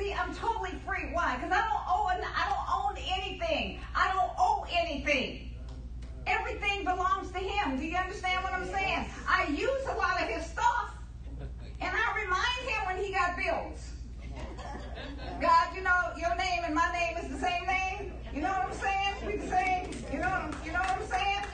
see, 0.01 0.13
I'm 0.13 0.33
totally 0.35 0.71
free. 0.85 1.09
Why? 1.11 1.35
Because 1.35 1.51
I 1.51 1.61
don't 1.67 1.85
owe 1.87 2.07
I 2.07 2.49
don't 2.49 2.67
own 2.79 2.97
anything. 3.17 3.79
I 3.95 4.11
don't 4.13 4.31
owe 4.37 4.65
anything. 4.71 5.51
Everything 6.27 6.83
belongs 6.83 7.31
to 7.31 7.39
him. 7.39 7.77
Do 7.77 7.85
you 7.85 7.95
understand 7.97 8.43
what 8.43 8.53
I'm 8.53 8.67
saying? 8.67 9.05
I 9.27 9.47
use 9.47 9.85
a 9.89 9.95
lot 9.95 10.21
of 10.21 10.27
his 10.27 10.45
stuff. 10.45 10.93
And 11.79 11.95
I 11.95 12.23
remind 12.23 12.69
him 12.69 12.85
when 12.85 13.03
he 13.03 13.11
got 13.11 13.35
bills. 13.37 13.91
God, 15.41 15.75
you 15.75 15.81
know, 15.81 16.11
your 16.17 16.35
name 16.35 16.63
and 16.63 16.75
my 16.75 16.91
name 16.93 17.17
is 17.17 17.29
the 17.29 17.39
same 17.39 17.65
name. 17.65 18.13
You 18.33 18.41
know 18.41 18.49
what 18.49 18.67
I'm 18.67 18.73
saying? 18.73 19.15
We 19.25 19.35
the 19.37 19.49
same. 19.49 19.89
You 20.13 20.19
know 20.19 20.51
you 20.63 20.71
know 20.71 20.79
what 20.79 21.01
I'm 21.01 21.07
saying? 21.07 21.50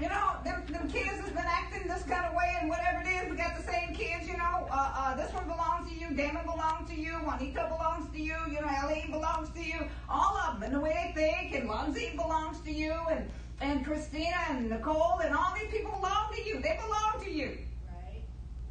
You 0.00 0.08
know, 0.08 0.36
them, 0.44 0.64
them 0.70 0.88
kids 0.88 1.20
has 1.20 1.28
been 1.28 1.44
acting 1.44 1.86
this 1.86 2.02
kind 2.04 2.24
of 2.24 2.32
way 2.34 2.56
and 2.58 2.70
whatever 2.70 3.02
it 3.02 3.06
is, 3.06 3.30
we 3.30 3.36
got 3.36 3.54
the 3.54 3.62
same 3.70 3.94
kids, 3.94 4.26
you 4.26 4.34
know. 4.38 4.66
Uh, 4.70 4.92
uh, 4.96 5.14
this 5.14 5.30
one 5.34 5.44
belongs 5.44 5.90
to 5.90 5.94
you, 5.94 6.14
Damon 6.14 6.46
belongs 6.46 6.88
to 6.88 6.96
you, 6.96 7.18
Juanita 7.18 7.66
belongs 7.68 8.10
to 8.10 8.18
you, 8.18 8.34
you 8.50 8.62
know, 8.62 8.66
Eileen 8.66 9.10
belongs 9.10 9.50
to 9.50 9.62
you, 9.62 9.86
all 10.08 10.38
of 10.38 10.54
them, 10.54 10.62
and 10.62 10.74
the 10.74 10.80
way 10.80 11.12
they 11.14 11.20
think, 11.20 11.54
and 11.54 11.68
Lindsay 11.68 12.12
belongs 12.16 12.60
to 12.60 12.72
you, 12.72 12.94
and, 13.10 13.28
and 13.60 13.84
Christina 13.84 14.38
and 14.48 14.70
Nicole, 14.70 15.20
and 15.22 15.36
all 15.36 15.52
these 15.54 15.70
people 15.70 15.90
belong 15.92 16.32
to 16.34 16.42
you. 16.48 16.62
They 16.62 16.80
belong 16.82 17.22
to 17.22 17.30
you. 17.30 17.58
Right. 17.86 18.22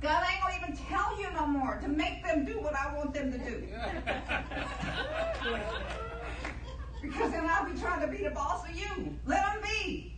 God 0.01 0.23
ain't 0.31 0.41
gonna 0.41 0.55
even 0.65 0.83
tell 0.87 1.21
you 1.21 1.31
no 1.33 1.45
more 1.45 1.77
to 1.79 1.87
make 1.87 2.23
them 2.23 2.43
do 2.43 2.59
what 2.59 2.73
I 2.73 2.95
want 2.95 3.13
them 3.13 3.31
to 3.33 3.37
do. 3.37 3.67
because 7.03 7.31
then 7.31 7.45
I'll 7.45 7.71
be 7.71 7.79
trying 7.79 8.01
to 8.01 8.07
be 8.07 8.23
the 8.23 8.31
boss 8.31 8.67
of 8.67 8.75
you. 8.75 9.15
Let 9.27 9.45
them 9.45 9.61
be. 9.61 10.15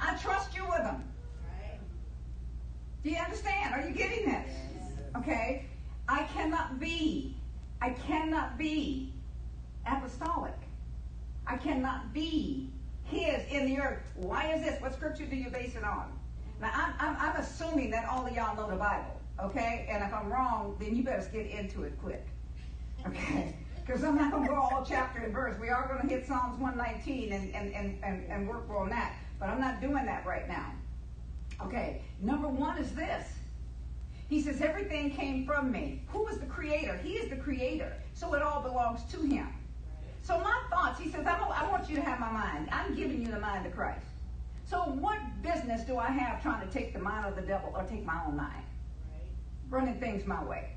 I 0.00 0.16
trust 0.16 0.54
you 0.54 0.64
with 0.64 0.78
them. 0.78 1.04
Do 3.02 3.10
you 3.10 3.18
understand? 3.18 3.74
Are 3.74 3.86
you 3.86 3.94
getting 3.94 4.26
this? 4.26 4.52
Okay? 5.16 5.66
I 6.08 6.24
cannot 6.24 6.78
be, 6.80 7.36
I 7.80 7.90
cannot 7.90 8.58
be 8.58 9.12
apostolic. 9.86 10.54
I 11.46 11.56
cannot 11.56 12.12
be 12.12 12.70
his 13.04 13.42
in 13.50 13.66
the 13.66 13.80
earth. 13.80 14.02
Why 14.16 14.52
is 14.54 14.64
this? 14.64 14.80
What 14.80 14.94
scripture 14.94 15.26
do 15.26 15.36
you 15.36 15.50
base 15.50 15.76
it 15.76 15.84
on? 15.84 16.12
Now, 16.60 16.70
I'm, 16.74 16.94
I'm, 16.98 17.16
I'm 17.20 17.36
assuming 17.36 17.90
that 17.90 18.08
all 18.08 18.26
of 18.26 18.32
y'all 18.34 18.56
know 18.56 18.68
the 18.68 18.76
Bible, 18.76 19.20
okay? 19.42 19.86
And 19.90 20.02
if 20.02 20.12
I'm 20.12 20.32
wrong, 20.32 20.76
then 20.80 20.96
you 20.96 21.04
better 21.04 21.28
get 21.32 21.46
into 21.46 21.82
it 21.84 21.98
quick, 22.02 22.26
okay? 23.06 23.56
Because 23.86 24.02
I'm 24.02 24.16
not 24.16 24.32
going 24.32 24.42
to 24.42 24.48
go 24.48 24.56
all 24.56 24.84
chapter 24.84 25.20
and 25.20 25.32
verse. 25.32 25.56
We 25.60 25.68
are 25.68 25.86
going 25.86 26.00
to 26.00 26.12
hit 26.12 26.26
Psalms 26.26 26.58
119 26.58 27.32
and, 27.32 27.54
and, 27.54 27.72
and, 27.72 28.02
and, 28.02 28.24
and 28.28 28.48
work 28.48 28.68
on 28.68 28.88
that. 28.90 29.14
But 29.38 29.48
I'm 29.48 29.60
not 29.60 29.80
doing 29.80 30.06
that 30.06 30.24
right 30.26 30.48
now. 30.48 30.72
Okay, 31.62 32.02
number 32.20 32.48
one 32.48 32.78
is 32.78 32.92
this. 32.92 33.26
He 34.28 34.40
says, 34.40 34.60
Everything 34.60 35.10
came 35.10 35.46
from 35.46 35.70
me. 35.70 36.02
Who 36.08 36.26
is 36.28 36.38
the 36.38 36.46
creator? 36.46 36.98
He 37.02 37.12
is 37.12 37.30
the 37.30 37.36
creator. 37.36 37.92
So 38.14 38.34
it 38.34 38.42
all 38.42 38.62
belongs 38.62 39.04
to 39.12 39.20
him. 39.22 39.48
So 40.22 40.40
my 40.40 40.60
thoughts, 40.70 40.98
he 40.98 41.08
says, 41.08 41.26
I, 41.26 41.38
I 41.38 41.70
want 41.70 41.88
you 41.88 41.96
to 41.96 42.02
have 42.02 42.18
my 42.18 42.30
mind. 42.30 42.68
I'm 42.72 42.94
giving 42.96 43.20
you 43.22 43.28
the 43.28 43.38
mind 43.38 43.64
of 43.66 43.74
Christ. 43.74 44.06
So 44.68 44.78
what 44.78 45.18
business 45.42 45.82
do 45.82 45.98
I 45.98 46.08
have 46.08 46.42
trying 46.42 46.66
to 46.66 46.72
take 46.72 46.92
the 46.92 46.98
mind 46.98 47.26
of 47.26 47.36
the 47.36 47.42
devil 47.42 47.72
or 47.74 47.84
take 47.84 48.04
my 48.04 48.20
own 48.26 48.36
mind? 48.36 48.64
Running 49.70 49.94
things 50.00 50.26
my 50.26 50.42
way. 50.42 50.70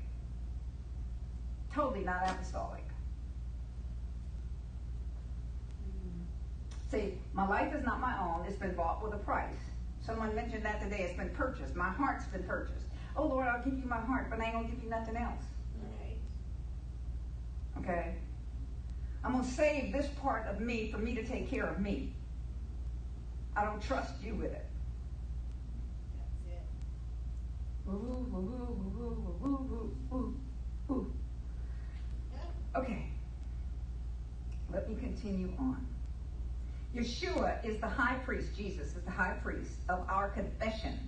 Totally 1.74 2.04
not 2.04 2.28
apostolic. 2.28 2.84
See, 6.90 7.14
my 7.32 7.46
life 7.46 7.72
is 7.72 7.84
not 7.84 8.00
my 8.00 8.18
own. 8.18 8.44
It's 8.46 8.56
been 8.56 8.74
bought 8.74 9.02
with 9.02 9.14
a 9.14 9.18
price. 9.18 9.54
Someone 10.04 10.34
mentioned 10.34 10.64
that 10.64 10.80
today. 10.80 11.02
It's 11.08 11.16
been 11.16 11.30
purchased. 11.30 11.76
My 11.76 11.90
heart's 11.90 12.24
been 12.26 12.42
purchased. 12.42 12.86
Oh, 13.16 13.26
Lord, 13.26 13.46
I'll 13.46 13.62
give 13.62 13.74
you 13.74 13.86
my 13.86 14.00
heart, 14.00 14.28
but 14.28 14.40
I 14.40 14.46
ain't 14.46 14.54
going 14.54 14.64
to 14.66 14.72
give 14.72 14.82
you 14.82 14.90
nothing 14.90 15.16
else. 15.16 15.44
Right. 15.80 16.16
Okay? 17.78 18.16
I'm 19.22 19.32
going 19.32 19.44
to 19.44 19.50
save 19.50 19.92
this 19.92 20.08
part 20.20 20.46
of 20.48 20.60
me 20.60 20.90
for 20.90 20.98
me 20.98 21.14
to 21.14 21.24
take 21.24 21.48
care 21.48 21.66
of 21.66 21.78
me. 21.78 22.12
I 23.54 23.64
don't 23.64 23.82
trust 23.82 24.14
you 24.22 24.34
with 24.34 24.52
it. 24.52 24.66
That's 26.18 26.56
it. 26.56 26.64
Ooh, 27.88 27.92
ooh, 27.92 28.36
ooh, 28.36 28.94
ooh, 28.98 29.46
ooh, 29.46 29.94
ooh, 30.12 30.16
ooh, 30.16 30.92
ooh. 30.92 31.12
Okay. 32.76 33.06
Let 34.72 34.88
me 34.88 34.96
continue 34.96 35.52
on. 35.58 35.86
Yeshua 36.94 37.64
is 37.64 37.80
the 37.80 37.88
high 37.88 38.16
priest, 38.24 38.56
Jesus 38.56 38.96
is 38.96 39.02
the 39.04 39.10
high 39.10 39.36
priest 39.42 39.72
of 39.88 40.04
our 40.08 40.28
confession. 40.30 40.98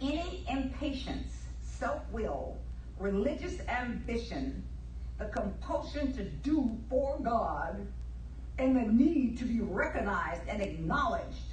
Any 0.00 0.44
impatience, 0.48 1.32
self 1.60 2.00
will, 2.10 2.56
religious 2.98 3.60
ambition, 3.68 4.64
the 5.18 5.26
compulsion 5.26 6.12
to 6.14 6.24
do 6.24 6.76
for 6.88 7.18
God, 7.22 7.86
and 8.58 8.76
the 8.76 8.90
need 8.92 9.38
to 9.38 9.44
be 9.44 9.60
recognized 9.60 10.42
and 10.48 10.62
acknowledged 10.62 11.52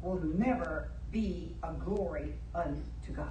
will 0.00 0.20
never 0.22 0.90
be 1.12 1.54
a 1.62 1.72
glory 1.72 2.34
unto 2.54 3.12
God. 3.14 3.28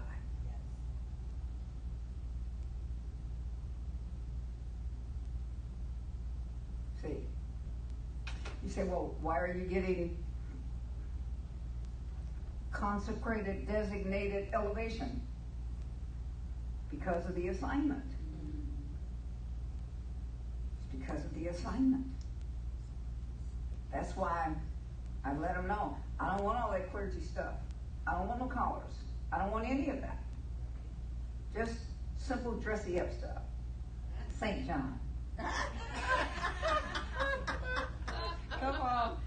See? 7.01 7.17
You 8.63 8.69
say, 8.69 8.83
well, 8.83 9.15
why 9.21 9.39
are 9.39 9.53
you 9.53 9.65
getting 9.65 10.17
consecrated, 12.71 13.67
designated 13.67 14.49
elevation? 14.53 15.21
Because 16.89 17.25
of 17.25 17.35
the 17.35 17.49
assignment. 17.49 18.03
It's 20.79 20.99
because 20.99 21.23
of 21.23 21.33
the 21.35 21.47
assignment. 21.47 22.05
That's 23.91 24.15
why 24.15 24.53
I 25.23 25.35
let 25.37 25.55
them 25.55 25.67
know. 25.67 25.97
I 26.19 26.35
don't 26.35 26.45
want 26.45 26.59
all 26.59 26.71
that 26.71 26.91
clergy 26.91 27.21
stuff. 27.21 27.53
I 28.05 28.13
don't 28.13 28.27
want 28.27 28.39
no 28.39 28.47
collars. 28.47 28.93
I 29.31 29.39
don't 29.39 29.51
want 29.51 29.67
any 29.67 29.89
of 29.89 30.01
that. 30.01 30.23
Just 31.53 31.79
simple 32.17 32.53
dressy 32.53 32.99
up 32.99 33.13
stuff. 33.13 33.41
St. 34.39 34.67
John. 34.67 34.99
Come 38.59 38.81
on. 38.81 39.17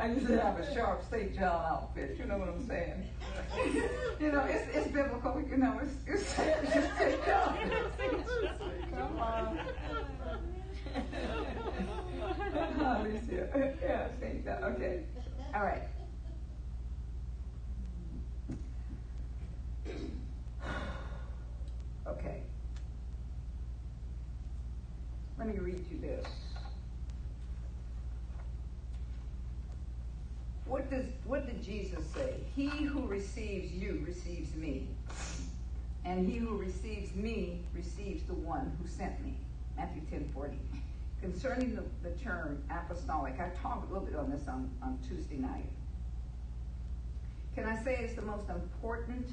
I 0.00 0.06
used 0.08 0.26
to 0.26 0.40
have 0.40 0.58
a 0.58 0.74
sharp 0.74 1.04
St. 1.10 1.34
John 1.34 1.64
outfit. 1.70 2.16
You 2.18 2.26
know 2.26 2.38
what 2.38 2.48
I'm 2.48 2.66
saying? 2.66 3.08
you 4.20 4.32
know, 4.32 4.44
it's, 4.48 4.76
it's 4.76 4.88
biblical. 4.88 5.42
You 5.48 5.56
know, 5.56 5.80
it's, 5.82 5.94
it's, 6.06 6.38
it's 6.38 6.98
St. 6.98 7.24
John. 7.26 7.58
Come 8.96 9.18
on. 9.18 9.58
Oh, 12.84 13.02
Alicia. 13.02 13.48
Yeah, 13.82 14.08
St. 14.20 14.44
John. 14.44 14.64
Okay. 14.64 15.04
All 15.54 15.62
right. 15.62 15.82
Okay. 22.06 22.42
Let 25.44 25.56
me 25.56 25.60
read 25.60 25.84
you 25.90 25.98
this. 25.98 26.24
What 30.66 30.88
does 30.88 31.06
what 31.24 31.46
did 31.46 31.64
Jesus 31.64 32.04
say? 32.14 32.34
He 32.54 32.68
who 32.68 33.08
receives 33.08 33.72
you 33.72 34.04
receives 34.06 34.54
me. 34.54 34.86
And 36.04 36.30
he 36.30 36.36
who 36.36 36.56
receives 36.56 37.12
me 37.16 37.58
receives 37.74 38.22
the 38.22 38.34
one 38.34 38.70
who 38.80 38.86
sent 38.86 39.20
me. 39.24 39.34
Matthew 39.76 40.02
10 40.10 40.30
40. 40.32 40.56
Concerning 41.20 41.74
the, 41.74 41.82
the 42.08 42.14
term 42.22 42.62
apostolic, 42.70 43.40
I 43.40 43.48
talked 43.60 43.90
a 43.90 43.92
little 43.92 44.06
bit 44.06 44.14
on 44.14 44.30
this 44.30 44.46
on, 44.46 44.70
on 44.80 44.96
Tuesday 45.08 45.38
night. 45.38 45.66
Can 47.56 47.64
I 47.64 47.82
say 47.82 47.96
it's 47.96 48.14
the 48.14 48.22
most 48.22 48.48
important 48.48 49.26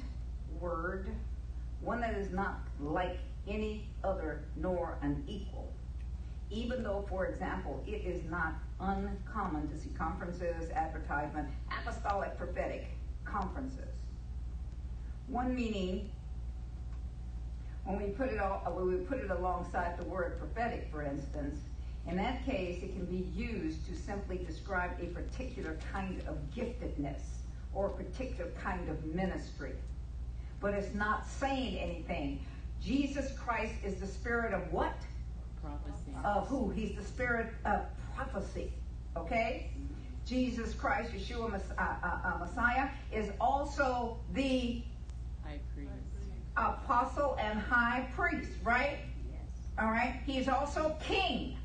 word, 0.58 1.06
one 1.80 2.00
that 2.00 2.14
is 2.14 2.32
not 2.32 2.62
like 2.80 3.20
any 3.46 3.86
other 4.02 4.42
nor 4.56 4.98
an 5.02 5.22
equal? 5.28 5.72
Even 6.50 6.82
though, 6.82 7.06
for 7.08 7.26
example, 7.26 7.82
it 7.86 8.04
is 8.04 8.24
not 8.28 8.54
uncommon 8.80 9.68
to 9.68 9.78
see 9.78 9.90
conferences, 9.90 10.70
advertisement, 10.72 11.48
apostolic 11.80 12.36
prophetic 12.36 12.88
conferences. 13.24 13.94
One 15.28 15.54
meaning, 15.54 16.10
when 17.84 18.02
we 18.02 18.10
put 18.10 18.30
it 18.30 18.40
all, 18.40 18.62
when 18.74 18.88
we 18.88 19.04
put 19.04 19.18
it 19.18 19.30
alongside 19.30 19.96
the 19.96 20.04
word 20.04 20.38
prophetic, 20.38 20.88
for 20.90 21.02
instance, 21.02 21.56
in 22.08 22.16
that 22.16 22.44
case, 22.44 22.82
it 22.82 22.94
can 22.94 23.04
be 23.04 23.28
used 23.36 23.86
to 23.86 23.94
simply 23.94 24.38
describe 24.38 24.90
a 25.00 25.06
particular 25.06 25.78
kind 25.92 26.20
of 26.26 26.36
giftedness 26.54 27.20
or 27.72 27.86
a 27.86 27.90
particular 27.90 28.50
kind 28.62 28.88
of 28.88 29.04
ministry. 29.04 29.74
But 30.60 30.74
it's 30.74 30.94
not 30.94 31.26
saying 31.28 31.78
anything. 31.78 32.40
Jesus 32.82 33.30
Christ 33.38 33.74
is 33.84 34.00
the 34.00 34.06
spirit 34.06 34.52
of 34.52 34.72
what? 34.72 34.96
Prophecy. 35.62 36.12
Of 36.24 36.46
who? 36.48 36.70
He's 36.70 36.96
the 36.96 37.04
spirit 37.04 37.52
of 37.64 37.82
prophecy. 38.14 38.72
Okay? 39.16 39.70
Jesus 40.26 40.74
Christ, 40.74 41.12
Yeshua 41.12 41.50
Mess- 41.50 41.70
uh, 41.78 41.82
uh, 42.02 42.18
uh, 42.34 42.38
Messiah, 42.38 42.88
is 43.12 43.30
also 43.40 44.18
the 44.34 44.82
High 45.44 45.58
priest. 45.74 45.90
apostle 46.56 47.36
and 47.40 47.58
high 47.58 48.06
priest, 48.14 48.50
right? 48.62 48.98
Yes. 49.30 49.40
All 49.78 49.90
right. 49.90 50.20
He's 50.26 50.48
also 50.48 50.96
king. 51.02 51.56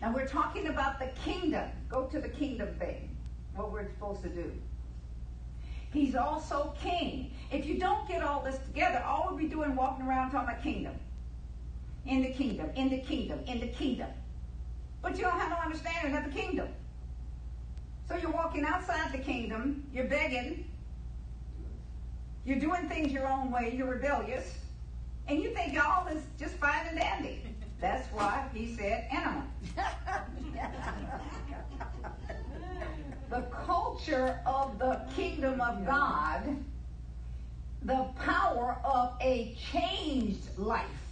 Now 0.00 0.12
we're 0.14 0.28
talking 0.28 0.68
about 0.68 0.98
the 0.98 1.08
kingdom. 1.24 1.68
Go 1.88 2.06
to 2.06 2.20
the 2.20 2.28
kingdom 2.28 2.68
thing. 2.78 3.16
What 3.54 3.72
we're 3.72 3.86
supposed 3.88 4.22
to 4.22 4.28
do. 4.28 4.52
He's 5.92 6.14
also 6.14 6.72
king. 6.80 7.32
If 7.50 7.66
you 7.66 7.78
don't 7.78 8.06
get 8.06 8.22
all 8.22 8.42
this 8.42 8.58
together, 8.58 9.02
all 9.04 9.26
we'll 9.30 9.38
be 9.38 9.48
doing 9.48 9.74
walking 9.74 10.06
around 10.06 10.30
talking 10.30 10.48
about 10.50 10.62
kingdom. 10.62 10.94
In 12.06 12.22
the 12.22 12.32
kingdom, 12.32 12.70
in 12.76 12.88
the 12.88 12.98
kingdom, 12.98 13.40
in 13.46 13.60
the 13.60 13.68
kingdom. 13.68 14.08
But 15.02 15.16
you 15.16 15.24
don't 15.24 15.38
have 15.38 15.50
no 15.50 15.56
understanding 15.56 16.16
of 16.16 16.24
the 16.24 16.30
kingdom. 16.30 16.68
So 18.08 18.16
you're 18.16 18.32
walking 18.32 18.64
outside 18.64 19.12
the 19.12 19.18
kingdom, 19.18 19.84
you're 19.92 20.06
begging, 20.06 20.64
you're 22.44 22.58
doing 22.58 22.88
things 22.88 23.12
your 23.12 23.28
own 23.28 23.50
way, 23.50 23.74
you're 23.76 23.86
rebellious, 23.86 24.58
and 25.28 25.40
you 25.40 25.50
think 25.50 25.78
all 25.82 26.08
is 26.08 26.22
just 26.38 26.54
fine 26.56 26.86
and 26.88 26.98
dandy. 26.98 27.42
That's 27.80 28.06
why 28.08 28.46
he 28.52 28.74
said 28.74 29.06
animal. 29.10 29.44
the 33.30 33.42
culture 33.64 34.40
of 34.44 34.78
the 34.78 35.00
kingdom 35.14 35.60
of 35.60 35.86
God, 35.86 36.56
the 37.82 38.06
power 38.18 38.78
of 38.84 39.14
a 39.20 39.56
changed 39.70 40.58
life. 40.58 41.09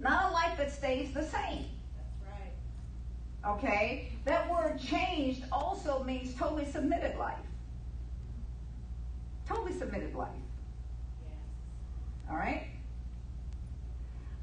Not 0.00 0.30
a 0.30 0.32
life 0.32 0.56
that 0.58 0.72
stays 0.72 1.12
the 1.12 1.22
same. 1.22 1.66
That's 1.96 2.22
right. 2.30 3.54
Okay? 3.56 4.12
That 4.24 4.50
word 4.50 4.78
changed 4.78 5.44
also 5.50 6.02
means 6.04 6.34
totally 6.34 6.66
submitted 6.70 7.16
life. 7.18 7.36
Totally 9.48 9.72
submitted 9.72 10.14
life. 10.14 10.28
Yes. 11.24 12.30
All 12.30 12.36
right? 12.36 12.66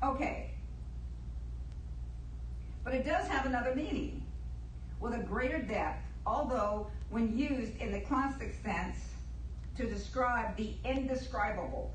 Okay. 0.04 0.52
But 2.84 2.94
it 2.94 3.06
does 3.06 3.28
have 3.28 3.46
another 3.46 3.76
meaning 3.76 4.24
with 5.00 5.14
a 5.14 5.20
greater 5.20 5.62
depth, 5.62 6.04
although 6.26 6.88
when 7.10 7.38
used 7.38 7.78
in 7.78 7.92
the 7.92 8.02
classic 8.02 8.56
sense 8.64 8.98
to 9.78 9.86
describe 9.86 10.56
the 10.58 10.74
indescribable. 10.86 11.92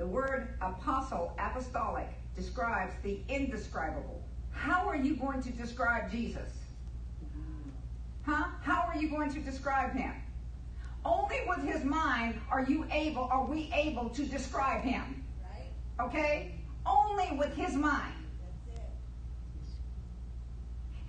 The 0.00 0.06
word 0.06 0.54
apostle, 0.62 1.34
apostolic, 1.38 2.08
describes 2.34 2.94
the 3.02 3.20
indescribable. 3.28 4.22
How 4.50 4.88
are 4.88 4.96
you 4.96 5.14
going 5.14 5.42
to 5.42 5.50
describe 5.50 6.10
Jesus? 6.10 6.50
Huh? 8.24 8.46
How 8.62 8.88
are 8.88 8.96
you 8.96 9.10
going 9.10 9.30
to 9.34 9.40
describe 9.40 9.92
him? 9.92 10.14
Only 11.04 11.40
with 11.46 11.62
his 11.64 11.84
mind 11.84 12.40
are 12.50 12.64
you 12.64 12.86
able, 12.90 13.24
are 13.24 13.44
we 13.44 13.70
able 13.74 14.08
to 14.08 14.24
describe 14.24 14.82
him. 14.82 15.22
Okay? 16.00 16.54
Only 16.86 17.36
with 17.36 17.54
his 17.54 17.74
mind. 17.74 18.14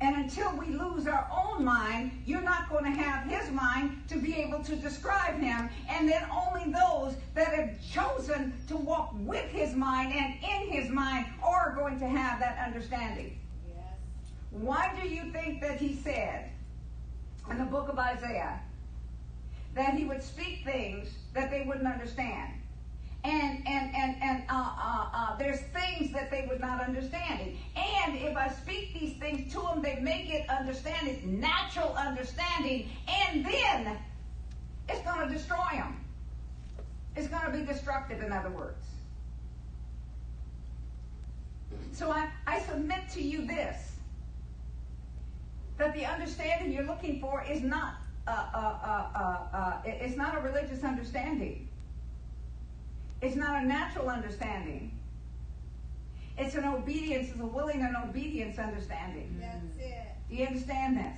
And 0.01 0.17
until 0.17 0.53
we 0.57 0.65
lose 0.65 1.07
our 1.07 1.31
own 1.33 1.40
mind, 1.59 2.11
you're 2.25 2.41
not 2.41 2.69
going 2.69 2.85
to 2.85 2.91
have 2.91 3.27
his 3.27 3.51
mind 3.51 4.01
to 4.09 4.17
be 4.17 4.35
able 4.35 4.63
to 4.63 4.75
describe 4.75 5.39
him. 5.39 5.69
And 5.89 6.07
then 6.07 6.23
only 6.31 6.71
those 6.71 7.15
that 7.35 7.53
have 7.53 7.81
chosen 7.81 8.53
to 8.67 8.77
walk 8.77 9.13
with 9.19 9.49
his 9.49 9.75
mind 9.75 10.13
and 10.13 10.35
in 10.43 10.69
his 10.69 10.89
mind 10.89 11.25
are 11.43 11.75
going 11.75 11.99
to 11.99 12.07
have 12.07 12.39
that 12.39 12.63
understanding. 12.65 13.37
Yes. 13.67 13.83
Why 14.51 14.97
do 15.01 15.07
you 15.07 15.31
think 15.31 15.61
that 15.61 15.77
he 15.77 15.95
said 15.95 16.49
in 17.49 17.57
the 17.57 17.65
book 17.65 17.89
of 17.89 17.97
Isaiah 17.99 18.59
that 19.73 19.93
he 19.93 20.05
would 20.05 20.21
speak 20.21 20.63
things 20.63 21.09
that 21.33 21.49
they 21.49 21.63
wouldn't 21.67 21.87
understand? 21.87 22.61
And 23.24 23.61
and 23.67 23.95
and 23.95 24.15
and 24.22 24.43
uh, 24.49 24.53
uh, 24.53 25.05
uh, 25.13 25.38
there's 25.38 25.59
things 25.59 26.11
that 26.11 26.32
they 26.32 26.47
would 26.49 26.59
not 26.59 26.82
understand. 26.82 27.41
it. 27.41 27.55
And 27.76 28.17
if 28.17 28.36
I 28.36 28.49
speak 28.49 28.99
these 28.99 29.13
things 29.17 29.53
to 29.53 29.61
them, 29.61 29.82
they 29.84 29.99
make 29.99 30.30
it 30.30 30.49
understand 30.49 30.72
understanding, 30.72 31.39
natural 31.39 31.93
understanding, 31.93 32.89
and 33.07 33.45
then 33.45 33.97
it's 34.89 35.01
going 35.01 35.28
to 35.28 35.34
destroy 35.34 35.57
them. 35.74 35.97
It's 37.15 37.28
going 37.28 37.45
to 37.45 37.51
be 37.51 37.65
destructive, 37.65 38.22
in 38.22 38.32
other 38.32 38.49
words. 38.49 38.86
So 41.91 42.11
I, 42.11 42.30
I 42.47 42.59
submit 42.61 43.09
to 43.13 43.22
you 43.22 43.45
this 43.45 43.78
that 45.78 45.93
the 45.93 46.05
understanding 46.05 46.72
you're 46.72 46.86
looking 46.86 47.19
for 47.19 47.43
is 47.43 47.61
not 47.61 47.95
uh, 48.28 48.32
uh, 48.53 48.57
uh, 49.15 49.55
uh, 49.57 49.82
it's 49.84 50.15
not 50.15 50.38
a 50.38 50.41
religious 50.41 50.84
understanding. 50.84 51.67
It's 53.22 53.36
not 53.36 53.63
a 53.63 53.65
natural 53.65 54.09
understanding. 54.09 54.97
It's 56.38 56.55
an 56.55 56.65
obedience, 56.65 57.30
it's 57.30 57.39
a 57.39 57.45
willing 57.45 57.82
and 57.82 57.95
obedience 58.09 58.57
understanding. 58.57 59.38
That's 59.39 59.78
it. 59.78 60.07
Do 60.30 60.36
you 60.36 60.47
understand 60.47 60.97
this? 60.97 61.17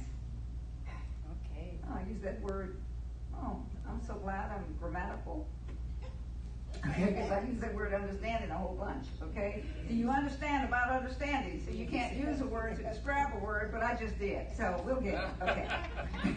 Okay. 1.45 1.77
Oh, 1.89 1.95
I 1.95 2.09
use 2.09 2.21
that 2.23 2.41
word. 2.41 2.75
Oh, 3.35 3.61
I'm 3.87 4.01
so 4.05 4.15
glad 4.15 4.51
I'm 4.51 4.65
grammatical. 4.81 5.47
Okay, 6.89 7.05
because 7.05 7.31
I 7.31 7.41
use 7.47 7.61
that 7.61 7.73
word 7.73 7.93
understanding 7.93 8.49
a 8.49 8.57
whole 8.57 8.75
bunch, 8.75 9.05
okay? 9.21 9.63
Do 9.87 9.93
you 9.93 10.09
understand 10.09 10.67
about 10.67 10.89
understanding? 10.89 11.63
So 11.65 11.71
you 11.71 11.85
can't 11.85 12.17
use 12.17 12.41
a 12.41 12.45
word 12.45 12.75
to 12.77 12.83
describe 12.83 13.29
a 13.33 13.45
word, 13.45 13.71
but 13.71 13.81
I 13.81 13.95
just 13.95 14.19
did. 14.19 14.47
So 14.57 14.83
we'll 14.85 14.99
get 14.99 15.13
it, 15.13 15.43
okay? 15.43 15.67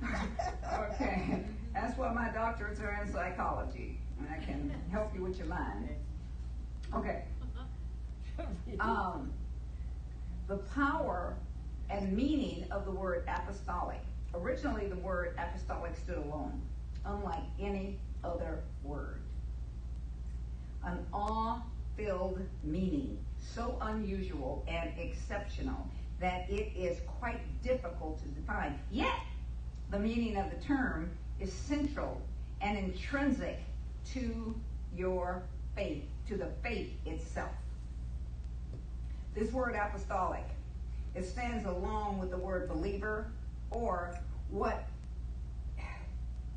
okay, 0.92 1.44
that's 1.74 1.98
why 1.98 2.12
my 2.12 2.28
doctorates 2.28 2.80
are 2.80 3.02
in 3.02 3.12
psychology. 3.12 3.98
And 4.18 4.28
I 4.30 4.44
can 4.44 4.72
help 4.90 5.14
you 5.14 5.22
with 5.22 5.38
your 5.38 5.48
mind. 5.48 5.88
Okay. 6.94 7.24
Um, 8.78 9.32
the 10.46 10.58
power 10.58 11.34
and 11.90 12.12
meaning 12.12 12.64
of 12.70 12.84
the 12.84 12.90
word 12.92 13.24
apostolic. 13.26 14.00
Originally, 14.34 14.86
the 14.86 14.96
word 14.96 15.34
apostolic 15.38 15.96
stood 15.96 16.18
alone, 16.18 16.62
unlike 17.04 17.42
any 17.58 17.98
other 18.22 18.60
word. 18.84 19.20
An 20.84 21.04
awe 21.12 21.62
filled 21.96 22.40
meaning, 22.62 23.18
so 23.40 23.76
unusual 23.80 24.64
and 24.68 24.90
exceptional 24.98 25.86
that 26.20 26.48
it 26.48 26.72
is 26.76 26.98
quite 27.18 27.40
difficult 27.62 28.20
to 28.22 28.28
define. 28.28 28.78
Yet, 28.90 29.18
the 29.90 29.98
meaning 29.98 30.36
of 30.36 30.50
the 30.50 30.56
term 30.64 31.10
is 31.40 31.52
central 31.52 32.20
and 32.60 32.76
intrinsic 32.76 33.58
to 34.12 34.54
your 34.96 35.42
faith, 35.74 36.04
to 36.28 36.36
the 36.36 36.48
faith 36.62 36.90
itself. 37.06 37.50
This 39.34 39.52
word 39.52 39.76
apostolic, 39.76 40.44
it 41.14 41.24
stands 41.24 41.66
along 41.66 42.18
with 42.18 42.30
the 42.30 42.38
word 42.38 42.68
believer 42.68 43.30
or 43.70 44.18
what 44.50 44.88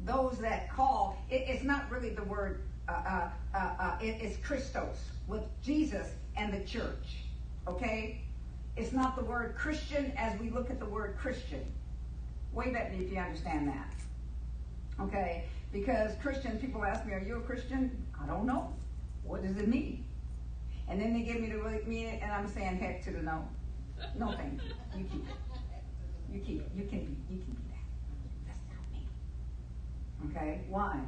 those 0.05 0.37
that 0.39 0.69
call, 0.69 1.17
it, 1.29 1.45
it's 1.47 1.63
not 1.63 1.89
really 1.91 2.09
the 2.09 2.23
word, 2.23 2.61
uh, 2.87 2.91
uh, 2.91 3.29
uh, 3.53 3.57
uh, 3.79 3.97
it, 4.01 4.17
it's 4.21 4.37
Christos 4.45 4.97
with 5.27 5.43
Jesus 5.63 6.07
and 6.37 6.53
the 6.53 6.61
church. 6.61 7.25
Okay? 7.67 8.21
It's 8.75 8.91
not 8.91 9.15
the 9.15 9.23
word 9.23 9.55
Christian 9.55 10.11
as 10.17 10.39
we 10.39 10.49
look 10.49 10.69
at 10.69 10.79
the 10.79 10.85
word 10.85 11.17
Christian. 11.19 11.63
Wave 12.53 12.75
at 12.75 12.91
me 12.91 13.05
if 13.05 13.11
you 13.11 13.19
understand 13.19 13.67
that. 13.67 13.93
Okay? 14.99 15.45
Because 15.71 16.11
Christian, 16.21 16.57
people 16.59 16.83
ask 16.83 17.05
me, 17.05 17.13
Are 17.13 17.19
you 17.19 17.37
a 17.37 17.41
Christian? 17.41 18.05
I 18.21 18.27
don't 18.27 18.45
know. 18.45 18.73
What 19.23 19.43
does 19.43 19.57
it 19.57 19.67
mean? 19.67 20.05
And 20.87 20.99
then 20.99 21.13
they 21.13 21.21
give 21.21 21.39
me 21.39 21.49
the 21.49 21.81
meaning, 21.87 22.19
and 22.21 22.31
I'm 22.31 22.47
saying 22.47 22.77
heck 22.77 23.03
to 23.05 23.11
the 23.11 23.21
no. 23.21 23.47
No, 24.17 24.31
thank 24.31 24.61
you. 24.61 24.69
You 24.97 25.05
keep 25.05 25.27
it. 25.27 25.35
You 26.33 26.39
keep 26.41 26.61
it. 26.61 26.71
You 26.75 26.83
can 26.83 27.05
be. 27.05 27.35
You 27.35 27.41
can 27.41 27.53
be 27.53 27.69
that. 27.69 28.47
That's 28.47 28.59
not 28.67 28.91
me. 28.91 30.35
Okay. 30.35 30.61
Why? 30.67 30.99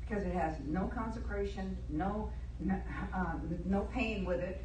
Because 0.00 0.24
it 0.24 0.34
has 0.34 0.56
no 0.66 0.86
consecration, 0.94 1.76
no, 1.88 2.30
no, 2.60 2.74
uh, 3.14 3.34
no 3.64 3.88
pain 3.92 4.24
with 4.24 4.40
it, 4.40 4.64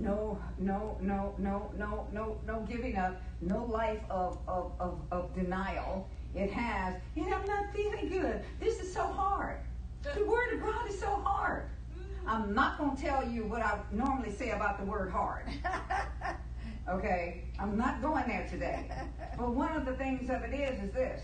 no, 0.00 0.38
no, 0.58 0.98
no, 1.00 1.34
no, 1.38 1.70
no, 1.76 2.06
no, 2.12 2.38
no 2.46 2.66
giving 2.68 2.96
up, 2.96 3.20
no 3.40 3.64
life 3.64 4.00
of, 4.10 4.38
of, 4.48 4.72
of, 4.80 5.00
of 5.10 5.34
denial. 5.34 6.08
It 6.34 6.50
has, 6.50 6.94
and 7.16 7.34
I'm 7.34 7.46
not 7.46 7.72
feeling 7.74 8.08
good. 8.08 8.42
This 8.60 8.80
is 8.80 8.92
so 8.92 9.04
hard. 9.04 9.58
The 10.02 10.24
word 10.24 10.54
of 10.54 10.60
God 10.60 10.88
is 10.88 10.98
so 10.98 11.08
hard. 11.24 11.64
I'm 12.26 12.54
not 12.54 12.78
going 12.78 12.96
to 12.96 13.02
tell 13.02 13.28
you 13.28 13.44
what 13.44 13.62
I 13.62 13.78
normally 13.92 14.30
say 14.30 14.50
about 14.50 14.78
the 14.78 14.84
word 14.84 15.10
hard. 15.10 15.46
Okay? 16.88 17.42
I'm 17.58 17.76
not 17.76 18.02
going 18.02 18.24
there 18.26 18.46
today. 18.50 18.90
But 19.38 19.54
one 19.54 19.76
of 19.76 19.86
the 19.86 19.94
things 19.94 20.28
of 20.28 20.42
it 20.42 20.52
is, 20.52 20.82
is 20.82 20.92
this. 20.92 21.22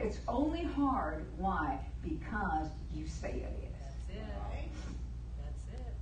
It's 0.00 0.18
only 0.26 0.64
hard. 0.64 1.26
Why? 1.36 1.78
Because 2.02 2.68
you 2.94 3.06
say 3.06 3.44
it 3.46 3.64
is. 3.64 3.74
That's 3.80 4.18
it. 4.18 4.24
Right? 4.48 4.68
That's 5.44 5.64
it. 5.74 5.94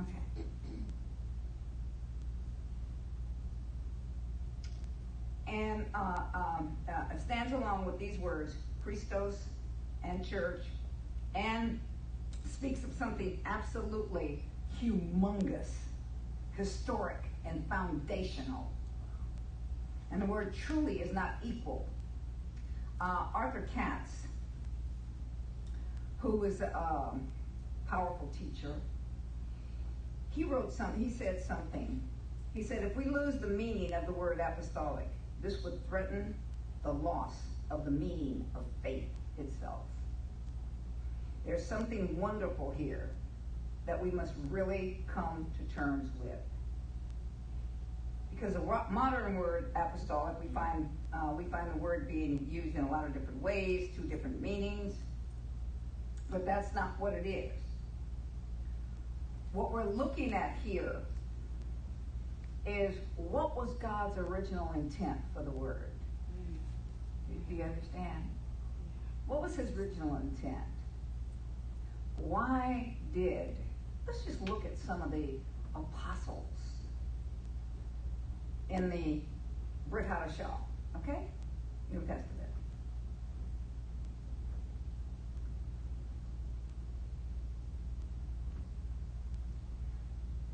Okay. 0.00 0.20
and 5.50 5.84
uh, 5.94 6.22
um, 6.34 6.76
uh, 6.88 7.18
stands 7.18 7.52
along 7.52 7.84
with 7.84 7.98
these 7.98 8.18
words, 8.18 8.54
Christos 8.84 9.36
and 10.04 10.24
church, 10.26 10.62
and 11.34 11.80
speaks 12.48 12.84
of 12.84 12.92
something 12.92 13.38
absolutely 13.44 14.44
humongous, 14.80 15.70
historic, 16.56 17.24
and 17.44 17.64
foundational. 17.68 18.70
And 20.12 20.22
the 20.22 20.26
word 20.26 20.54
truly 20.54 21.00
is 21.00 21.12
not 21.12 21.34
equal. 21.42 21.86
Uh, 23.00 23.24
Arthur 23.34 23.68
Katz, 23.74 24.10
who 26.20 26.36
was 26.36 26.60
a 26.60 26.76
um, 26.76 27.26
powerful 27.88 28.30
teacher, 28.38 28.74
he 30.30 30.44
wrote 30.44 30.72
something, 30.72 31.02
he 31.02 31.10
said 31.10 31.42
something. 31.42 32.00
He 32.54 32.62
said, 32.62 32.82
if 32.82 32.96
we 32.96 33.04
lose 33.04 33.38
the 33.38 33.46
meaning 33.46 33.92
of 33.94 34.06
the 34.06 34.12
word 34.12 34.40
apostolic, 34.40 35.08
this 35.42 35.62
would 35.64 35.86
threaten 35.88 36.34
the 36.82 36.92
loss 36.92 37.34
of 37.70 37.84
the 37.84 37.90
meaning 37.90 38.44
of 38.54 38.62
faith 38.82 39.08
itself. 39.38 39.82
There's 41.46 41.64
something 41.64 42.18
wonderful 42.18 42.74
here 42.76 43.10
that 43.86 44.00
we 44.00 44.10
must 44.10 44.34
really 44.50 45.02
come 45.12 45.46
to 45.56 45.74
terms 45.74 46.10
with. 46.22 46.38
Because 48.30 48.54
the 48.54 48.60
modern 48.90 49.36
word 49.36 49.70
apostolic, 49.74 50.34
we 50.40 50.48
find, 50.48 50.88
uh, 51.12 51.32
we 51.36 51.44
find 51.44 51.70
the 51.72 51.78
word 51.78 52.08
being 52.08 52.46
used 52.50 52.76
in 52.76 52.84
a 52.84 52.90
lot 52.90 53.04
of 53.04 53.12
different 53.12 53.40
ways, 53.42 53.90
two 53.96 54.02
different 54.02 54.40
meanings, 54.40 54.94
but 56.30 56.46
that's 56.46 56.74
not 56.74 56.98
what 56.98 57.12
it 57.12 57.26
is. 57.26 57.52
What 59.52 59.72
we're 59.72 59.84
looking 59.84 60.32
at 60.32 60.56
here 60.64 60.96
is 62.66 62.94
what 63.16 63.56
was 63.56 63.74
God's 63.74 64.16
original 64.18 64.70
intent 64.74 65.18
for 65.34 65.42
the 65.42 65.50
word? 65.50 65.90
Do 67.48 67.54
you 67.54 67.64
understand? 67.64 68.24
What 69.26 69.42
was 69.42 69.56
his 69.56 69.76
original 69.76 70.16
intent? 70.16 70.64
Why 72.16 72.94
did, 73.14 73.56
let's 74.06 74.22
just 74.24 74.40
look 74.42 74.64
at 74.64 74.76
some 74.78 75.02
of 75.02 75.10
the 75.10 75.30
apostles 75.74 76.44
in 78.68 78.90
the 78.90 79.20
Brit 79.88 80.08
Hadashah, 80.08 80.50
okay? 80.96 81.18
New 81.90 82.00
Testament. 82.00 82.39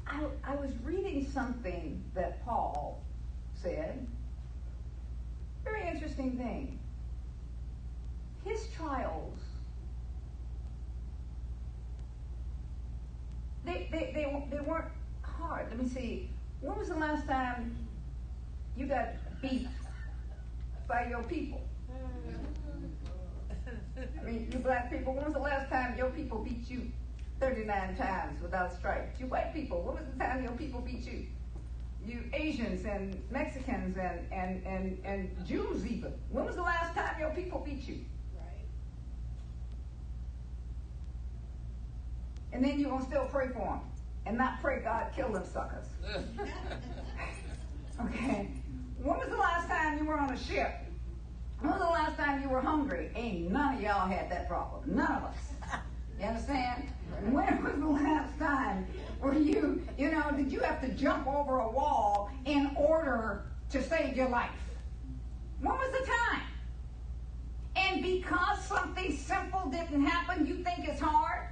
I, 0.06 0.24
I 0.44 0.54
was 0.54 0.70
reading 0.84 1.26
something 1.32 2.02
that 2.14 2.44
Paul 2.44 3.02
said. 3.54 4.06
Very 5.64 5.88
interesting 5.88 6.36
thing. 6.36 6.78
His 8.44 8.68
trials, 8.76 9.38
they, 13.64 13.88
they, 13.90 14.12
they, 14.14 14.46
they 14.50 14.60
weren't 14.60 14.92
hard. 15.22 15.66
Let 15.70 15.82
me 15.82 15.88
see. 15.88 16.30
When 16.60 16.78
was 16.78 16.88
the 16.88 16.94
last 16.96 17.26
time 17.26 17.76
you 18.76 18.86
got 18.86 19.08
beat 19.42 19.66
by 20.88 21.08
your 21.08 21.24
people? 21.24 21.60
Mm-hmm. 21.90 22.40
I 24.20 24.24
mean, 24.24 24.48
you 24.52 24.58
black 24.60 24.90
people, 24.90 25.14
when 25.14 25.24
was 25.24 25.34
the 25.34 25.40
last 25.40 25.68
time 25.70 25.96
your 25.98 26.10
people 26.10 26.38
beat 26.38 26.70
you? 26.70 26.92
39 27.40 27.96
times 27.96 28.40
without 28.40 28.72
stripes. 28.72 29.20
You 29.20 29.26
white 29.26 29.52
people, 29.52 29.82
what 29.82 29.96
was 29.96 30.04
the 30.12 30.18
time 30.24 30.42
your 30.42 30.52
people 30.52 30.80
beat 30.80 31.06
you? 31.06 31.26
You 32.04 32.22
Asians 32.32 32.84
and 32.86 33.20
Mexicans 33.30 33.96
and, 33.98 34.20
and, 34.32 34.64
and, 34.64 34.98
and 35.04 35.46
Jews 35.46 35.84
even. 35.86 36.12
When 36.30 36.46
was 36.46 36.56
the 36.56 36.62
last 36.62 36.94
time 36.94 37.18
your 37.18 37.30
people 37.30 37.62
beat 37.64 37.86
you? 37.86 37.98
Right. 38.34 38.64
And 42.52 42.64
then 42.64 42.78
you're 42.78 42.90
going 42.90 43.02
to 43.02 43.08
still 43.08 43.26
pray 43.26 43.48
for 43.48 43.58
them 43.58 43.80
and 44.24 44.38
not 44.38 44.60
pray 44.60 44.80
God 44.80 45.08
kill 45.14 45.32
them 45.32 45.44
suckers. 45.44 45.86
okay? 48.04 48.50
When 49.02 49.18
was 49.18 49.28
the 49.28 49.36
last 49.36 49.68
time 49.68 49.98
you 49.98 50.04
were 50.04 50.18
on 50.18 50.30
a 50.30 50.38
ship? 50.38 50.72
When 51.60 51.70
was 51.70 51.80
the 51.80 51.86
last 51.86 52.16
time 52.16 52.42
you 52.42 52.48
were 52.48 52.60
hungry? 52.60 53.10
Ain't 53.14 53.50
none 53.50 53.76
of 53.76 53.80
y'all 53.80 54.08
had 54.08 54.30
that 54.30 54.48
problem. 54.48 54.82
None 54.86 55.10
of 55.10 55.24
us. 55.24 55.36
You 56.18 56.26
understand? 56.26 56.88
When 57.30 57.62
was 57.62 57.74
the 57.74 57.86
last 57.86 58.38
time 58.38 58.86
where 59.20 59.34
you, 59.34 59.82
you 59.98 60.10
know, 60.10 60.30
did 60.36 60.50
you 60.50 60.60
have 60.60 60.80
to 60.80 60.88
jump 60.88 61.26
over 61.26 61.58
a 61.58 61.68
wall 61.70 62.30
in 62.44 62.70
order 62.76 63.46
to 63.70 63.82
save 63.82 64.16
your 64.16 64.28
life? 64.28 64.50
When 65.60 65.74
was 65.74 65.92
the 65.92 66.06
time? 66.06 66.42
And 67.76 68.02
because 68.02 68.64
something 68.64 69.16
simple 69.16 69.68
didn't 69.70 70.04
happen, 70.04 70.46
you 70.46 70.56
think 70.56 70.88
it's 70.88 71.00
hard? 71.00 71.48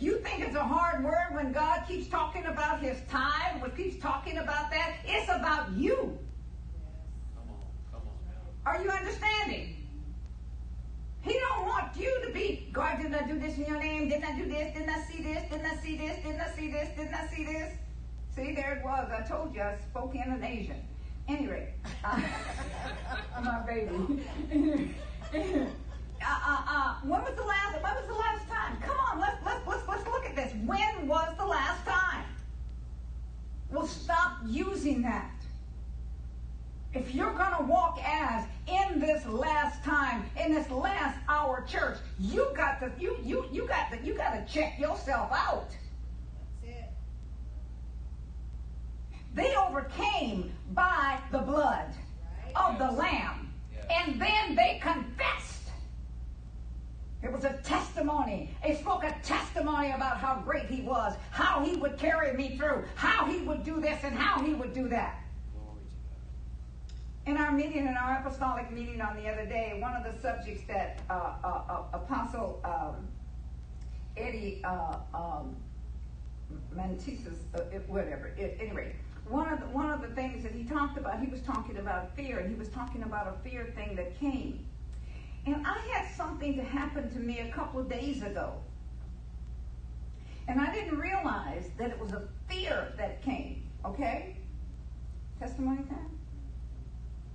You 0.00 0.18
think 0.18 0.40
it's 0.40 0.56
a 0.56 0.64
hard 0.64 1.04
word 1.04 1.28
when 1.32 1.52
God 1.52 1.84
keeps 1.86 2.08
talking 2.08 2.46
about 2.46 2.80
his 2.80 2.98
time, 3.08 3.60
when 3.60 3.70
keeps 3.72 4.02
talking 4.02 4.38
about 4.38 4.70
that? 4.70 4.96
It's 5.06 5.28
about 5.28 5.70
you. 5.72 6.18
Come 7.36 7.48
on, 7.48 7.60
come 7.92 8.02
on. 8.02 8.74
Are 8.74 8.82
you 8.82 8.90
understanding? 8.90 9.83
He 11.24 11.32
don't 11.32 11.66
want 11.66 11.96
you 11.96 12.20
to 12.26 12.32
be, 12.32 12.68
God, 12.70 12.98
didn't 12.98 13.14
I 13.14 13.26
do 13.26 13.38
this 13.38 13.56
in 13.56 13.64
your 13.64 13.80
name? 13.80 14.10
Didn't 14.10 14.24
I 14.24 14.36
do 14.36 14.46
this? 14.46 14.74
Didn't 14.74 14.90
I 14.90 15.00
see 15.04 15.22
this? 15.22 15.42
Didn't 15.50 15.64
I 15.64 15.76
see 15.76 15.96
this? 15.96 16.22
Didn't 16.22 16.40
I 16.40 16.50
see 16.54 16.70
this? 16.70 16.88
Didn't 16.96 17.14
I 17.14 17.26
see 17.28 17.44
this? 17.44 17.72
See, 18.36 18.54
there 18.54 18.76
it 18.76 18.84
was. 18.84 19.10
I 19.10 19.26
told 19.26 19.54
you 19.54 19.62
I 19.62 19.76
spoke 19.90 20.14
in 20.14 20.20
an 20.20 20.44
Asian. 20.44 20.82
Anyway, 21.26 21.72
uh, 22.04 22.20
my 23.42 23.60
baby. 23.60 24.22
uh, 25.32 26.26
uh, 26.26 26.62
uh, 26.68 26.94
when 27.04 27.22
was 27.22 27.34
the 27.34 27.42
last? 27.42 27.82
When 27.82 27.94
was 27.94 28.06
the 28.06 28.14
last 28.14 28.46
time? 28.48 28.76
Come 28.82 28.96
on, 28.98 29.20
let's 29.20 29.42
let's 29.46 29.66
let's 29.66 29.88
let's 29.88 30.04
look 30.04 30.26
at 30.26 30.36
this. 30.36 30.52
When 30.66 31.08
was 31.08 31.34
the 31.38 31.46
last 31.46 31.86
time? 31.86 32.24
Well, 33.70 33.86
stop 33.86 34.40
using 34.44 35.00
that 35.02 35.30
if 36.94 37.14
you're 37.14 37.32
going 37.34 37.54
to 37.56 37.62
walk 37.64 37.98
as 38.04 38.44
in 38.66 39.00
this 39.00 39.26
last 39.26 39.82
time 39.84 40.24
in 40.42 40.54
this 40.54 40.70
last 40.70 41.18
hour 41.28 41.64
church 41.68 41.98
you 42.18 42.48
got 42.56 42.80
to 42.80 42.90
you 42.98 43.16
you 43.22 43.46
you 43.52 43.66
got 43.66 43.90
to 43.90 43.98
you 44.02 44.14
got 44.14 44.32
to 44.34 44.52
check 44.52 44.78
yourself 44.78 45.30
out 45.32 45.68
That's 46.62 46.76
it. 46.76 46.90
they 49.34 49.54
overcame 49.56 50.52
by 50.72 51.18
the 51.30 51.38
blood 51.38 51.86
Right. 52.54 52.70
of 52.72 52.78
the 52.78 52.90
lamb 52.96 53.52
Yes. 53.74 53.84
and 54.06 54.20
then 54.20 54.54
they 54.54 54.78
confessed 54.82 55.50
it 57.22 57.32
was 57.32 57.44
a 57.44 57.54
testimony. 57.64 58.54
They 58.62 58.74
spoke 58.74 59.02
a 59.02 59.16
testimony 59.22 59.92
about 59.92 60.18
how 60.18 60.42
great 60.44 60.66
he 60.66 60.82
was, 60.82 61.14
how 61.30 61.64
he 61.64 61.74
would 61.76 61.96
carry 61.96 62.34
me 62.36 62.58
through, 62.58 62.84
how 62.96 63.24
he 63.24 63.38
would 63.38 63.64
do 63.64 63.80
this 63.80 63.98
and 64.04 64.14
how 64.14 64.42
he 64.44 64.52
would 64.52 64.74
do 64.74 64.88
that. 64.88 65.23
In 67.26 67.38
our 67.38 67.52
meeting, 67.52 67.86
in 67.86 67.96
our 67.96 68.18
apostolic 68.18 68.70
meeting 68.70 69.00
on 69.00 69.16
the 69.16 69.28
other 69.30 69.46
day, 69.46 69.78
one 69.80 69.94
of 69.94 70.04
the 70.04 70.18
subjects 70.20 70.62
that 70.68 71.00
uh, 71.08 71.32
uh, 71.42 71.46
uh, 71.70 71.82
Apostle 71.94 72.60
um, 72.64 73.08
Eddie 74.16 74.60
uh, 74.64 74.96
um, 75.14 75.56
Mantises, 76.76 77.38
uh, 77.54 77.60
it- 77.72 77.88
whatever, 77.88 78.32
at 78.38 78.56
any 78.60 78.72
rate, 78.72 78.94
one 79.26 79.50
of 79.50 79.58
the, 79.60 79.66
one 79.66 79.90
of 79.90 80.02
the 80.02 80.08
things 80.08 80.42
that 80.42 80.52
he 80.52 80.64
talked 80.64 80.98
about, 80.98 81.18
he 81.18 81.26
was 81.26 81.40
talking 81.40 81.78
about 81.78 82.14
fear, 82.14 82.40
and 82.40 82.50
he 82.50 82.58
was 82.58 82.68
talking 82.68 83.02
about 83.04 83.26
a 83.26 83.48
fear 83.48 83.72
thing 83.74 83.96
that 83.96 84.18
came. 84.20 84.66
And 85.46 85.66
I 85.66 85.78
had 85.94 86.14
something 86.14 86.56
to 86.56 86.62
happen 86.62 87.10
to 87.10 87.18
me 87.18 87.40
a 87.40 87.50
couple 87.52 87.80
of 87.80 87.88
days 87.88 88.22
ago. 88.22 88.52
And 90.46 90.60
I 90.60 90.70
didn't 90.74 90.98
realize 90.98 91.70
that 91.78 91.88
it 91.90 91.98
was 91.98 92.12
a 92.12 92.22
fear 92.48 92.92
that 92.98 93.22
came, 93.22 93.62
okay? 93.82 94.36
Testimony 95.40 95.84
time? 95.84 96.13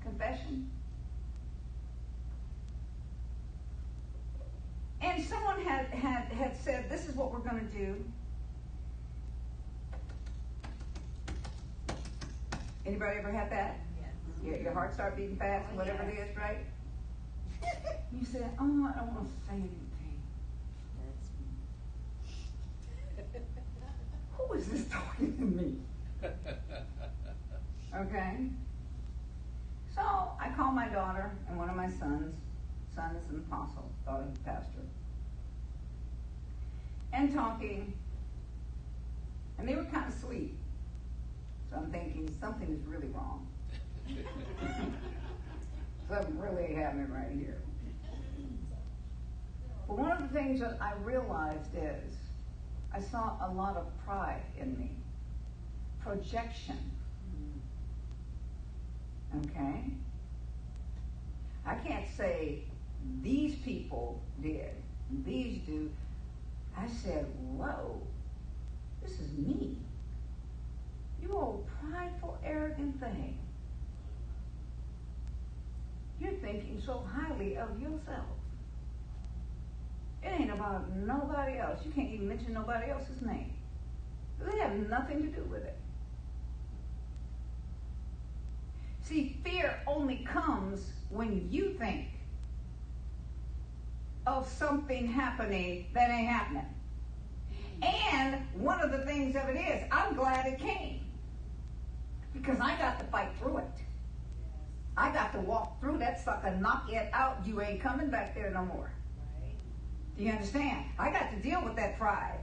Confession. 0.10 0.70
And 5.02 5.24
someone 5.24 5.62
had, 5.62 5.86
had, 5.88 6.26
had 6.26 6.58
said, 6.58 6.90
This 6.90 7.08
is 7.08 7.16
what 7.16 7.32
we're 7.32 7.40
going 7.40 7.60
to 7.68 7.78
do. 7.78 7.96
Anybody 12.86 13.20
ever 13.20 13.32
had 13.32 13.52
that? 13.52 13.80
Yes. 14.02 14.10
Your, 14.44 14.58
your 14.58 14.74
heart 14.74 14.94
start 14.94 15.16
beating 15.16 15.38
fast, 15.38 15.68
Oh, 15.74 15.78
whatever 15.78 16.04
yes. 16.04 16.14
it 16.14 16.32
is, 16.32 16.38
right? 16.38 16.58
You 18.12 18.26
said, 18.26 18.50
Oh, 18.60 18.64
I 18.64 19.00
don't 19.00 19.14
want 19.14 19.28
to 19.30 19.46
say 19.48 19.54
anything. 19.54 19.76
Who 24.38 24.54
is 24.54 24.66
this 24.68 24.86
talking 24.88 25.38
to 25.38 25.44
me? 25.44 25.78
Okay? 27.92 28.50
So 30.00 30.32
I 30.40 30.50
called 30.56 30.76
my 30.76 30.88
daughter 30.88 31.32
and 31.50 31.58
one 31.58 31.70
of 31.70 31.76
my 31.76 31.90
sons. 31.90 32.34
Son 32.96 33.18
is 33.18 33.30
an 33.30 33.44
apostle, 33.48 33.92
daughter 34.06 34.24
is 34.32 34.38
a 34.38 34.44
pastor. 34.44 34.80
And 37.12 37.34
talking. 37.34 37.94
And 39.58 39.68
they 39.68 39.76
were 39.76 39.84
kind 39.86 40.08
of 40.08 40.18
sweet. 40.18 40.56
So 41.70 41.78
I'm 41.78 41.92
thinking 41.92 42.34
something 42.40 42.70
is 42.70 42.86
really 42.86 43.08
wrong. 43.08 43.46
Something 46.10 46.40
really 46.40 46.74
happening 46.74 47.12
right 47.12 47.30
here. 47.32 47.58
But 49.88 50.00
one 50.00 50.12
of 50.12 50.22
the 50.22 50.28
things 50.30 50.60
that 50.62 50.78
I 50.82 50.94
realized 51.04 51.76
is 51.76 52.16
I 52.92 53.00
saw 53.00 53.38
a 53.42 53.52
lot 53.54 53.78
of 53.78 53.86
pride 54.06 54.42
in 54.60 54.76
me, 54.80 54.90
projection. 56.02 56.78
Okay? 59.38 59.84
I 61.66 61.76
can't 61.76 62.06
say 62.18 62.64
these 63.22 63.56
people 63.58 64.22
did, 64.42 64.72
these 65.26 65.60
do. 65.66 65.92
I 66.78 66.88
said, 66.88 67.26
whoa, 67.56 68.02
this 69.04 69.20
is 69.20 69.32
me. 69.38 69.78
You 71.22 71.34
old 71.34 71.68
prideful, 71.82 72.38
arrogant 72.44 73.00
thing. 73.00 73.38
You're 76.20 76.34
thinking 76.34 76.82
so 76.86 77.04
highly 77.14 77.58
of 77.58 77.80
yourself. 77.80 78.26
It 80.24 80.28
ain't 80.28 80.52
about 80.52 80.94
nobody 80.96 81.60
else. 81.60 81.80
You 81.86 81.92
can't 81.92 82.10
even 82.10 82.28
mention 82.28 82.54
nobody 82.54 82.92
else's 82.92 83.22
name. 83.22 83.54
They 84.40 84.58
have 84.60 84.76
nothing 84.90 85.22
to 85.22 85.28
do 85.28 85.44
with 85.44 85.64
it. 85.64 85.78
See, 89.10 89.40
fear 89.44 89.82
only 89.88 90.18
comes 90.18 90.92
when 91.10 91.50
you 91.50 91.74
think 91.80 92.10
of 94.28 94.48
something 94.48 95.08
happening 95.08 95.88
that 95.96 96.12
ain't 96.12 96.28
happening. 96.28 96.68
And 97.82 98.46
one 98.54 98.80
of 98.82 98.92
the 98.92 99.00
things 99.00 99.36
of 99.36 99.50
it 99.50 99.56
is, 99.56 99.84
I'm 99.92 100.14
glad 100.14 100.46
it 100.46 100.60
came. 100.60 101.00
Because 102.36 102.60
I 102.60 102.78
got 102.78 103.00
to 103.00 103.06
fight 103.06 103.30
through 103.40 103.58
it. 103.58 103.82
I 104.96 105.12
got 105.12 105.34
to 105.34 105.40
walk 105.40 105.80
through 105.80 105.98
that 105.98 106.24
sucker, 106.24 106.56
knock 106.58 106.92
it 106.92 107.10
out. 107.12 107.38
You 107.44 107.62
ain't 107.62 107.82
coming 107.82 108.12
back 108.12 108.36
there 108.36 108.52
no 108.52 108.64
more. 108.66 108.92
Do 110.18 110.24
you 110.24 110.32
understand? 110.34 110.86
I 111.00 111.12
got 111.12 111.32
to 111.32 111.38
deal 111.38 111.64
with 111.64 111.76
that 111.78 111.98
pride. 111.98 112.42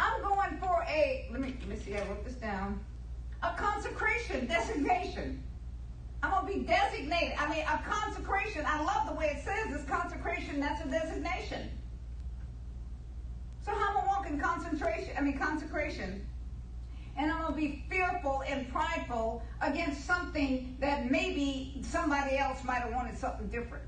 I'm 0.00 0.20
going 0.20 0.58
for 0.58 0.84
a, 0.88 1.28
let 1.30 1.40
me, 1.40 1.54
let 1.60 1.68
me 1.68 1.76
see, 1.76 1.94
I 1.94 2.00
wrote 2.08 2.24
this 2.24 2.34
down. 2.34 2.80
A 3.44 3.54
consecration, 3.54 4.46
designation. 4.46 5.44
I'm 6.26 6.44
going 6.44 6.52
to 6.52 6.60
be 6.60 6.66
designated. 6.66 7.34
I 7.38 7.48
mean, 7.48 7.62
a 7.62 7.78
consecration. 7.88 8.64
I 8.66 8.82
love 8.82 9.08
the 9.08 9.14
way 9.14 9.26
it 9.26 9.44
says 9.44 9.72
this 9.72 9.84
consecration, 9.88 10.58
that's 10.58 10.84
a 10.84 10.88
designation. 10.88 11.70
So 13.64 13.70
how 13.70 13.90
am 13.90 14.04
I 14.04 14.06
walking 14.06 14.38
concentration, 14.38 15.10
I 15.16 15.20
mean, 15.20 15.38
consecration? 15.38 16.26
And 17.16 17.30
I'm 17.30 17.42
going 17.42 17.54
to 17.54 17.60
be 17.60 17.84
fearful 17.88 18.42
and 18.46 18.70
prideful 18.72 19.42
against 19.60 20.04
something 20.04 20.76
that 20.80 21.10
maybe 21.10 21.80
somebody 21.82 22.36
else 22.38 22.62
might 22.64 22.80
have 22.80 22.92
wanted 22.92 23.16
something 23.16 23.46
different. 23.48 23.84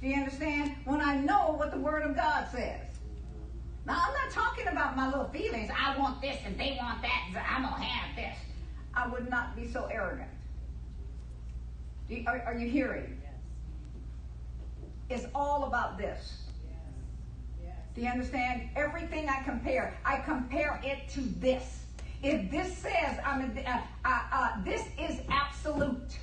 Do 0.00 0.08
you 0.08 0.14
understand? 0.14 0.76
When 0.84 1.00
I 1.00 1.16
know 1.16 1.54
what 1.56 1.72
the 1.72 1.78
Word 1.78 2.04
of 2.04 2.14
God 2.14 2.46
says. 2.52 2.80
Now, 3.84 4.00
I'm 4.06 4.14
not 4.14 4.30
talking 4.32 4.68
about 4.68 4.96
my 4.96 5.08
little 5.08 5.28
feelings. 5.28 5.70
I 5.76 5.98
want 5.98 6.20
this 6.20 6.38
and 6.44 6.58
they 6.58 6.76
want 6.80 7.02
that. 7.02 7.28
I'm 7.48 7.62
going 7.62 7.74
to 7.74 7.80
have 7.80 8.16
this. 8.16 8.36
I 8.96 9.06
would 9.08 9.28
not 9.28 9.54
be 9.54 9.70
so 9.70 9.88
arrogant. 9.92 10.30
You, 12.08 12.24
are, 12.26 12.40
are, 12.46 12.54
you 12.54 12.68
hearing? 12.68 13.20
Yes. 15.10 15.20
It's 15.20 15.32
all 15.34 15.64
about 15.64 15.98
this. 15.98 16.44
Yes. 16.64 16.76
Yes. 17.62 17.74
Do 17.94 18.00
you 18.00 18.08
understand? 18.08 18.70
Everything 18.74 19.28
I 19.28 19.42
compare, 19.42 19.98
I 20.04 20.18
compare 20.18 20.80
it 20.82 21.08
to 21.10 21.20
this. 21.20 21.82
If 22.22 22.50
this 22.50 22.78
says 22.78 23.18
I'm 23.24 23.42
a, 23.42 23.70
uh, 23.70 23.80
uh, 24.04 24.22
uh, 24.32 24.64
this 24.64 24.82
is 24.98 25.20
absolute. 25.28 26.16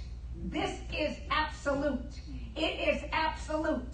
This 0.46 0.80
is 0.98 1.18
absolute. 1.30 2.20
It 2.56 2.96
is 2.96 3.04
absolute. 3.12 3.94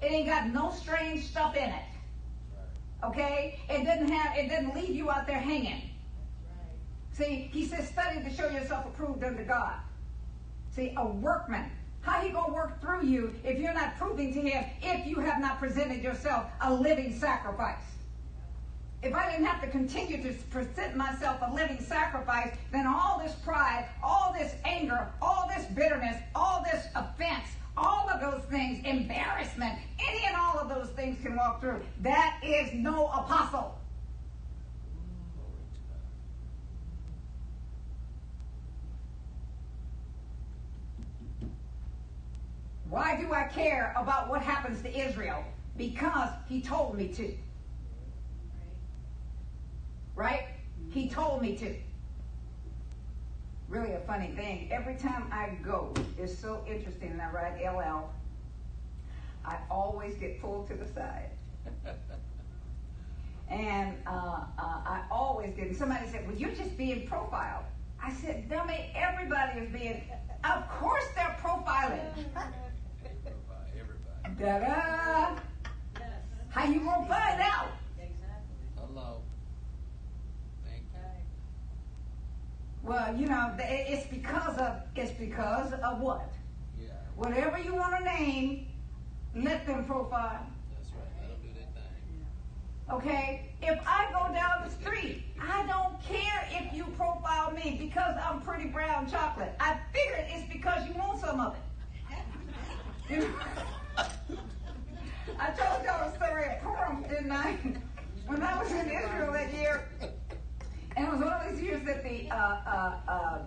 It 0.00 0.12
ain't 0.12 0.28
got 0.28 0.48
no 0.48 0.70
strange 0.70 1.24
stuff 1.24 1.56
in 1.56 1.70
it. 1.70 1.84
Okay? 3.04 3.58
It 3.68 3.84
doesn't 3.84 4.08
have 4.08 4.36
it 4.36 4.48
doesn't 4.48 4.74
leave 4.74 4.94
you 4.94 5.10
out 5.10 5.26
there 5.26 5.38
hanging. 5.38 5.90
See, 7.16 7.48
he 7.50 7.64
says, 7.64 7.88
study 7.88 8.22
to 8.22 8.30
show 8.30 8.50
yourself 8.50 8.84
approved 8.84 9.24
unto 9.24 9.42
God. 9.42 9.76
See, 10.74 10.92
a 10.98 11.06
workman. 11.06 11.70
How 12.02 12.20
he 12.20 12.28
gonna 12.28 12.52
work 12.52 12.78
through 12.80 13.06
you 13.06 13.34
if 13.42 13.58
you're 13.58 13.72
not 13.72 13.96
proving 13.96 14.34
to 14.34 14.40
him 14.40 14.64
if 14.82 15.06
you 15.06 15.16
have 15.20 15.40
not 15.40 15.58
presented 15.58 16.02
yourself 16.02 16.44
a 16.60 16.72
living 16.72 17.18
sacrifice? 17.18 17.82
If 19.02 19.14
I 19.14 19.30
didn't 19.30 19.46
have 19.46 19.62
to 19.62 19.68
continue 19.68 20.22
to 20.22 20.32
present 20.50 20.94
myself 20.94 21.38
a 21.40 21.54
living 21.54 21.80
sacrifice, 21.80 22.54
then 22.70 22.86
all 22.86 23.18
this 23.22 23.34
pride, 23.36 23.88
all 24.02 24.34
this 24.36 24.54
anger, 24.64 25.08
all 25.22 25.50
this 25.54 25.64
bitterness, 25.68 26.20
all 26.34 26.64
this 26.70 26.84
offense, 26.94 27.46
all 27.78 28.10
of 28.10 28.20
those 28.20 28.44
things, 28.50 28.84
embarrassment, 28.84 29.78
any 30.06 30.24
and 30.26 30.36
all 30.36 30.58
of 30.58 30.68
those 30.68 30.90
things 30.90 31.16
can 31.22 31.34
walk 31.34 31.60
through. 31.60 31.80
That 32.02 32.40
is 32.44 32.74
no 32.74 33.06
apostle. 33.06 33.78
Why 42.96 43.14
do 43.14 43.34
I 43.34 43.42
care 43.42 43.94
about 43.94 44.30
what 44.30 44.40
happens 44.40 44.80
to 44.80 44.88
Israel? 44.88 45.44
Because 45.76 46.30
he 46.48 46.62
told 46.62 46.96
me 46.96 47.08
to. 47.08 47.30
Right? 50.14 50.46
He 50.88 51.06
told 51.10 51.42
me 51.42 51.58
to. 51.58 51.74
Really 53.68 53.92
a 53.92 54.00
funny 54.06 54.28
thing. 54.28 54.70
Every 54.72 54.94
time 54.94 55.28
I 55.30 55.58
go, 55.62 55.92
it's 56.16 56.38
so 56.38 56.64
interesting. 56.66 57.10
And 57.10 57.20
I 57.20 57.30
ride 57.30 57.60
El 57.62 57.82
Al. 57.82 58.14
I 59.44 59.58
always 59.70 60.14
get 60.14 60.40
pulled 60.40 60.66
to 60.68 60.74
the 60.74 60.86
side. 60.86 61.28
and 63.50 63.94
uh, 64.06 64.10
uh, 64.10 64.80
I 64.86 65.02
always 65.10 65.52
get. 65.52 65.76
Somebody 65.76 66.08
said, 66.08 66.26
"Well, 66.26 66.34
you're 66.34 66.54
just 66.54 66.78
being 66.78 67.06
profiled." 67.06 67.66
I 68.02 68.10
said, 68.10 68.48
"Dummy, 68.48 68.90
everybody 68.96 69.60
is 69.60 69.68
being. 69.70 70.00
Of 70.44 70.66
course, 70.70 71.04
they're 71.14 71.36
profiling." 71.42 72.24
Da-da. 74.38 75.36
How 76.50 76.64
you 76.66 76.80
gonna 76.80 77.08
find 77.08 77.40
out? 77.40 77.72
Exactly. 77.98 78.56
Hello. 78.76 79.22
Thank 80.62 80.82
you. 80.92 81.00
Well, 82.82 83.16
you 83.16 83.28
know, 83.28 83.54
it's 83.58 84.06
because 84.08 84.58
of 84.58 84.82
it's 84.94 85.12
because 85.12 85.72
of 85.72 86.00
what? 86.00 86.30
Yeah. 86.78 86.88
Whatever 87.14 87.58
you 87.58 87.74
want 87.74 87.96
to 87.96 88.04
name, 88.04 88.66
let 89.34 89.66
them 89.66 89.86
profile. 89.86 90.46
That's 90.74 90.92
right. 90.92 91.04
Let 91.20 91.30
them 91.30 91.38
do 91.42 91.54
their 91.54 91.68
thing. 91.72 92.26
Okay? 92.92 93.54
If 93.62 93.80
I 93.86 94.10
go 94.12 94.34
down 94.34 94.68
the 94.68 94.70
street, 94.70 95.24
I 95.40 95.66
don't 95.66 96.02
care 96.02 96.46
if 96.50 96.74
you 96.74 96.84
profile 96.98 97.52
me 97.52 97.76
because 97.80 98.16
I'm 98.22 98.42
pretty 98.42 98.68
brown 98.68 99.10
chocolate. 99.10 99.56
I 99.60 99.78
figure 99.94 100.26
it's 100.28 100.52
because 100.52 100.86
you 100.86 100.94
want 100.94 101.22
some 101.22 101.40
of 101.40 101.56
it. 103.08 103.24
I 105.38 105.50
told 105.50 105.84
y'all 105.84 106.08
a 106.08 106.14
story 106.14 106.44
at 106.44 106.62
Purim, 106.62 107.02
didn't 107.08 107.32
I? 107.32 107.56
When 108.26 108.42
I 108.42 108.62
was 108.62 108.70
in 108.72 108.90
Israel 108.90 109.32
that 109.32 109.52
year, 109.54 109.88
and 110.96 111.06
it 111.06 111.10
was 111.10 111.20
one 111.20 111.32
of 111.32 111.50
those 111.50 111.60
years 111.60 111.84
that 111.84 112.02
the 112.02 112.30
uh, 112.30 112.36
uh, 112.36 112.96
uh, 113.08 113.38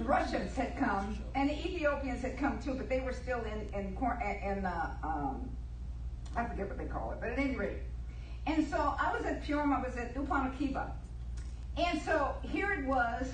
Russians 0.00 0.54
had 0.56 0.76
come, 0.76 1.18
and 1.34 1.48
the 1.48 1.54
Ethiopians 1.54 2.22
had 2.22 2.36
come 2.36 2.58
too, 2.58 2.74
but 2.74 2.88
they 2.88 3.00
were 3.00 3.12
still 3.12 3.42
in 3.44 3.68
in, 3.78 3.96
in 3.96 4.64
uh, 4.64 4.94
um, 5.02 5.48
I 6.36 6.44
forget 6.44 6.68
what 6.68 6.78
they 6.78 6.84
call 6.84 7.12
it, 7.12 7.18
but 7.20 7.30
at 7.30 7.38
any 7.38 7.56
rate. 7.56 7.78
And 8.46 8.66
so 8.68 8.94
I 9.00 9.12
was 9.16 9.24
at 9.24 9.44
Purim, 9.44 9.72
I 9.72 9.80
was 9.80 9.96
at 9.96 10.14
Ulpan 10.14 10.54
Akiva. 10.54 10.90
And 11.76 12.00
so 12.02 12.34
here 12.42 12.72
it 12.72 12.84
was. 12.84 13.32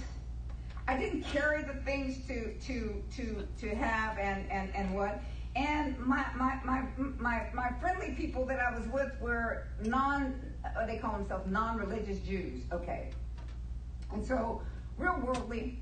I 0.89 0.97
didn't 0.97 1.23
carry 1.23 1.63
the 1.63 1.75
things 1.85 2.27
to 2.27 2.55
to 2.55 3.03
to 3.17 3.47
to 3.61 3.75
have 3.75 4.19
and 4.19 4.51
and 4.51 4.75
and 4.75 4.95
what. 4.95 5.23
And 5.55 5.99
my, 5.99 6.25
my, 6.35 6.59
my, 6.65 6.83
my, 7.19 7.47
my 7.53 7.71
friendly 7.81 8.13
people 8.13 8.47
that 8.47 8.59
I 8.59 8.77
was 8.77 8.89
with 8.89 9.13
were 9.21 9.65
non, 9.83 10.35
uh, 10.65 10.87
they 10.87 10.97
call 10.97 11.13
themselves 11.13 11.51
non-religious 11.51 12.21
Jews, 12.21 12.63
okay. 12.73 13.11
And 14.13 14.25
so, 14.25 14.63
real 14.97 15.21
worldly. 15.23 15.79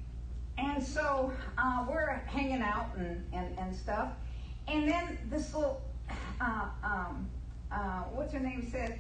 And 0.58 0.82
so, 0.82 1.32
uh, 1.56 1.86
we're 1.88 2.20
hanging 2.26 2.62
out 2.62 2.90
and, 2.96 3.24
and, 3.32 3.56
and 3.58 3.74
stuff. 3.74 4.08
And 4.66 4.88
then 4.88 5.18
this 5.30 5.54
little, 5.54 5.80
uh, 6.40 6.66
um, 6.82 7.28
uh, 7.70 8.02
what's 8.12 8.32
her 8.32 8.40
name 8.40 8.68
said, 8.70 8.98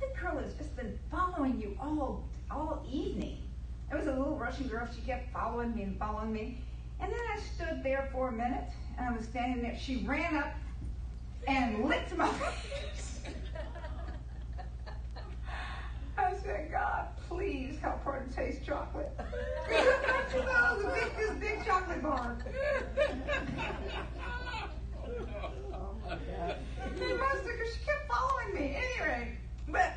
that 0.00 0.16
girl 0.20 0.38
has 0.42 0.54
just 0.54 0.74
been 0.76 0.98
following 1.10 1.60
you 1.60 1.76
all, 1.80 2.24
all 2.50 2.84
evening. 2.90 3.38
There 3.88 3.98
was 3.98 4.08
a 4.08 4.12
little 4.12 4.36
Russian 4.36 4.66
girl, 4.66 4.88
she 4.92 5.02
kept 5.02 5.32
following 5.32 5.74
me 5.74 5.82
and 5.82 5.98
following 5.98 6.32
me. 6.32 6.58
And 7.00 7.10
then 7.12 7.20
I 7.32 7.40
stood 7.40 7.82
there 7.82 8.08
for 8.12 8.28
a 8.28 8.32
minute 8.32 8.70
and 9.00 9.08
I 9.08 9.16
was 9.16 9.24
standing 9.26 9.62
there. 9.62 9.76
She 9.80 10.04
ran 10.06 10.36
up 10.36 10.52
and 11.48 11.84
licked 11.86 12.16
my 12.16 12.28
face. 12.32 13.20
I 16.18 16.34
said, 16.42 16.70
God, 16.70 17.06
please 17.28 17.78
help 17.78 18.04
her 18.04 18.26
to 18.28 18.34
taste 18.34 18.64
chocolate. 18.64 19.10
thought 19.18 20.78
it 20.78 20.84
was 20.84 20.94
big, 20.94 21.16
this 21.16 21.30
big 21.38 21.64
chocolate 21.64 22.02
bar. 22.02 22.36
oh 25.72 25.94
my 26.04 26.10
God. 26.10 26.56
Because 26.94 27.74
she 27.74 27.84
kept 27.86 28.06
following 28.06 28.54
me. 28.54 28.76
Anyway, 28.76 29.38
but 29.68 29.94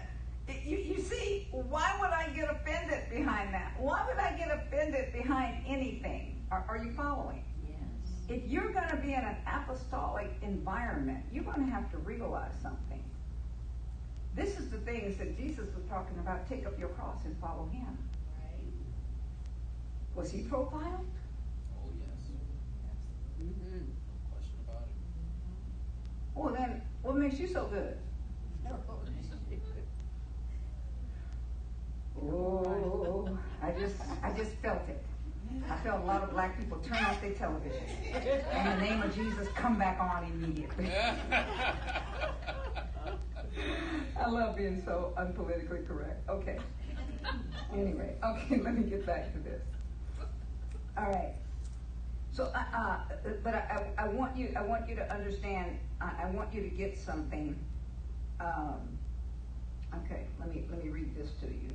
you, 0.66 0.78
you 0.78 1.01
see, 1.01 1.49
why 1.51 1.97
would 1.99 2.12
I 2.12 2.30
get 2.34 2.49
offended 2.49 3.10
behind 3.10 3.54
that? 3.54 3.74
Why 3.78 4.06
would 4.08 4.18
I 4.18 4.38
get 4.38 4.49
offended 4.49 5.12
behind 5.12 5.58
anything? 5.68 6.41
Are, 6.51 6.64
are 6.70 6.78
you 6.78 6.93
following? 6.93 7.43
If 8.30 8.47
you're 8.47 8.71
going 8.71 8.89
to 8.89 8.95
be 8.97 9.13
in 9.13 9.19
an 9.19 9.36
apostolic 9.47 10.32
environment, 10.41 11.24
you're 11.32 11.43
going 11.43 11.65
to 11.65 11.71
have 11.71 11.91
to 11.91 11.97
realize 11.97 12.53
something. 12.61 13.03
This 14.36 14.57
is 14.57 14.69
the 14.69 14.78
things 14.80 15.17
that 15.17 15.38
Jesus 15.38 15.67
was 15.76 15.84
talking 15.89 16.17
about. 16.19 16.47
Take 16.47 16.65
up 16.65 16.80
your 16.80 16.89
cross 16.89 17.19
and 17.26 17.38
follow 17.39 17.69
him. 17.71 17.97
Right. 18.41 18.63
Was 20.15 20.32
he 20.32 20.41
profiled? 20.43 21.05
Oh, 21.78 21.89
yes. 21.99 22.32
Mm-hmm. 23.41 23.78
No 23.78 24.32
question 24.32 24.57
about 24.67 24.88
it. 24.88 24.95
Well, 26.34 26.53
then, 26.53 26.82
what 27.03 27.17
makes 27.17 27.39
you 27.39 27.47
so 27.47 27.65
good? 27.65 27.97
Oh, 32.32 33.38
I 33.61 33.71
just, 33.71 33.95
I 34.24 34.32
just 34.32 34.51
felt 34.61 34.88
it. 34.88 35.03
I 35.69 35.72
felt 35.84 36.01
a 36.01 36.05
lot 36.05 36.23
of 36.23 36.31
black 36.31 36.57
people 36.57 36.77
turn 36.77 37.03
off 37.03 37.21
their 37.21 37.34
television. 37.34 37.84
In 38.13 38.69
the 38.69 38.77
name 38.77 39.01
of 39.01 39.13
Jesus, 39.13 39.47
come 39.55 39.77
back 39.77 39.99
on 39.99 40.23
immediately. 40.23 40.89
I 44.19 44.29
love 44.29 44.55
being 44.55 44.81
so 44.86 45.13
unpolitically 45.17 45.86
correct. 45.86 46.27
Okay. 46.29 46.57
Anyway, 47.73 48.15
okay, 48.23 48.57
let 48.63 48.75
me 48.77 48.84
get 48.84 49.05
back 49.05 49.34
to 49.34 49.39
this. 49.39 49.61
All 50.97 51.09
right. 51.09 51.34
So, 52.31 52.45
uh, 52.45 52.63
uh, 52.75 52.99
but 53.43 53.53
I, 53.53 53.93
I, 53.97 54.05
I 54.05 54.07
want 54.07 54.38
you, 54.38 54.53
I 54.55 54.63
want 54.63 54.88
you 54.88 54.95
to 54.95 55.13
understand. 55.13 55.77
I, 56.01 56.23
I 56.23 56.29
want 56.31 56.53
you 56.53 56.61
to 56.61 56.69
get 56.69 56.97
something. 56.97 57.59
Um, 58.39 58.97
okay, 60.05 60.25
let 60.39 60.49
me 60.49 60.63
let 60.69 60.84
me 60.84 60.89
read 60.89 61.15
this 61.15 61.31
to 61.41 61.47
you. 61.47 61.69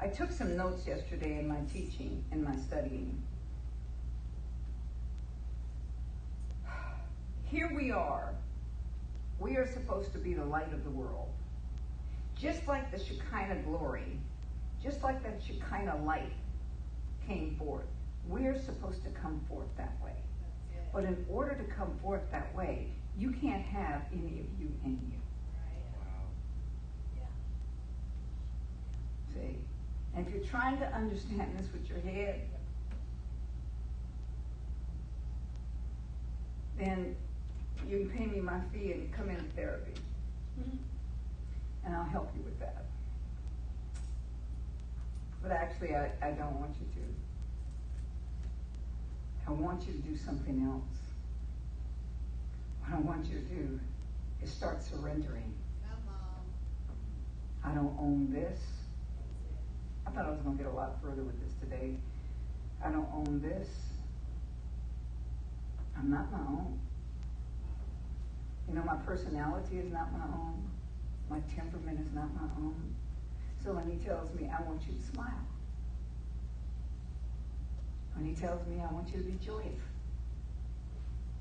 I 0.00 0.08
took 0.08 0.32
some 0.32 0.56
notes 0.56 0.86
yesterday 0.86 1.38
in 1.38 1.48
my 1.48 1.60
teaching, 1.72 2.24
in 2.32 2.42
my 2.42 2.56
studying. 2.56 3.22
Here 7.44 7.70
we 7.74 7.90
are. 7.90 8.34
We 9.38 9.56
are 9.56 9.66
supposed 9.66 10.12
to 10.12 10.18
be 10.18 10.34
the 10.34 10.44
light 10.44 10.72
of 10.72 10.84
the 10.84 10.90
world. 10.90 11.28
Just 12.38 12.66
like 12.66 12.90
the 12.90 12.98
Shekinah 12.98 13.62
glory, 13.64 14.18
just 14.82 15.02
like 15.02 15.22
that 15.22 15.40
Shekinah 15.46 16.02
light 16.04 16.32
came 17.26 17.56
forth, 17.56 17.86
we're 18.28 18.58
supposed 18.58 19.04
to 19.04 19.10
come 19.10 19.40
forth 19.48 19.68
that 19.76 19.92
way. 20.04 20.12
But 20.92 21.04
in 21.04 21.24
order 21.28 21.54
to 21.54 21.64
come 21.64 21.98
forth 22.02 22.22
that 22.30 22.54
way, 22.54 22.88
you 23.16 23.30
can't 23.30 23.62
have 23.62 24.02
any 24.12 24.40
of 24.40 24.46
you 24.60 24.70
in 24.84 25.00
you. 25.10 25.20
Right. 25.56 25.82
Wow. 25.98 26.28
Yeah. 27.16 27.26
See? 29.34 29.58
And 30.14 30.26
if 30.26 30.34
you're 30.34 30.44
trying 30.44 30.78
to 30.78 30.86
understand 30.94 31.56
this 31.58 31.72
with 31.72 31.88
your 31.88 32.00
head, 32.00 32.40
then 36.78 37.16
you 37.88 37.98
can 38.00 38.10
pay 38.10 38.26
me 38.26 38.40
my 38.40 38.60
fee 38.72 38.92
and 38.92 39.12
come 39.12 39.30
into 39.30 39.44
therapy. 39.56 39.94
Mm-hmm. 40.60 40.76
And 41.84 41.96
I'll 41.96 42.04
help 42.04 42.30
you 42.36 42.42
with 42.42 42.58
that. 42.60 42.84
But 45.42 45.52
actually, 45.52 45.94
I, 45.94 46.10
I 46.22 46.30
don't 46.32 46.60
want 46.60 46.76
you 46.78 46.86
to. 46.94 47.00
I 49.48 49.50
want 49.52 49.86
you 49.86 49.92
to 49.92 49.98
do 49.98 50.16
something 50.16 50.62
else. 50.70 50.84
What 52.80 52.92
I 52.96 53.00
want 53.00 53.26
you 53.26 53.38
to 53.38 53.44
do 53.44 53.80
is 54.42 54.52
start 54.52 54.82
surrendering. 54.82 55.52
I 57.64 57.74
don't 57.74 57.96
own 57.98 58.32
this. 58.32 58.60
I 60.06 60.10
thought 60.10 60.26
I 60.26 60.30
was 60.30 60.40
going 60.40 60.56
to 60.56 60.62
get 60.64 60.72
a 60.72 60.74
lot 60.74 60.96
further 61.02 61.22
with 61.22 61.40
this 61.42 61.52
today. 61.60 61.96
I 62.84 62.90
don't 62.90 63.08
own 63.14 63.40
this. 63.40 63.68
I'm 65.96 66.10
not 66.10 66.30
my 66.32 66.38
own. 66.38 66.80
You 68.68 68.74
know, 68.74 68.82
my 68.82 68.96
personality 68.96 69.78
is 69.78 69.92
not 69.92 70.12
my 70.12 70.24
own. 70.24 70.70
My 71.30 71.40
temperament 71.54 72.00
is 72.00 72.12
not 72.14 72.34
my 72.34 72.48
own. 72.58 72.94
So 73.62 73.72
when 73.72 73.90
he 73.90 74.04
tells 74.04 74.32
me, 74.34 74.50
I 74.50 74.62
want 74.62 74.82
you 74.86 74.94
to 74.94 75.02
smile. 75.02 75.46
When 78.14 78.26
he 78.26 78.34
tells 78.34 78.66
me, 78.66 78.80
I 78.80 78.92
want 78.92 79.08
you 79.08 79.18
to 79.18 79.24
be 79.24 79.38
joyous, 79.44 79.80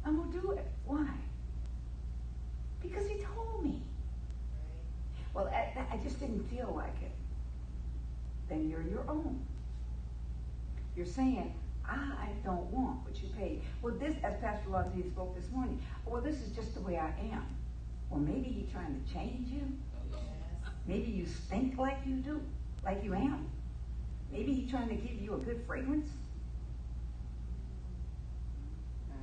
I'm 0.05 0.17
going 0.17 0.31
to 0.31 0.41
do 0.41 0.51
it. 0.51 0.65
Why? 0.85 1.07
Because 2.81 3.07
he 3.07 3.23
told 3.35 3.63
me. 3.63 3.81
Well, 5.33 5.47
I, 5.47 5.85
I 5.91 5.97
just 5.97 6.19
didn't 6.19 6.43
feel 6.49 6.73
like 6.75 7.01
it. 7.01 7.11
Then 8.51 8.69
you're 8.69 8.81
your 8.81 9.05
own. 9.07 9.39
You're 10.97 11.05
saying, 11.05 11.55
I 11.87 12.27
don't 12.43 12.65
want 12.65 13.05
what 13.05 13.15
you 13.23 13.29
paid. 13.29 13.61
Well, 13.81 13.93
this, 13.93 14.13
as 14.25 14.33
Pastor 14.41 14.69
Lonzie 14.69 15.09
spoke 15.09 15.33
this 15.39 15.49
morning, 15.51 15.81
well, 16.05 16.21
this 16.21 16.35
is 16.35 16.51
just 16.53 16.75
the 16.75 16.81
way 16.81 16.97
I 16.97 17.13
am. 17.33 17.45
Well, 18.09 18.19
maybe 18.19 18.49
he's 18.49 18.69
trying 18.69 19.01
to 19.01 19.13
change 19.13 19.49
you. 19.49 19.61
Maybe 20.85 21.09
you 21.09 21.25
stink 21.25 21.77
like 21.77 21.99
you 22.05 22.17
do, 22.17 22.41
like 22.83 23.01
you 23.05 23.13
am. 23.13 23.47
Maybe 24.33 24.53
he's 24.53 24.69
trying 24.69 24.89
to 24.89 24.95
give 24.95 25.21
you 25.21 25.35
a 25.35 25.37
good 25.37 25.63
fragrance. 25.65 26.09
Right. 29.09 29.17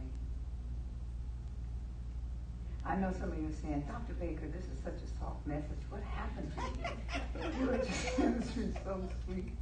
I 2.89 2.97
know 2.97 3.13
some 3.13 3.31
of 3.31 3.39
you 3.39 3.49
are 3.49 3.53
saying, 3.53 3.85
Dr. 3.87 4.15
Baker, 4.15 4.47
this 4.49 4.65
is 4.65 4.83
such 4.83 4.95
a 4.95 5.21
soft 5.21 5.47
message. 5.47 5.79
What 5.91 6.03
happened 6.03 6.51
to 6.57 6.63
you? 6.63 7.61
you 7.61 7.71
are 7.71 7.79
just 7.79 8.19
ministering 8.19 8.77
so 8.83 9.03
sweet. 9.27 9.53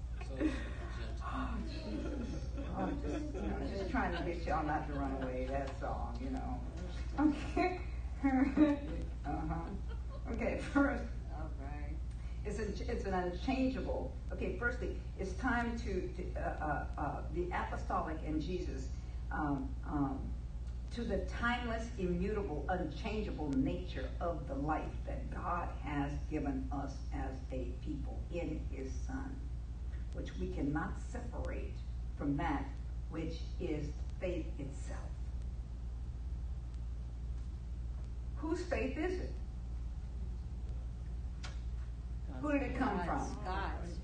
Oh, 1.25 1.49
Jesus. 1.69 2.35
Oh, 2.79 2.89
just, 3.03 3.25
you 3.35 3.41
know, 3.41 3.57
just 3.77 3.91
trying 3.91 4.17
to 4.17 4.23
get 4.23 4.47
y'all 4.47 4.65
not 4.65 4.87
to 4.87 4.95
run 4.95 5.11
away, 5.23 5.49
that's 5.51 5.83
all, 5.83 6.15
you 6.23 6.31
know. 6.31 6.61
Okay. 7.19 7.81
uh-huh. 9.27 10.33
Okay, 10.33 10.61
first, 10.73 11.03
All 11.35 11.51
right. 11.61 11.97
it's, 12.45 12.61
a, 12.61 12.91
it's 12.91 13.07
an 13.07 13.15
unchangeable. 13.15 14.13
Okay, 14.33 14.57
firstly, 14.57 14.97
it's 15.19 15.33
time 15.33 15.77
to, 15.81 16.09
to 16.17 16.41
uh, 16.41 16.65
uh, 16.65 17.01
uh, 17.01 17.21
the 17.35 17.49
apostolic 17.53 18.19
and 18.25 18.41
Jesus 18.41 18.89
um, 19.33 19.69
um, 19.85 20.21
to 20.95 21.05
the 21.05 21.19
timeless, 21.41 21.85
immutable, 21.99 22.65
unchangeable 22.69 23.51
nature 23.57 24.09
of 24.21 24.47
the 24.49 24.55
life 24.55 24.83
that 25.07 25.31
God 25.31 25.69
has 25.85 26.11
given 26.31 26.69
us 26.73 26.93
as 27.15 27.33
a 27.53 27.69
people 27.85 28.19
in 28.33 28.61
His 28.71 28.91
Son, 29.07 29.35
which 30.15 30.29
we 30.41 30.49
cannot 30.49 30.95
separate 31.13 31.75
from 32.17 32.37
that 32.39 32.65
which 33.11 33.35
is 33.61 33.87
faith 34.21 34.47
itself. 34.59 35.01
Whose 38.37 38.63
faith 38.63 38.97
is 38.97 39.21
it? 39.21 39.33
Who 42.41 42.53
did 42.53 42.63
it 42.63 42.77
come 42.79 42.97
God's- 42.97 43.07
from? 43.33 43.45
God's. 43.45 43.99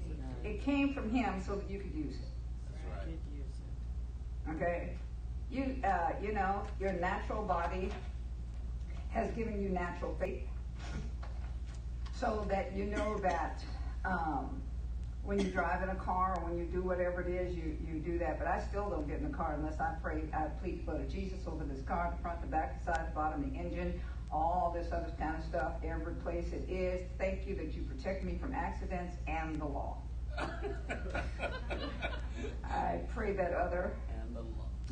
It 0.45 0.63
came 0.63 0.93
from 0.93 1.11
Him 1.11 1.41
so 1.41 1.55
that 1.57 1.71
you 1.71 1.79
could 1.79 1.95
use 1.95 2.17
it. 2.17 2.21
That's 2.71 2.85
right. 2.99 3.05
Could 3.05 3.37
use 3.37 3.55
it. 4.47 4.51
Okay, 4.65 4.97
you 5.53 5.77
uh, 5.85 6.13
you 6.23 6.33
know 6.33 6.63
your 6.81 6.93
natural 6.95 7.43
body 7.43 7.91
has 9.11 9.31
given 9.33 9.63
you 9.63 9.69
natural 9.69 10.17
faith, 10.19 10.43
so 12.19 12.47
that 12.49 12.73
you 12.75 12.87
know 12.87 13.19
that 13.19 13.63
um, 14.05 14.63
when 15.23 15.39
you 15.39 15.51
drive 15.51 15.83
in 15.83 15.91
a 15.91 15.95
car 15.95 16.37
or 16.37 16.45
when 16.49 16.59
you 16.59 16.65
do 16.65 16.81
whatever 16.81 17.21
it 17.21 17.29
is, 17.29 17.55
you 17.55 17.77
you 17.87 18.01
do 18.01 18.19
that. 18.19 18.39
But 18.39 18.49
I 18.49 18.61
still 18.69 18.89
don't 18.89 19.07
get 19.07 19.19
in 19.19 19.31
the 19.31 19.37
car 19.37 19.55
unless 19.59 19.79
I 19.79 19.95
pray. 20.03 20.23
I 20.33 20.45
plead 20.61 20.81
the 20.81 20.85
blood 20.85 21.01
of 21.03 21.11
Jesus 21.11 21.39
over 21.47 21.65
this 21.65 21.83
car, 21.83 22.13
the 22.17 22.23
front, 22.23 22.41
the 22.41 22.47
back, 22.47 22.79
the 22.79 22.93
side, 22.93 23.09
the 23.11 23.15
bottom, 23.15 23.53
the 23.53 23.59
engine, 23.59 24.01
all 24.33 24.73
this 24.75 24.91
other 24.93 25.13
kind 25.19 25.37
of 25.37 25.45
stuff, 25.45 25.73
every 25.85 26.15
place 26.15 26.53
it 26.53 26.69
is. 26.71 27.03
Thank 27.19 27.47
you 27.47 27.55
that 27.57 27.75
you 27.75 27.83
protect 27.83 28.25
me 28.25 28.39
from 28.41 28.55
accidents 28.55 29.17
and 29.27 29.61
the 29.61 29.67
law. 29.67 29.99
I 32.65 33.01
pray 33.15 33.35
that 33.35 33.53
other 33.53 33.93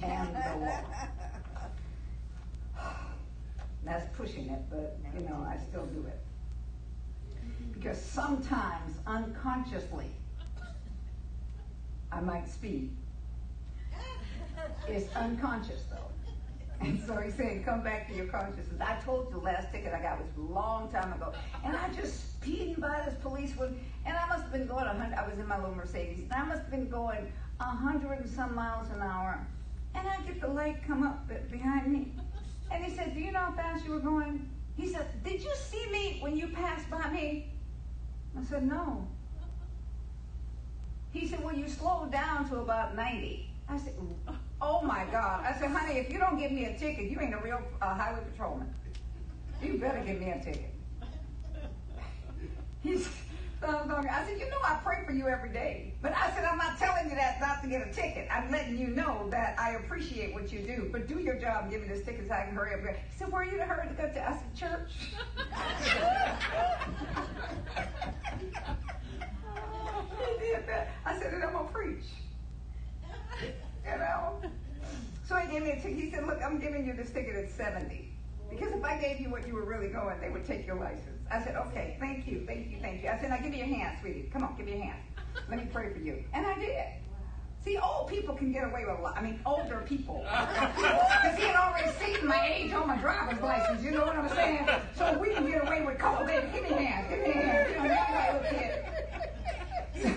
and 0.03 0.34
the 0.34 0.66
law. 0.66 0.84
That's 3.84 4.16
pushing 4.16 4.48
it, 4.48 4.62
but 4.70 4.98
you 5.14 5.28
know, 5.28 5.46
I 5.48 5.59
still 5.68 5.86
do 5.86 6.07
it. 6.07 6.20
Because 7.72 8.01
sometimes 8.01 8.94
unconsciously, 9.07 10.11
I 12.12 12.20
might 12.20 12.48
speed. 12.48 12.90
It's 14.86 15.14
unconscious 15.16 15.84
though. 15.90 15.96
And 16.80 17.03
so 17.07 17.16
he's 17.16 17.34
saying, 17.34 17.64
come 17.64 17.82
back 17.82 18.09
to 18.09 18.14
your 18.14 18.26
consciousness. 18.26 18.80
I 18.80 18.96
told 19.05 19.26
you 19.26 19.32
the 19.32 19.38
last 19.38 19.70
ticket 19.70 19.92
I 19.92 20.01
got 20.01 20.18
was 20.18 20.28
a 20.36 20.53
long 20.53 20.90
time 20.90 21.12
ago. 21.12 21.32
And 21.62 21.76
I 21.76 21.90
just 21.90 22.32
speeding 22.32 22.74
by 22.74 23.03
this 23.05 23.14
police 23.22 23.55
one, 23.57 23.78
and 24.07 24.16
I 24.16 24.26
must 24.28 24.44
have 24.44 24.53
been 24.53 24.66
going 24.66 24.86
100, 24.86 25.14
I 25.14 25.28
was 25.28 25.38
in 25.38 25.46
my 25.46 25.59
little 25.59 25.74
Mercedes, 25.74 26.24
and 26.30 26.32
I 26.32 26.44
must 26.44 26.62
have 26.62 26.70
been 26.70 26.88
going 26.88 27.30
100 27.59 28.20
and 28.20 28.30
some 28.30 28.55
miles 28.55 28.88
an 28.90 29.03
hour. 29.03 29.46
And 29.95 30.07
I 30.07 30.20
get 30.22 30.41
the 30.41 30.49
light 30.49 30.86
come 30.86 31.03
up 31.03 31.28
behind 31.51 31.93
me. 31.93 32.12
And 32.70 32.84
he 32.84 32.95
said, 32.95 33.14
do 33.14 33.20
you 33.20 33.32
know 33.32 33.41
how 33.41 33.53
fast 33.53 33.84
you 33.84 33.93
were 33.93 34.01
going? 34.01 34.49
He 34.76 34.88
said, 34.88 35.07
did 35.24 35.43
you 35.43 35.53
see 35.57 35.91
me 35.91 36.18
when 36.20 36.36
you 36.36 36.49
passed 36.49 36.88
by 36.91 37.11
me? 37.11 37.53
I 38.38 38.45
said, 38.45 38.66
no. 38.66 39.07
He 41.12 41.26
said, 41.26 41.43
well, 41.43 41.55
you 41.55 41.68
slowed 41.68 42.12
down 42.12 42.49
to 42.51 42.61
about 42.61 42.95
90. 42.95 43.51
I 43.68 43.78
said, 43.78 43.95
oh 44.61 44.82
my 44.82 45.05
God. 45.11 45.45
I 45.45 45.59
said, 45.59 45.70
honey, 45.70 45.99
if 45.99 46.12
you 46.12 46.18
don't 46.18 46.38
give 46.38 46.53
me 46.53 46.66
a 46.66 46.78
ticket, 46.78 47.11
you 47.11 47.20
ain't 47.20 47.34
a 47.34 47.38
real 47.38 47.61
uh, 47.82 47.95
highway 47.95 48.20
patrolman. 48.30 48.72
You 49.62 49.78
better 49.78 50.01
give 50.01 50.20
me 50.20 50.30
a 50.30 50.43
ticket. 50.43 50.74
He's, 52.82 53.09
I 53.63 54.25
said, 54.27 54.39
you 54.39 54.49
know 54.51 54.59
I 54.65 54.79
pray 54.83 55.05
for 55.05 55.13
you 55.13 55.29
every 55.29 55.51
day. 55.51 55.93
But 56.01 56.17
I 56.17 56.31
said, 56.31 56.45
I'm 56.45 56.57
not 56.57 56.79
telling 56.79 57.11
you 57.11 57.17
that 57.17 57.41
not 57.41 57.63
to 57.63 57.69
get 57.69 57.87
a 57.87 57.93
ticket. 57.93 58.27
I'm 58.31 58.51
letting 58.51 58.79
you 58.79 58.87
know 58.89 59.29
that 59.31 59.59
I 59.59 59.73
appreciate 59.73 60.33
what 60.35 60.51
you 60.53 60.61
do. 60.61 60.89
But 60.91 61.07
do 61.09 61.19
your 61.19 61.37
job 61.37 61.71
give 61.71 61.83
me 61.83 61.89
this 61.89 62.03
ticket 62.05 62.29
so 62.29 62.35
I 62.35 62.45
can 62.47 62.55
hurry 62.55 62.73
up. 62.75 62.81
He 62.81 62.87
said, 63.19 63.31
where 63.31 63.43
are 63.43 63.45
you 63.45 63.59
to 63.59 63.65
hurry 63.65 63.89
to 63.89 63.95
go 63.95 64.09
to? 64.09 64.29
I 64.29 64.33
said, 64.33 64.55
church. 64.57 64.93
he 70.19 70.39
did 70.41 70.67
that. 70.67 70.89
I 71.05 71.19
said, 71.19 71.35
and 71.35 71.45
I'm 71.45 71.53
going 71.53 71.67
to 71.67 71.73
preach. 71.73 72.05
You 73.43 73.99
know? 73.99 74.41
So 75.29 75.37
he 75.37 75.53
gave 75.53 75.63
me 75.63 75.73
a 75.73 75.77
ticket. 75.77 75.99
He 75.99 76.11
said, 76.11 76.27
look, 76.27 76.41
I'm 76.43 76.59
giving 76.59 76.87
you 76.87 76.95
this 76.95 77.11
ticket 77.11 77.37
at 77.37 77.51
70. 77.51 78.11
Because 78.49 78.73
if 78.73 78.83
I 78.83 78.97
gave 78.99 79.21
you 79.21 79.31
what 79.31 79.47
you 79.47 79.53
were 79.55 79.65
really 79.65 79.89
going, 79.89 80.19
they 80.21 80.31
would 80.31 80.47
take 80.47 80.67
your 80.67 80.77
license. 80.77 81.20
I 81.31 81.43
said, 81.43 81.55
okay, 81.57 81.97
thank 82.01 82.26
you, 82.26 82.45
thank 82.47 82.70
you, 82.70 82.78
thank 82.81 83.03
you. 83.03 83.09
I 83.09 83.18
said, 83.18 83.31
now 83.31 83.39
give 83.39 83.53
me 83.53 83.59
your 83.59 83.66
hand, 83.66 83.97
sweetie. 84.01 84.28
Come 84.33 84.43
on, 84.43 84.57
give 84.57 84.66
me 84.66 84.72
your 84.72 84.83
hand. 84.83 84.99
Let 85.49 85.59
me 85.59 85.68
pray 85.72 85.93
for 85.93 86.01
you. 86.01 86.24
And 86.33 86.45
I 86.45 86.59
did. 86.59 86.85
See, 87.64 87.76
old 87.76 88.09
people 88.09 88.35
can 88.35 88.53
get 88.53 88.64
away 88.64 88.85
with 88.87 88.99
a 88.99 89.03
lot. 89.03 89.16
I 89.16 89.22
mean, 89.22 89.39
older 89.47 89.85
people. 89.87 90.24
Because 91.20 91.37
he 91.37 91.45
had 91.45 91.57
already 91.57 91.91
seen 91.99 92.26
my 92.26 92.49
age 92.53 92.72
on 92.72 92.89
my 92.89 92.97
driver's 92.97 93.41
license. 93.43 93.85
You 93.85 93.93
know 93.93 94.07
what 94.07 94.16
I'm 94.16 94.28
saying? 94.31 94.66
So 94.97 95.18
we 95.18 95.35
can 95.35 95.47
get 95.47 95.66
away 95.66 95.83
with, 95.85 95.99
come 95.99 96.16
on, 96.16 96.26
baby, 96.26 96.47
give 96.53 96.62
me 96.64 96.70
your 96.70 96.78
hand, 96.78 97.07
give 97.11 97.18
me 97.20 97.26
your 97.26 97.35
hand. 97.35 97.70
You 97.70 97.76
know, 97.76 97.89
that's 97.89 98.11
my 98.11 98.33
little 98.33 98.59
kid. 98.59 100.16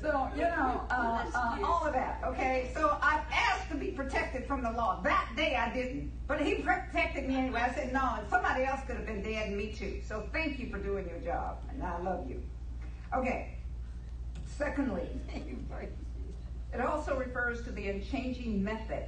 So, 0.00 0.28
you 0.36 0.42
know, 0.42 0.82
uh, 0.90 1.24
uh, 1.34 1.58
all 1.64 1.86
of 1.86 1.94
that, 1.94 2.20
okay? 2.26 2.70
So 2.74 2.98
I 3.02 3.22
asked 3.32 3.70
to 3.70 3.76
be 3.76 3.88
protected 3.88 4.46
from 4.46 4.62
the 4.62 4.70
law. 4.70 5.00
That 5.02 5.28
day 5.34 5.53
I 5.64 5.72
didn't. 5.72 6.12
But 6.26 6.42
he 6.42 6.56
protected 6.56 7.26
me 7.26 7.36
anyway. 7.36 7.60
I 7.60 7.74
said, 7.74 7.92
no, 7.92 8.18
somebody 8.28 8.64
else 8.64 8.80
could 8.86 8.96
have 8.96 9.06
been 9.06 9.22
dead 9.22 9.48
and 9.48 9.56
me 9.56 9.72
too. 9.72 10.00
So 10.06 10.28
thank 10.32 10.58
you 10.58 10.68
for 10.68 10.78
doing 10.78 11.08
your 11.08 11.20
job. 11.20 11.58
And 11.70 11.82
I 11.82 11.98
love 12.02 12.28
you. 12.28 12.42
Okay. 13.14 13.54
Secondly, 14.46 15.08
it 16.72 16.80
also 16.80 17.16
refers 17.16 17.62
to 17.62 17.72
the 17.72 17.88
unchanging 17.88 18.62
method 18.62 19.04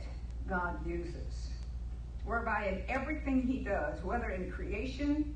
God 0.49 0.85
uses, 0.87 1.51
whereby 2.25 2.69
in 2.69 2.83
everything 2.89 3.43
he 3.43 3.59
does, 3.59 4.03
whether 4.03 4.31
in 4.31 4.51
creation, 4.51 5.35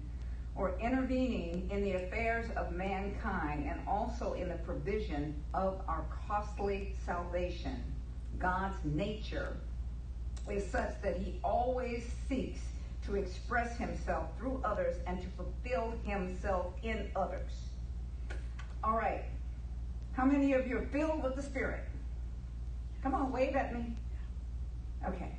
or 0.57 0.79
intervening 0.81 1.68
in 1.71 1.83
the 1.83 1.93
affairs 1.93 2.51
of 2.57 2.73
mankind 2.73 3.68
and 3.68 3.81
also 3.87 4.33
in 4.35 4.49
the 4.49 4.57
provision 4.57 5.35
of 5.55 5.81
our 5.87 6.05
costly 6.27 6.95
salvation. 7.05 7.83
God's 8.39 8.77
nature 8.85 9.57
is 10.51 10.67
such 10.71 11.01
that 11.03 11.17
he 11.17 11.39
always 11.43 12.05
seeks 12.29 12.61
to 13.07 13.17
express 13.17 13.77
himself 13.77 14.27
through 14.39 14.61
others 14.65 14.97
and 15.07 15.21
to 15.21 15.29
fulfill 15.37 15.95
himself 16.05 16.67
in 16.83 17.11
others. 17.17 17.53
All 18.83 18.97
right. 18.97 19.25
How 20.13 20.25
many 20.25 20.53
of 20.53 20.67
you 20.67 20.79
are 20.79 20.87
filled 20.87 21.23
with 21.23 21.37
the 21.37 21.43
Spirit? 21.43 21.85
Come 23.03 23.15
on, 23.15 23.33
wave 23.33 23.57
at 23.57 23.75
me. 23.75 23.95
Okay. 25.07 25.33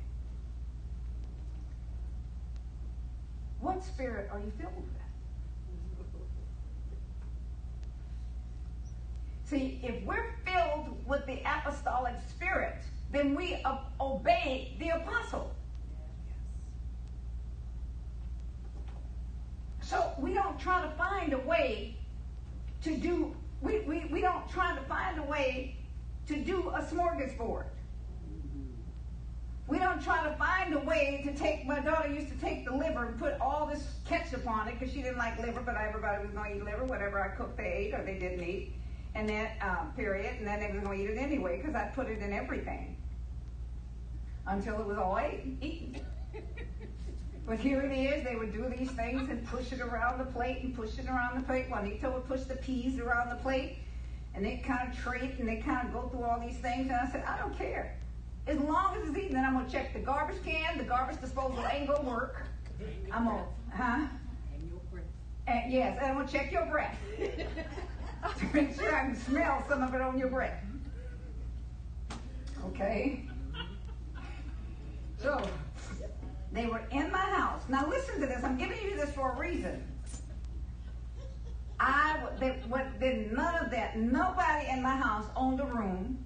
What 3.60 3.84
spirit 3.84 4.28
are 4.32 4.40
you 4.40 4.52
filled 4.58 4.74
with? 4.74 4.84
See, 9.44 9.80
if 9.82 10.02
we're 10.04 10.34
filled 10.44 10.96
with 11.06 11.26
the 11.26 11.40
apostolic 11.44 12.14
spirit, 12.28 12.82
then 13.12 13.34
we 13.34 13.62
obey 14.00 14.74
the 14.78 14.88
apostle. 14.88 15.54
So 19.82 20.14
we 20.18 20.32
don't 20.32 20.58
try 20.58 20.82
to 20.82 20.90
find 20.92 21.34
a 21.34 21.38
way 21.38 21.98
to 22.84 22.96
do, 22.96 23.36
we, 23.60 23.80
we, 23.80 24.06
we 24.10 24.22
don't 24.22 24.48
try 24.48 24.74
to 24.74 24.80
find 24.84 25.18
a 25.18 25.22
way 25.22 25.76
to 26.26 26.36
do 26.36 26.70
a 26.70 26.80
smorgasbord. 26.80 27.66
We 29.68 29.78
don't 29.78 30.02
try 30.02 30.24
to 30.24 30.34
find 30.36 30.74
a 30.74 30.80
way 30.80 31.22
to 31.24 31.34
take, 31.34 31.66
my 31.66 31.80
daughter 31.80 32.08
used 32.08 32.28
to 32.28 32.36
take 32.36 32.64
the 32.64 32.74
liver 32.74 33.06
and 33.06 33.18
put 33.18 33.38
all 33.40 33.66
this 33.66 33.86
ketchup 34.06 34.48
on 34.48 34.68
it 34.68 34.78
because 34.78 34.92
she 34.92 35.02
didn't 35.02 35.18
like 35.18 35.38
liver, 35.38 35.60
but 35.60 35.76
everybody 35.76 36.22
was 36.22 36.34
going 36.34 36.52
to 36.52 36.56
eat 36.56 36.64
liver. 36.64 36.84
Whatever 36.84 37.22
I 37.22 37.28
cooked, 37.28 37.58
they 37.58 37.72
ate 37.72 37.94
or 37.94 38.02
they 38.02 38.18
didn't 38.18 38.42
eat 38.42 38.74
and 39.14 39.28
that 39.28 39.56
uh, 39.60 39.84
period, 39.94 40.36
and 40.38 40.46
then 40.46 40.58
they 40.58 40.72
were 40.72 40.80
going 40.80 40.98
to 40.98 41.04
eat 41.04 41.10
it 41.10 41.18
anyway 41.18 41.58
because 41.58 41.74
I 41.74 41.84
put 41.94 42.08
it 42.08 42.20
in 42.20 42.32
everything 42.32 42.96
until 44.46 44.80
it 44.80 44.86
was 44.86 44.98
all 44.98 45.20
eaten. 45.60 46.00
but 47.46 47.58
here 47.58 47.80
it 47.82 47.92
is. 47.92 48.24
They 48.24 48.36
would 48.36 48.52
do 48.52 48.68
these 48.76 48.90
things 48.90 49.28
and 49.30 49.46
push 49.46 49.72
it 49.72 49.80
around 49.80 50.18
the 50.18 50.24
plate 50.24 50.62
and 50.62 50.74
push 50.74 50.98
it 50.98 51.08
around 51.08 51.40
the 51.40 51.46
plate. 51.46 51.66
Juanita 51.70 52.10
would 52.10 52.26
push 52.26 52.42
the 52.42 52.56
peas 52.56 52.98
around 52.98 53.30
the 53.30 53.36
plate, 53.36 53.78
and 54.34 54.44
they 54.44 54.62
kind 54.66 54.92
of 54.92 54.98
treat 54.98 55.38
and 55.38 55.48
they 55.48 55.56
kind 55.56 55.86
of 55.86 55.92
go 55.92 56.08
through 56.08 56.24
all 56.24 56.40
these 56.40 56.58
things. 56.58 56.90
And 56.90 56.92
I 56.92 57.10
said, 57.10 57.24
I 57.26 57.38
don't 57.38 57.56
care. 57.56 57.96
As 58.46 58.58
long 58.58 58.96
as 58.96 59.08
it's 59.08 59.16
eaten, 59.16 59.34
then 59.34 59.44
I'm 59.44 59.54
going 59.54 59.66
to 59.66 59.72
check 59.72 59.92
the 59.92 60.00
garbage 60.00 60.42
can. 60.44 60.76
The 60.76 60.84
garbage 60.84 61.20
disposal 61.20 61.64
ain't 61.72 61.86
going 61.86 62.02
to 62.02 62.08
work. 62.08 62.42
I'm 63.12 63.26
going 63.26 63.38
to, 63.38 63.76
huh? 63.76 64.06
And 64.52 64.68
your 64.68 64.80
breath. 64.90 65.04
And 65.46 65.72
yes, 65.72 65.96
and 66.00 66.06
I'm 66.06 66.14
going 66.14 66.26
to 66.26 66.32
check 66.32 66.50
your 66.50 66.66
breath 66.66 66.96
to 67.18 68.44
make 68.52 68.74
sure 68.74 68.94
I 68.94 69.06
can 69.06 69.16
smell 69.16 69.64
some 69.68 69.82
of 69.82 69.94
it 69.94 70.00
on 70.00 70.18
your 70.18 70.28
breath. 70.28 70.60
Okay? 72.66 73.24
So, 75.22 75.40
they 76.52 76.66
were 76.66 76.82
in 76.90 77.12
my 77.12 77.18
house. 77.18 77.62
Now 77.68 77.88
listen 77.88 78.20
to 78.20 78.26
this. 78.26 78.42
I'm 78.42 78.58
giving 78.58 78.78
you 78.82 78.96
this 78.96 79.10
for 79.10 79.32
a 79.32 79.38
reason. 79.38 79.82
I 81.78 82.18
they, 82.38 82.50
what, 82.68 82.98
did 83.00 83.32
none 83.32 83.64
of 83.64 83.70
that. 83.70 83.96
Nobody 83.96 84.66
in 84.68 84.82
my 84.82 84.96
house 84.96 85.26
owned 85.36 85.60
a 85.60 85.64
room. 85.64 86.18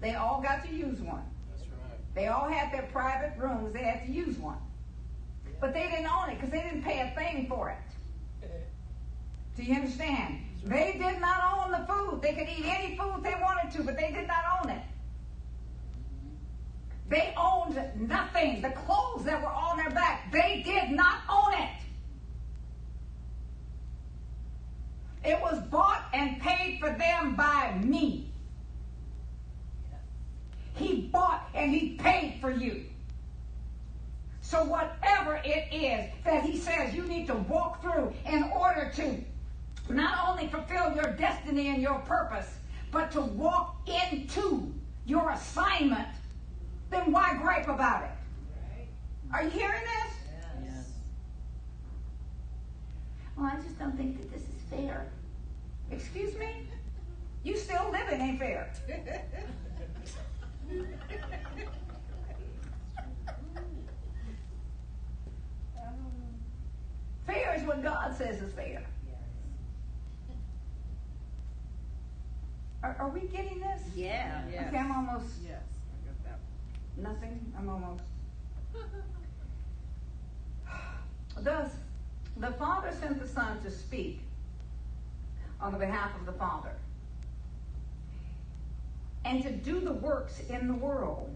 They 0.00 0.14
all 0.14 0.40
got 0.42 0.64
to 0.66 0.72
use 0.72 1.00
one. 1.00 1.24
That's 1.50 1.62
right. 1.62 2.14
They 2.14 2.26
all 2.28 2.48
had 2.48 2.72
their 2.72 2.88
private 2.92 3.32
rooms. 3.38 3.72
They 3.72 3.82
had 3.82 4.06
to 4.06 4.12
use 4.12 4.36
one. 4.36 4.58
But 5.60 5.74
they 5.74 5.88
didn't 5.88 6.06
own 6.06 6.30
it 6.30 6.36
because 6.36 6.50
they 6.50 6.62
didn't 6.62 6.82
pay 6.82 7.00
a 7.00 7.18
thing 7.18 7.46
for 7.48 7.70
it. 7.70 8.48
Do 9.56 9.64
you 9.64 9.74
understand? 9.74 10.38
They 10.64 10.92
did 10.92 11.20
not 11.20 11.64
own 11.64 11.72
the 11.72 11.86
food. 11.92 12.20
They 12.22 12.34
could 12.34 12.48
eat 12.48 12.64
any 12.64 12.96
food 12.96 13.24
they 13.24 13.34
wanted 13.40 13.72
to, 13.76 13.82
but 13.82 13.96
they 13.96 14.12
did 14.12 14.28
not 14.28 14.44
own 14.62 14.70
it. 14.70 14.82
They 17.08 17.32
owned 17.36 17.80
nothing. 17.96 18.60
The 18.60 18.70
clothes 18.70 19.24
that 19.24 19.40
were 19.40 19.48
on 19.48 19.78
their 19.78 19.90
back, 19.90 20.30
they 20.30 20.62
did 20.64 20.90
not 20.90 21.20
own 21.28 21.54
it. 21.54 21.70
It 25.24 25.40
was 25.40 25.60
bought 25.68 26.04
and 26.12 26.40
paid 26.40 26.78
for 26.80 26.90
them 26.90 27.34
by 27.34 27.78
me. 27.82 28.32
He 30.74 31.08
bought 31.12 31.48
and 31.54 31.72
he 31.72 31.96
paid 31.96 32.38
for 32.40 32.50
you. 32.50 32.84
So, 34.40 34.64
whatever 34.64 35.40
it 35.44 35.74
is 35.74 36.10
that 36.24 36.44
he 36.44 36.56
says 36.56 36.94
you 36.94 37.02
need 37.02 37.26
to 37.26 37.34
walk 37.34 37.82
through 37.82 38.14
in 38.24 38.44
order 38.44 38.90
to 38.96 39.22
not 39.92 40.28
only 40.28 40.48
fulfill 40.48 40.94
your 40.94 41.12
destiny 41.16 41.68
and 41.68 41.82
your 41.82 41.98
purpose, 42.00 42.48
but 42.90 43.10
to 43.12 43.20
walk 43.20 43.76
into 43.86 44.72
your 45.04 45.30
assignment, 45.30 46.08
then 46.90 47.12
why 47.12 47.36
gripe 47.40 47.68
about 47.68 48.04
it? 48.04 48.10
Are 49.32 49.42
you 49.42 49.50
hearing 49.50 49.82
this? 49.82 50.14
Yes. 50.64 50.92
Well, 53.36 53.46
I 53.46 53.56
just 53.56 53.78
don't 53.78 53.96
think 53.96 54.18
that 54.18 54.32
this 54.32 54.42
is 54.42 54.62
fair. 54.70 55.10
Excuse 55.90 56.34
me? 56.36 56.68
You 57.42 57.56
still 57.56 57.90
living 57.92 58.20
ain't 58.20 58.38
fair. 58.38 58.72
fair 67.26 67.54
is 67.54 67.62
what 67.64 67.82
God 67.82 68.14
says 68.16 68.40
is 68.40 68.52
fair. 68.54 68.84
Are, 72.82 72.96
are 72.98 73.08
we 73.08 73.20
getting 73.28 73.60
this? 73.60 73.82
Yeah. 73.94 74.42
Okay, 74.68 74.78
I'm 74.78 74.92
almost 74.92 75.34
Yes. 75.46 75.77
Nothing. 76.98 77.52
I'm 77.56 77.68
almost. 77.68 78.02
thus, 81.40 81.70
the 82.36 82.50
Father 82.52 82.92
sent 83.00 83.20
the 83.20 83.28
Son 83.28 83.60
to 83.62 83.70
speak 83.70 84.20
on 85.60 85.72
the 85.72 85.78
behalf 85.78 86.10
of 86.18 86.26
the 86.26 86.32
Father 86.32 86.72
and 89.24 89.42
to 89.42 89.50
do 89.50 89.80
the 89.80 89.92
works 89.92 90.40
in 90.48 90.66
the 90.68 90.74
world, 90.74 91.34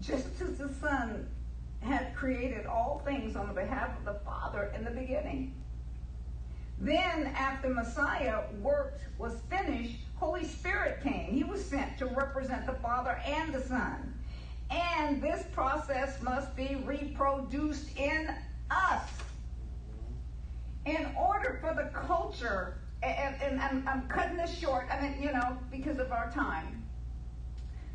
just 0.00 0.40
as 0.40 0.58
the 0.58 0.72
Son 0.80 1.28
had 1.80 2.14
created 2.14 2.66
all 2.66 3.02
things 3.04 3.36
on 3.36 3.48
the 3.48 3.54
behalf 3.54 3.96
of 3.98 4.04
the 4.04 4.20
Father 4.20 4.72
in 4.76 4.84
the 4.84 4.90
beginning. 4.90 5.54
Then, 6.78 7.26
after 7.36 7.68
Messiah 7.68 8.44
worked 8.60 9.02
was 9.18 9.34
finished, 9.50 9.96
Holy 10.16 10.44
Spirit 10.44 11.02
came. 11.02 11.32
He 11.32 11.44
was 11.44 11.64
sent 11.64 11.98
to 11.98 12.06
represent 12.06 12.66
the 12.66 12.74
Father 12.74 13.20
and 13.26 13.52
the 13.52 13.60
Son. 13.60 14.14
And 14.70 15.20
this 15.20 15.44
process 15.52 16.20
must 16.22 16.54
be 16.56 16.76
reproduced 16.84 17.96
in 17.96 18.28
us. 18.70 19.08
In 20.86 21.08
order 21.18 21.58
for 21.60 21.74
the 21.74 21.90
culture, 21.90 22.78
and, 23.02 23.34
and 23.42 23.60
I'm, 23.60 23.86
I'm 23.88 24.08
cutting 24.08 24.36
this 24.36 24.56
short, 24.56 24.86
I 24.90 25.00
mean, 25.00 25.20
you 25.20 25.32
know, 25.32 25.58
because 25.70 25.98
of 25.98 26.12
our 26.12 26.30
time. 26.30 26.82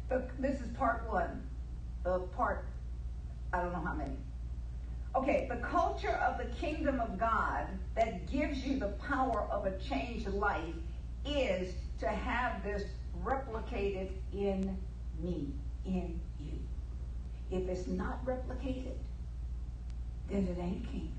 But 0.09 0.29
this 0.39 0.59
is 0.59 0.67
part 0.77 1.09
one 1.09 1.41
of 2.03 2.31
part, 2.31 2.65
I 3.53 3.61
don't 3.61 3.73
know 3.73 3.81
how 3.83 3.93
many. 3.93 4.17
Okay, 5.15 5.47
the 5.49 5.57
culture 5.57 6.19
of 6.27 6.37
the 6.37 6.53
kingdom 6.55 6.99
of 6.99 7.17
God 7.17 7.67
that 7.95 8.29
gives 8.29 8.65
you 8.65 8.77
the 8.77 8.89
power 9.07 9.47
of 9.49 9.65
a 9.65 9.77
changed 9.79 10.27
life 10.27 10.75
is 11.25 11.73
to 11.99 12.07
have 12.07 12.61
this 12.63 12.83
replicated 13.23 14.11
in 14.33 14.77
me, 15.21 15.47
in. 15.85 16.19
If 17.55 17.69
it's 17.69 17.87
not 17.87 18.25
replicated, 18.25 18.97
then 20.29 20.45
it 20.45 20.57
ain't 20.59 20.83
kingdom. 20.91 21.11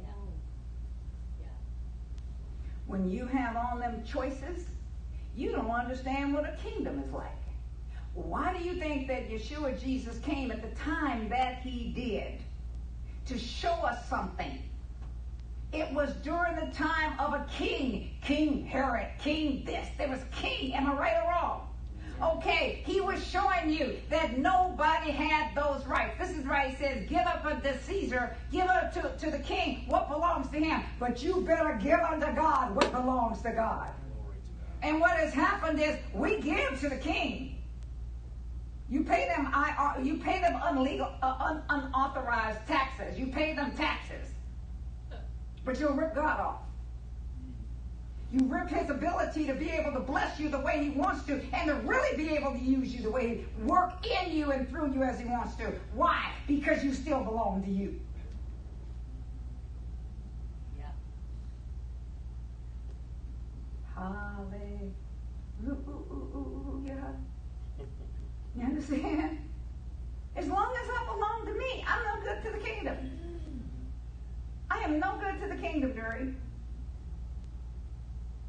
Yeah. 0.00 0.08
Yeah. 1.40 1.46
When 2.86 3.10
you 3.10 3.26
have 3.26 3.54
all 3.56 3.78
them 3.78 4.02
choices, 4.06 4.64
you 5.36 5.52
don't 5.52 5.70
understand 5.70 6.32
what 6.32 6.44
a 6.44 6.56
kingdom 6.64 7.02
is 7.06 7.12
like. 7.12 7.26
Why 8.14 8.56
do 8.56 8.64
you 8.64 8.76
think 8.76 9.08
that 9.08 9.28
Yeshua 9.28 9.78
Jesus 9.78 10.18
came 10.20 10.50
at 10.50 10.62
the 10.62 10.74
time 10.80 11.28
that 11.28 11.58
he 11.58 11.92
did? 11.94 12.40
To 13.26 13.38
show 13.38 13.72
us 13.72 14.08
something. 14.08 14.62
It 15.74 15.92
was 15.92 16.14
during 16.22 16.56
the 16.56 16.72
time 16.72 17.20
of 17.20 17.34
a 17.34 17.44
king, 17.52 18.12
King 18.22 18.64
Herod, 18.64 19.08
King 19.18 19.64
this. 19.66 19.86
There 19.98 20.08
was 20.08 20.20
king. 20.32 20.72
Am 20.72 20.86
I 20.86 20.94
right 20.94 21.16
or 21.22 21.30
wrong? 21.30 21.65
Okay, 22.22 22.82
he 22.86 23.00
was 23.00 23.24
showing 23.26 23.70
you 23.70 23.96
that 24.08 24.38
nobody 24.38 25.10
had 25.10 25.54
those 25.54 25.84
rights. 25.86 26.16
This 26.18 26.30
is 26.30 26.46
why 26.46 26.68
he 26.68 26.76
says, 26.76 27.06
give 27.08 27.26
up 27.26 27.44
unto 27.44 27.78
Caesar, 27.80 28.34
give 28.50 28.66
up 28.66 28.92
to, 28.94 29.12
to 29.18 29.30
the 29.30 29.38
king 29.38 29.84
what 29.86 30.08
belongs 30.08 30.48
to 30.50 30.58
him. 30.58 30.82
But 30.98 31.22
you 31.22 31.42
better 31.42 31.78
give 31.82 32.00
unto 32.00 32.32
God 32.34 32.74
what 32.74 32.90
belongs 32.90 33.42
to 33.42 33.52
God. 33.52 33.88
And 34.82 34.98
what 34.98 35.18
has 35.18 35.34
happened 35.34 35.80
is 35.80 35.96
we 36.14 36.40
give 36.40 36.80
to 36.80 36.88
the 36.88 36.96
king. 36.96 37.58
You 38.88 39.02
pay 39.02 39.26
them 39.26 39.50
I, 39.52 40.00
you 40.02 40.16
pay 40.16 40.40
them 40.40 40.54
unlegal, 40.54 41.12
uh, 41.20 41.36
un, 41.40 41.62
unauthorized 41.68 42.66
taxes. 42.68 43.18
You 43.18 43.26
pay 43.26 43.54
them 43.54 43.72
taxes, 43.72 44.30
but 45.64 45.80
you'll 45.80 45.94
rip 45.94 46.14
God 46.14 46.38
off. 46.38 46.65
You 48.32 48.44
rip 48.46 48.68
His 48.68 48.90
ability 48.90 49.46
to 49.46 49.54
be 49.54 49.70
able 49.70 49.92
to 49.92 50.00
bless 50.00 50.40
you 50.40 50.48
the 50.48 50.58
way 50.58 50.82
He 50.82 50.90
wants 50.90 51.24
to, 51.26 51.40
and 51.52 51.68
to 51.68 51.74
really 51.86 52.16
be 52.16 52.34
able 52.34 52.52
to 52.52 52.58
use 52.58 52.94
you 52.94 53.02
the 53.02 53.10
way 53.10 53.28
He 53.28 53.46
work 53.62 54.04
in 54.06 54.36
you 54.36 54.50
and 54.52 54.68
through 54.68 54.92
you 54.92 55.02
as 55.02 55.20
He 55.20 55.26
wants 55.26 55.54
to. 55.56 55.72
Why? 55.94 56.32
Because 56.48 56.82
you 56.84 56.92
still 56.92 57.22
belong 57.22 57.62
to 57.62 57.70
you. 57.70 58.00
Yeah. 60.76 60.86
Hallelujah. 63.94 64.92
You 68.56 68.62
understand? 68.62 69.38
As 70.34 70.48
long 70.48 70.74
as 70.82 70.90
I 70.90 71.04
belong 71.14 71.46
to 71.46 71.58
me, 71.58 71.84
I'm 71.86 72.04
no 72.04 72.20
good 72.22 72.42
to 72.44 72.58
the 72.58 72.64
kingdom. 72.64 72.96
I 74.70 74.78
am 74.80 74.98
no 74.98 75.16
good 75.18 75.40
to 75.40 75.48
the 75.54 75.60
kingdom, 75.60 75.94
Jerry. 75.94 76.34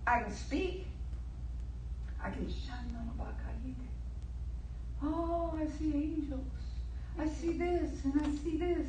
I 0.08 0.22
can 0.22 0.34
speak. 0.34 0.88
I 2.24 2.30
can 2.30 2.47
shine 2.47 2.97
on 2.97 3.12
about 3.14 3.36
Oh, 5.03 5.53
I 5.55 5.68
see 5.78 5.93
angels. 5.93 6.41
I 7.20 7.28
see 7.28 7.51
this 7.51 7.91
and 8.03 8.20
I 8.20 8.43
see 8.43 8.58
this. 8.58 8.88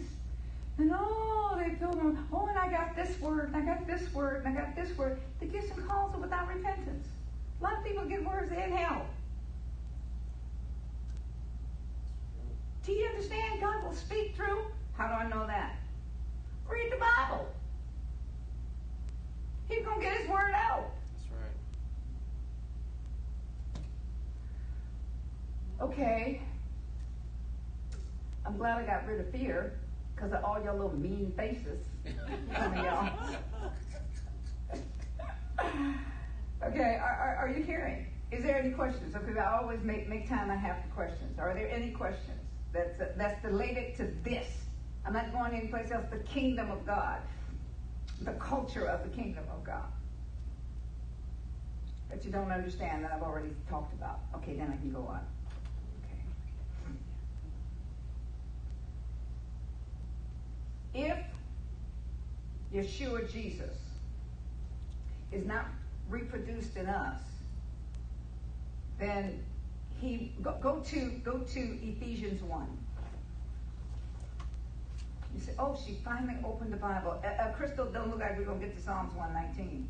And 0.79 0.93
oh, 0.95 1.59
they 1.59 1.75
fill 1.75 1.93
them. 1.93 2.27
Oh, 2.33 2.47
and 2.47 2.57
I 2.57 2.71
got 2.71 2.95
this 2.95 3.21
word, 3.21 3.53
and 3.53 3.57
I 3.57 3.61
got 3.61 3.87
this 3.87 4.13
word, 4.15 4.45
and 4.45 4.57
I 4.57 4.61
got 4.61 4.77
this 4.77 4.97
word. 4.97 5.19
The 5.41 5.47
gifts 5.47 5.77
and 5.77 5.87
calls 5.89 6.15
are 6.15 6.21
without 6.21 6.49
repentance. 6.49 7.09
A 7.61 7.65
lot 7.65 7.79
of 7.79 7.85
people 7.85 8.05
get 8.05 8.25
words 8.25 8.53
in 8.53 8.73
hell. 8.73 9.05
Do 12.87 12.93
you 12.93 13.07
understand? 13.07 13.61
God 13.61 13.83
will 13.85 13.93
speak 13.93 14.37
through. 14.37 14.61
How 14.97 15.09
do 15.09 15.15
I 15.15 15.29
know 15.29 15.47
that? 15.47 15.77
Read 16.69 16.93
the 16.93 16.97
Bible. 16.97 17.49
He's 19.69 19.85
going 19.85 20.01
to 20.01 20.07
get 20.07 20.17
his 20.17 20.29
word 20.29 20.53
out. 20.55 20.91
That's 21.13 21.31
right. 21.33 21.59
Okay. 25.81 26.41
I'm 28.47 28.57
glad 28.57 28.79
I 28.79 28.87
got 28.87 29.07
rid 29.07 29.21
of 29.21 29.31
fear 29.31 29.79
because 30.15 30.33
of 30.33 30.43
all 30.43 30.63
your 30.63 30.73
little 30.73 30.97
mean 30.97 31.33
faces. 31.37 31.85
Okay, 36.61 36.99
are, 37.01 37.13
are, 37.13 37.37
are 37.37 37.49
you 37.49 37.63
hearing? 37.63 38.07
Is 38.33 38.43
there 38.43 38.59
any 38.59 38.71
questions? 38.71 39.15
Okay, 39.15 39.39
I 39.39 39.59
always 39.59 39.81
make, 39.83 40.09
make 40.09 40.29
time 40.29 40.51
I 40.51 40.57
have 40.57 40.83
for 40.83 40.89
questions. 40.89 41.39
Are 41.39 41.55
there 41.55 41.71
any 41.71 41.93
questions 41.93 42.41
that's, 42.73 42.99
that's 43.17 43.43
related 43.45 43.97
to 43.99 44.13
this? 44.25 44.47
I'm 45.07 45.13
not 45.13 45.33
going 45.33 45.55
anyplace 45.55 45.91
else. 45.93 46.05
The 46.11 46.19
kingdom 46.19 46.71
of 46.71 46.85
God, 46.85 47.21
the 48.23 48.33
culture 48.33 48.87
of 48.87 49.09
the 49.09 49.17
kingdom 49.17 49.45
of 49.53 49.65
God. 49.65 49.87
That 52.11 52.25
you 52.25 52.33
don't 52.33 52.51
understand 52.51 53.05
that 53.05 53.13
I've 53.13 53.23
already 53.23 53.55
talked 53.69 53.95
about. 53.95 54.21
Okay, 54.35 54.55
then 54.55 54.73
I 54.73 54.77
can 54.77 54.91
go 54.93 55.03
on. 55.03 55.21
If 60.95 61.19
Yeshua 62.75 63.31
Jesus 63.31 63.77
is 65.33 65.47
not 65.47 65.67
reproduced 66.09 66.77
in 66.77 66.87
us, 66.87 67.21
then 68.99 69.43
he 70.01 70.33
go, 70.43 70.57
go 70.61 70.81
to 70.81 71.11
go 71.25 71.39
to 71.39 71.61
Ephesians 71.61 72.43
one. 72.43 72.79
You 75.35 75.41
say, 75.41 75.53
"Oh, 75.59 75.79
she 75.87 75.93
finally 76.05 76.37
opened 76.45 76.73
the 76.73 76.79
Bible." 76.79 77.21
Uh, 77.23 77.27
uh, 77.27 77.53
Crystal, 77.53 77.87
don't 77.87 78.11
look 78.11 78.21
like 78.21 78.39
we're 78.39 78.45
gonna 78.45 78.59
get 78.59 78.77
to 78.77 78.83
Psalms 78.83 79.15
one 79.15 79.33
nineteen. 79.33 79.89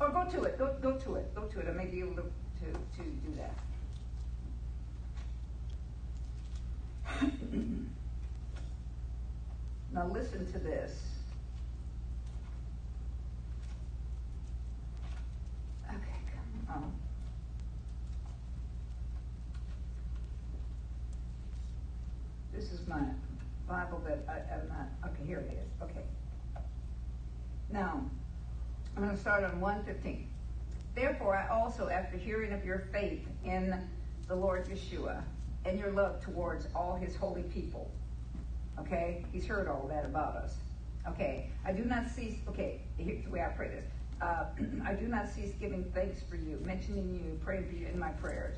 Or 0.00 0.10
go 0.10 0.24
to 0.30 0.44
it. 0.44 0.58
Go 0.58 0.74
go 0.80 0.96
to 0.98 1.14
it. 1.16 1.34
Go 1.34 1.42
to 1.42 1.60
it. 1.60 1.66
I 1.68 1.72
may 1.72 1.86
be 1.86 2.00
able 2.00 2.16
to 2.16 2.22
to, 2.22 2.72
to 2.72 3.02
do 3.02 3.34
that. 3.36 3.54
now 9.92 10.06
listen 10.06 10.50
to 10.52 10.58
this. 10.58 10.92
Okay, 15.88 16.18
come 16.66 16.74
on. 16.74 16.92
This 22.54 22.72
is 22.72 22.86
my 22.86 23.00
Bible 23.68 24.02
that 24.06 24.24
I, 24.28 24.54
I'm 24.54 24.68
not, 24.68 24.88
okay, 25.12 25.24
here 25.26 25.38
it 25.38 25.52
is, 25.52 25.82
okay. 25.82 26.04
Now, 27.70 28.02
I'm 28.96 29.02
going 29.02 29.14
to 29.14 29.20
start 29.20 29.44
on 29.44 29.60
115. 29.60 30.26
Therefore, 30.94 31.36
I 31.36 31.48
also, 31.48 31.88
after 31.88 32.16
hearing 32.16 32.52
of 32.52 32.64
your 32.64 32.88
faith 32.92 33.26
in 33.44 33.74
the 34.26 34.34
Lord 34.34 34.66
Yeshua 34.66 35.22
and 35.64 35.78
your 35.78 35.92
love 35.92 36.20
towards 36.20 36.66
all 36.74 36.96
his 36.96 37.14
holy 37.14 37.42
people, 37.42 37.90
okay, 38.80 39.24
he's 39.32 39.46
heard 39.46 39.68
all 39.68 39.86
that 39.88 40.04
about 40.04 40.36
us. 40.36 40.54
Okay, 41.06 41.50
I 41.64 41.72
do 41.72 41.84
not 41.84 42.08
cease, 42.08 42.36
okay, 42.48 42.80
here's 42.98 43.24
the 43.24 43.30
way 43.30 43.42
I 43.42 43.48
pray 43.48 43.68
this. 43.68 43.84
Uh, 44.20 44.44
I 44.84 44.94
do 44.94 45.06
not 45.06 45.28
cease 45.28 45.52
giving 45.60 45.84
thanks 45.94 46.20
for 46.22 46.36
you, 46.36 46.60
mentioning 46.64 47.14
you, 47.14 47.38
praying 47.44 47.66
for 47.68 47.74
you 47.74 47.86
in 47.86 47.98
my 47.98 48.10
prayers. 48.10 48.56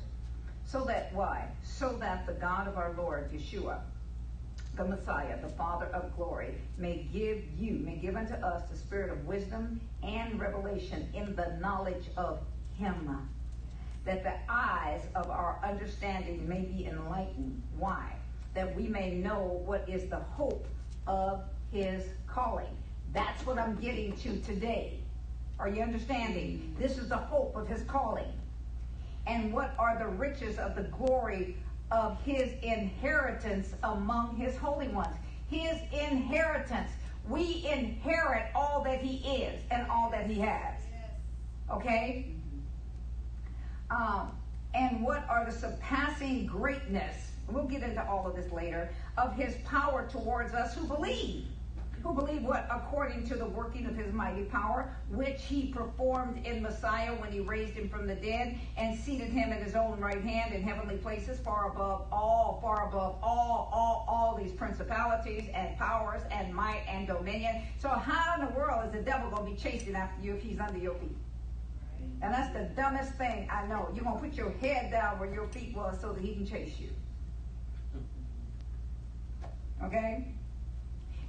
So 0.65 0.83
that, 0.85 1.13
why? 1.13 1.47
So 1.63 1.97
that 1.99 2.25
the 2.25 2.33
God 2.33 2.67
of 2.67 2.77
our 2.77 2.93
Lord 2.97 3.31
Yeshua, 3.31 3.79
the 4.75 4.85
Messiah, 4.85 5.39
the 5.41 5.49
Father 5.49 5.87
of 5.87 6.15
glory, 6.15 6.55
may 6.77 7.07
give 7.11 7.43
you, 7.57 7.73
may 7.73 7.95
give 7.95 8.15
unto 8.15 8.33
us 8.35 8.63
the 8.69 8.77
spirit 8.77 9.11
of 9.11 9.25
wisdom 9.25 9.81
and 10.03 10.39
revelation 10.39 11.09
in 11.13 11.35
the 11.35 11.57
knowledge 11.59 12.05
of 12.15 12.39
Him, 12.77 13.29
that 14.05 14.23
the 14.23 14.33
eyes 14.49 15.01
of 15.15 15.29
our 15.29 15.59
understanding 15.63 16.47
may 16.47 16.61
be 16.61 16.85
enlightened. 16.85 17.61
Why? 17.77 18.13
That 18.53 18.75
we 18.75 18.87
may 18.87 19.11
know 19.11 19.61
what 19.65 19.87
is 19.87 20.09
the 20.09 20.19
hope 20.19 20.67
of 21.07 21.43
his 21.71 22.03
calling. 22.27 22.75
That's 23.13 23.45
what 23.45 23.57
I'm 23.57 23.75
getting 23.75 24.15
to 24.17 24.37
today. 24.41 24.99
Are 25.59 25.69
you 25.69 25.81
understanding? 25.81 26.75
This 26.79 26.97
is 26.97 27.09
the 27.09 27.17
hope 27.17 27.55
of 27.55 27.67
his 27.67 27.83
calling. 27.83 28.31
And 29.27 29.53
what 29.53 29.73
are 29.77 29.97
the 29.99 30.07
riches 30.07 30.57
of 30.57 30.75
the 30.75 30.83
glory 30.83 31.55
of 31.91 32.21
his 32.23 32.51
inheritance 32.63 33.73
among 33.83 34.35
his 34.37 34.57
holy 34.57 34.87
ones? 34.87 35.15
His 35.49 35.77
inheritance. 35.91 36.89
We 37.29 37.67
inherit 37.71 38.47
all 38.55 38.83
that 38.83 39.01
he 39.01 39.17
is 39.43 39.61
and 39.69 39.89
all 39.89 40.09
that 40.09 40.25
he 40.25 40.39
has. 40.39 40.75
Okay? 41.69 42.31
Um, 43.91 44.31
and 44.73 45.03
what 45.03 45.27
are 45.29 45.45
the 45.45 45.51
surpassing 45.51 46.45
greatness? 46.47 47.30
We'll 47.51 47.65
get 47.65 47.83
into 47.83 48.05
all 48.07 48.27
of 48.27 48.35
this 48.35 48.51
later. 48.51 48.89
Of 49.17 49.35
his 49.35 49.55
power 49.65 50.07
towards 50.09 50.53
us 50.53 50.73
who 50.73 50.85
believe 50.85 51.45
who 52.03 52.13
believe 52.13 52.43
what? 52.43 52.67
According 52.71 53.27
to 53.27 53.35
the 53.35 53.45
working 53.45 53.85
of 53.85 53.95
his 53.95 54.11
mighty 54.11 54.43
power, 54.43 54.89
which 55.09 55.43
he 55.43 55.67
performed 55.67 56.45
in 56.45 56.61
Messiah 56.61 57.13
when 57.15 57.31
he 57.31 57.39
raised 57.39 57.73
him 57.73 57.89
from 57.89 58.07
the 58.07 58.15
dead 58.15 58.57
and 58.77 58.97
seated 58.97 59.29
him 59.29 59.53
at 59.53 59.61
his 59.61 59.75
own 59.75 59.99
right 59.99 60.21
hand 60.21 60.53
in 60.53 60.63
heavenly 60.63 60.97
places, 60.97 61.39
far 61.39 61.71
above 61.71 62.05
all, 62.11 62.59
far 62.61 62.87
above 62.87 63.17
all, 63.21 63.69
all, 63.71 64.05
all 64.07 64.35
these 64.35 64.51
principalities 64.51 65.49
and 65.53 65.77
powers 65.77 66.21
and 66.31 66.53
might 66.53 66.81
and 66.87 67.07
dominion. 67.07 67.61
So 67.77 67.89
how 67.89 68.35
in 68.39 68.47
the 68.47 68.53
world 68.53 68.85
is 68.87 68.91
the 68.91 69.01
devil 69.01 69.29
going 69.29 69.45
to 69.45 69.51
be 69.51 69.69
chasing 69.69 69.95
after 69.95 70.21
you 70.23 70.35
if 70.35 70.41
he's 70.41 70.59
under 70.59 70.79
your 70.79 70.95
feet? 70.95 71.15
And 72.23 72.33
that's 72.33 72.53
the 72.53 72.63
dumbest 72.75 73.13
thing 73.13 73.47
I 73.51 73.65
know. 73.67 73.89
You're 73.93 74.03
going 74.03 74.17
to 74.17 74.23
put 74.23 74.33
your 74.33 74.51
head 74.51 74.91
down 74.91 75.19
where 75.19 75.31
your 75.31 75.47
feet 75.47 75.75
was 75.75 75.99
so 75.99 76.13
that 76.13 76.23
he 76.23 76.33
can 76.33 76.45
chase 76.45 76.79
you. 76.79 76.89
Okay? 79.83 80.25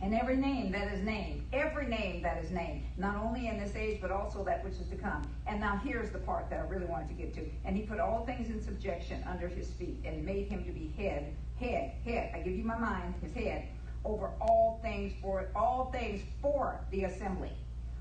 and 0.03 0.13
every 0.15 0.37
name 0.37 0.73
that 0.73 0.93
is 0.93 1.01
named, 1.05 1.45
every 1.53 1.87
name 1.87 2.23
that 2.23 2.43
is 2.43 2.51
named, 2.51 2.83
not 2.99 3.17
only 3.17 3.47
in 3.47 3.57
this 3.57 3.77
age, 3.77 4.01
but 4.01 4.11
also 4.11 4.43
that 4.43 4.65
which 4.65 4.75
is 4.75 4.89
to 4.89 4.97
come. 4.97 5.23
And 5.47 5.61
now 5.61 5.81
here's 5.85 6.11
the 6.11 6.19
part 6.19 6.51
that 6.51 6.59
I 6.59 6.63
really 6.63 6.87
wanted 6.87 7.09
to 7.09 7.15
get 7.15 7.33
to. 7.35 7.49
And 7.65 7.77
he 7.77 7.85
put 7.85 8.01
all 8.01 8.27
things 8.27 8.51
in 8.51 8.61
subjection 8.61 9.23
under 9.31 9.47
his 9.47 9.71
feet 9.71 10.01
and 10.05 10.25
made 10.25 10.49
him 10.49 10.65
to 10.65 10.73
be 10.73 10.93
head, 10.97 11.33
head, 11.59 11.93
head. 12.05 12.33
I 12.35 12.41
give 12.41 12.55
you 12.55 12.65
my 12.65 12.77
mind, 12.77 13.15
his 13.23 13.33
head, 13.33 13.69
over 14.05 14.33
all 14.41 14.81
things 14.83 15.13
for 15.23 15.47
all 15.55 15.93
things 15.93 16.21
for 16.43 16.81
the 16.91 17.05
assembly, 17.05 17.53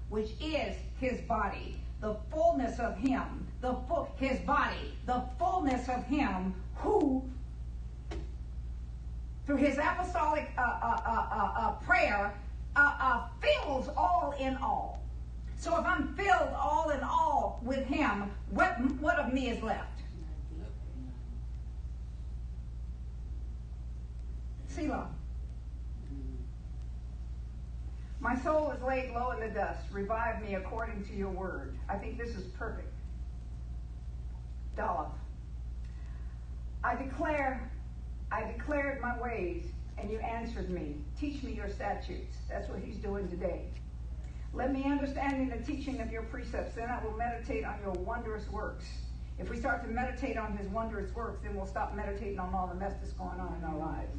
which 0.10 0.32
is 0.42 0.76
his 1.00 1.22
body, 1.22 1.80
the 2.02 2.16
fullness 2.32 2.80
of 2.80 2.98
him, 2.98 3.46
the 3.62 3.76
full, 3.88 4.10
his 4.18 4.40
body, 4.40 4.98
the 5.06 5.22
fullness 5.38 5.88
of 5.88 6.04
him 6.06 6.56
who 6.74 7.24
through 9.52 9.60
his 9.60 9.78
apostolic 9.78 10.50
uh, 10.58 10.62
uh, 10.62 11.02
uh, 11.06 11.52
uh 11.58 11.72
prayer, 11.86 12.34
uh, 12.78 12.94
uh, 13.02 13.28
fills 13.42 13.90
all 13.98 14.34
in 14.40 14.56
all. 14.56 15.04
So 15.58 15.78
if 15.78 15.86
I'm 15.86 16.16
filled 16.16 16.54
all 16.58 16.90
in 16.92 17.02
all 17.02 17.60
with 17.62 17.86
him, 17.86 18.32
what, 18.52 18.80
what 19.02 19.20
of 19.20 19.34
me 19.34 19.50
is 19.50 19.62
left? 19.62 20.00
Selah. 24.70 25.10
My 28.22 28.38
soul 28.38 28.72
is 28.72 28.82
laid 28.82 29.12
low 29.14 29.32
in 29.32 29.42
the 29.42 29.54
dust. 29.54 29.82
Revive 29.92 30.42
me 30.42 30.56
according 30.56 31.04
to 31.06 31.14
your 31.14 31.30
word. 31.30 31.76
I 31.90 31.98
think 31.98 32.18
this 32.18 32.30
is 32.30 32.46
perfect. 32.58 32.94
Dalah. 34.78 35.10
I 36.86 36.96
declare 36.96 37.71
I 38.32 38.44
declared 38.44 39.02
my 39.02 39.20
ways, 39.20 39.66
and 39.98 40.10
you 40.10 40.20
answered 40.20 40.70
me. 40.70 40.96
Teach 41.20 41.44
me 41.44 41.52
your 41.54 41.70
statutes. 41.70 42.38
That's 42.50 42.70
what 42.70 42.80
he's 42.80 42.96
doing 42.96 43.28
today. 43.28 43.66
Let 44.54 44.74
me 44.74 44.86
understand 44.86 45.36
in 45.36 45.50
the 45.50 45.64
teaching 45.66 46.02
of 46.02 46.12
your 46.12 46.24
precepts, 46.24 46.76
then 46.76 46.90
I 46.90 47.04
will 47.04 47.16
meditate 47.18 47.66
on 47.66 47.80
your 47.82 47.94
wondrous 47.94 48.50
works. 48.50 48.86
If 49.40 49.50
we 49.50 49.58
start 49.58 49.84
to 49.84 49.90
meditate 49.90 50.38
on 50.38 50.56
his 50.58 50.68
wondrous 50.68 51.14
works, 51.16 51.40
then 51.44 51.56
we'll 51.56 51.66
stop 51.66 51.96
meditating 51.96 52.40
on 52.40 52.54
all 52.54 52.68
the 52.68 52.76
mess 52.76 52.94
that's 53.02 53.14
going 53.14 53.40
on 53.40 53.56
in 53.58 53.64
our 53.64 53.78
lives. 53.78 54.18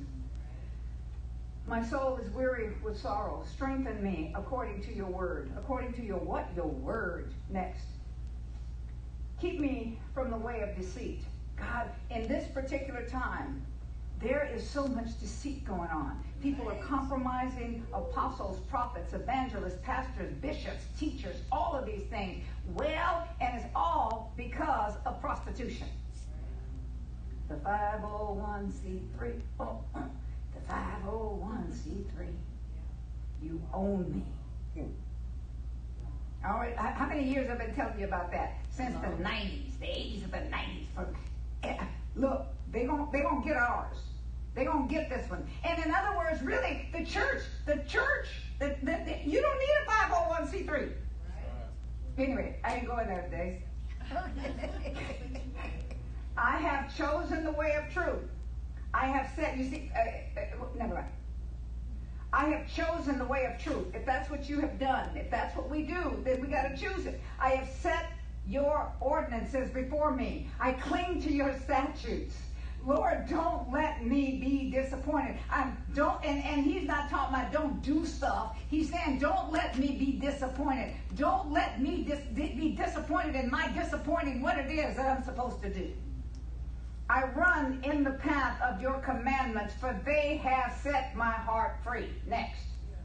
My 1.66 1.84
soul 1.84 2.16
is 2.16 2.28
weary 2.30 2.70
with 2.82 2.98
sorrow. 2.98 3.44
Strengthen 3.54 4.02
me 4.02 4.32
according 4.36 4.82
to 4.82 4.94
your 4.94 5.06
word. 5.06 5.52
According 5.56 5.92
to 5.94 6.02
your 6.02 6.18
what? 6.18 6.48
Your 6.56 6.66
word. 6.66 7.32
Next. 7.50 7.84
Keep 9.40 9.60
me 9.60 9.98
from 10.12 10.30
the 10.30 10.36
way 10.36 10.60
of 10.60 10.76
deceit. 10.76 11.20
God, 11.56 11.88
in 12.10 12.26
this 12.26 12.48
particular 12.48 13.06
time, 13.06 13.64
is 14.54 14.68
so 14.68 14.86
much 14.86 15.18
deceit 15.20 15.64
going 15.64 15.90
on. 15.90 16.22
People 16.42 16.68
are 16.68 16.76
compromising 16.76 17.84
apostles, 17.92 18.58
prophets, 18.68 19.12
evangelists, 19.12 19.78
pastors, 19.82 20.32
bishops, 20.40 20.84
teachers, 20.98 21.36
all 21.50 21.74
of 21.74 21.86
these 21.86 22.02
things. 22.04 22.44
Well, 22.74 23.26
and 23.40 23.56
it's 23.60 23.66
all 23.74 24.32
because 24.36 24.94
of 25.06 25.20
prostitution. 25.20 25.86
The 27.48 27.54
501c3. 27.56 29.40
Oh, 29.60 29.80
the 29.94 30.72
501c3. 30.72 32.26
You 33.42 33.60
own 33.72 34.24
me. 34.74 34.84
All 36.44 36.54
right, 36.54 36.76
how 36.76 37.06
many 37.06 37.22
years 37.22 37.48
have 37.48 37.60
I 37.60 37.66
been 37.66 37.74
telling 37.74 38.00
you 38.00 38.06
about 38.06 38.32
that? 38.32 38.54
Since 38.70 38.94
the 38.96 39.22
90s, 39.22 39.78
the 39.78 39.86
80s 39.86 40.24
of 40.24 40.30
the 40.32 40.38
90s. 40.38 41.06
Eh, 41.62 41.76
look, 42.16 42.46
they're 42.72 42.86
going 42.86 43.08
they 43.12 43.20
gonna 43.20 43.44
get 43.44 43.56
ours. 43.56 43.96
They're 44.54 44.66
going 44.66 44.88
to 44.88 44.94
get 44.94 45.08
this 45.08 45.28
one. 45.30 45.46
And 45.64 45.82
in 45.84 45.92
other 45.94 46.16
words, 46.16 46.42
really, 46.42 46.88
the 46.92 47.04
church, 47.04 47.42
the 47.66 47.76
church, 47.88 48.26
the, 48.58 48.76
the, 48.82 48.98
the, 49.04 49.18
you 49.24 49.40
don't 49.40 49.58
need 49.58 49.70
a 49.86 49.90
501c3. 49.90 50.68
Right. 50.68 50.92
Anyway, 52.18 52.56
I 52.62 52.76
ain't 52.76 52.86
going 52.86 53.06
there 53.06 53.22
today. 53.22 53.62
I 56.36 56.56
have 56.58 56.94
chosen 56.96 57.44
the 57.44 57.52
way 57.52 57.74
of 57.74 57.92
truth. 57.92 58.28
I 58.94 59.06
have 59.06 59.30
said, 59.34 59.58
you 59.58 59.70
see, 59.70 59.90
uh, 59.96 60.40
uh, 60.40 60.66
never 60.76 60.94
mind. 60.94 61.06
I 62.32 62.46
have 62.46 62.72
chosen 62.72 63.18
the 63.18 63.24
way 63.24 63.44
of 63.44 63.62
truth. 63.62 63.94
If 63.94 64.06
that's 64.06 64.30
what 64.30 64.48
you 64.48 64.60
have 64.60 64.78
done, 64.78 65.16
if 65.16 65.30
that's 65.30 65.54
what 65.56 65.68
we 65.68 65.82
do, 65.82 66.20
then 66.24 66.40
we 66.40 66.48
got 66.48 66.62
to 66.62 66.76
choose 66.76 67.06
it. 67.06 67.20
I 67.38 67.50
have 67.50 67.68
set 67.68 68.06
your 68.46 68.90
ordinances 69.00 69.70
before 69.70 70.14
me. 70.14 70.48
I 70.58 70.72
cling 70.72 71.22
to 71.22 71.32
your 71.32 71.54
statutes. 71.60 72.34
Lord, 72.84 73.28
don't 73.28 73.70
let 73.72 74.04
me 74.04 74.38
be 74.40 74.70
disappointed. 74.70 75.36
I 75.50 75.70
don't, 75.94 76.22
and, 76.24 76.42
and 76.44 76.64
he's 76.64 76.86
not 76.86 77.10
talking 77.10 77.34
about 77.34 77.52
don't 77.52 77.80
do 77.82 78.04
stuff. 78.04 78.56
He's 78.68 78.90
saying 78.90 79.20
don't 79.20 79.52
let 79.52 79.78
me 79.78 79.96
be 79.98 80.12
disappointed. 80.12 80.94
Don't 81.16 81.52
let 81.52 81.80
me 81.80 82.02
dis, 82.02 82.18
be 82.34 82.70
disappointed 82.76 83.36
in 83.36 83.50
my 83.50 83.68
disappointing 83.68 84.42
what 84.42 84.58
it 84.58 84.70
is 84.70 84.96
that 84.96 85.16
I'm 85.16 85.22
supposed 85.24 85.62
to 85.62 85.72
do. 85.72 85.92
I 87.08 87.24
run 87.24 87.80
in 87.84 88.02
the 88.02 88.12
path 88.12 88.60
of 88.62 88.80
your 88.80 88.94
commandments, 89.00 89.74
for 89.78 90.00
they 90.04 90.38
have 90.38 90.74
set 90.82 91.14
my 91.14 91.30
heart 91.30 91.76
free. 91.84 92.08
Next. 92.26 92.62
Yes. 92.90 92.98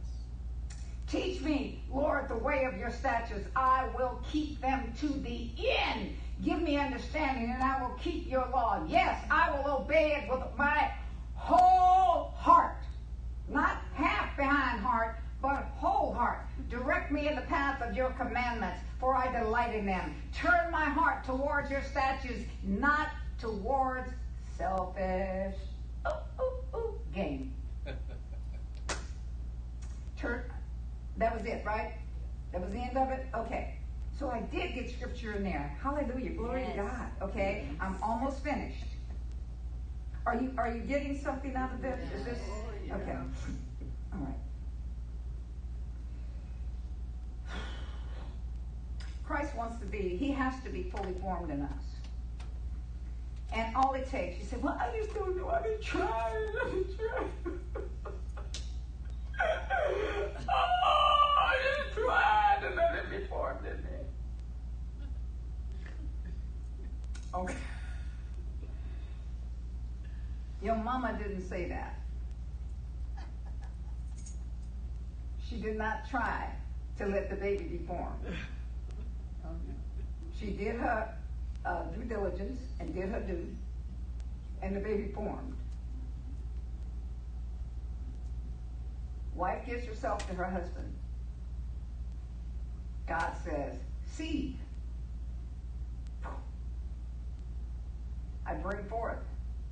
Teach 1.08 1.42
me, 1.42 1.84
Lord, 1.92 2.30
the 2.30 2.38
way 2.38 2.64
of 2.64 2.78
your 2.78 2.90
statutes. 2.90 3.48
I 3.56 3.90
will 3.96 4.22
keep 4.32 4.60
them 4.62 4.94
to 5.02 5.08
the 5.08 5.52
end. 5.60 6.16
Give 6.44 6.62
me 6.62 6.78
understanding, 6.78 7.52
and 7.52 7.64
I 7.64 7.82
will 7.82 7.96
keep 7.98 8.30
your 8.30 8.48
law. 8.50 8.84
Yes, 8.88 9.24
I 9.32 9.52
will 9.52 9.78
obey 9.82 10.22
it 10.22 10.30
with 10.30 10.44
my 10.58 10.92
whole 11.34 12.34
heart. 12.36 12.78
Not 13.50 13.78
half 13.96 14.36
behind 14.38 14.80
heart, 14.82 15.18
but 15.42 15.68
whole 15.76 16.14
heart. 16.14 16.46
Direct 16.70 17.12
me 17.12 17.28
in 17.28 17.36
the 17.36 17.42
path 17.42 17.82
of 17.82 17.96
your 17.96 18.12
commandments, 18.12 18.80
for 19.00 19.16
I 19.16 19.32
delight 19.32 19.74
in 19.74 19.86
them. 19.86 20.16
Turn 20.34 20.70
my 20.72 20.86
heart 20.86 21.24
towards 21.24 21.72
your 21.72 21.82
statutes, 21.82 22.46
not 22.64 23.08
towards 23.40 24.10
selfish 24.58 25.56
ooh, 26.08 26.44
ooh, 26.44 26.78
ooh, 26.78 27.00
gain. 27.14 27.54
Turn. 30.20 30.44
That 31.18 31.36
was 31.36 31.46
it, 31.46 31.64
right? 31.66 31.94
That 32.52 32.62
was 32.62 32.72
the 32.72 32.80
end 32.80 32.98
of 32.98 33.10
it? 33.10 33.26
Okay. 33.36 33.77
So 34.18 34.30
I 34.30 34.40
did 34.40 34.74
get 34.74 34.90
scripture 34.90 35.34
in 35.34 35.44
there. 35.44 35.78
Hallelujah. 35.82 36.32
Glory 36.32 36.62
yes. 36.62 36.72
to 36.72 36.78
God. 36.82 37.08
Okay? 37.22 37.68
I'm 37.80 37.98
almost 38.02 38.44
finished. 38.44 38.84
Are 40.26 40.36
you 40.36 40.52
are 40.58 40.74
you 40.74 40.82
getting 40.82 41.18
something 41.18 41.56
out 41.56 41.72
of 41.72 41.82
this? 41.82 42.00
Is 42.16 42.26
this 42.26 42.40
oh, 42.50 42.96
okay? 42.96 43.16
All 44.14 44.20
right. 44.20 44.36
Christ 49.26 49.56
wants 49.56 49.80
to 49.80 49.86
be, 49.86 50.18
he 50.18 50.32
has 50.32 50.64
to 50.64 50.70
be 50.70 50.84
fully 50.84 51.14
formed 51.22 51.52
in 51.52 51.62
us. 51.62 51.84
And 53.54 53.76
all 53.76 53.94
it 53.94 54.10
takes, 54.10 54.40
you 54.40 54.46
say, 54.46 54.58
well, 54.58 54.78
I 54.80 54.98
just 54.98 55.14
don't 55.14 55.36
know. 55.38 55.50
I've 55.50 55.64
been 55.64 55.82
trying. 55.82 56.08
I've 56.66 56.72
been 56.72 56.86
trying. 56.98 57.32
oh, 60.50 61.36
I 61.40 61.56
just 61.64 61.94
tried 61.94 62.60
to 62.62 62.76
let 62.76 62.96
it 62.96 63.10
be 63.10 63.28
formed 63.28 63.66
in 63.66 63.78
me. 63.84 63.98
Okay. 67.38 67.54
Your 70.64 70.76
mama 70.76 71.16
didn't 71.22 71.48
say 71.48 71.70
that. 71.70 72.00
She 75.48 75.58
did 75.58 75.78
not 75.78 76.10
try 76.10 76.50
to 76.98 77.06
let 77.06 77.30
the 77.30 77.36
baby 77.36 77.66
be. 77.66 77.80
Oh. 77.90 78.08
She 80.40 80.48
did 80.48 80.78
her 80.78 81.14
uh, 81.64 81.84
due 81.84 82.06
diligence 82.06 82.60
and 82.80 82.92
did 82.94 83.10
her 83.10 83.20
due, 83.20 83.56
and 84.64 84.76
the 84.76 84.80
baby 84.80 85.12
formed. 85.14 85.56
Wife 89.36 89.64
gives 89.68 89.86
herself 89.86 90.28
to 90.28 90.34
her 90.34 90.46
husband. 90.46 90.92
God 93.08 93.32
says, 93.46 93.78
seed. 94.12 94.58
I 98.48 98.54
bring 98.54 98.84
forth. 98.86 99.20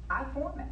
I 0.10 0.26
form 0.34 0.60
it. 0.60 0.68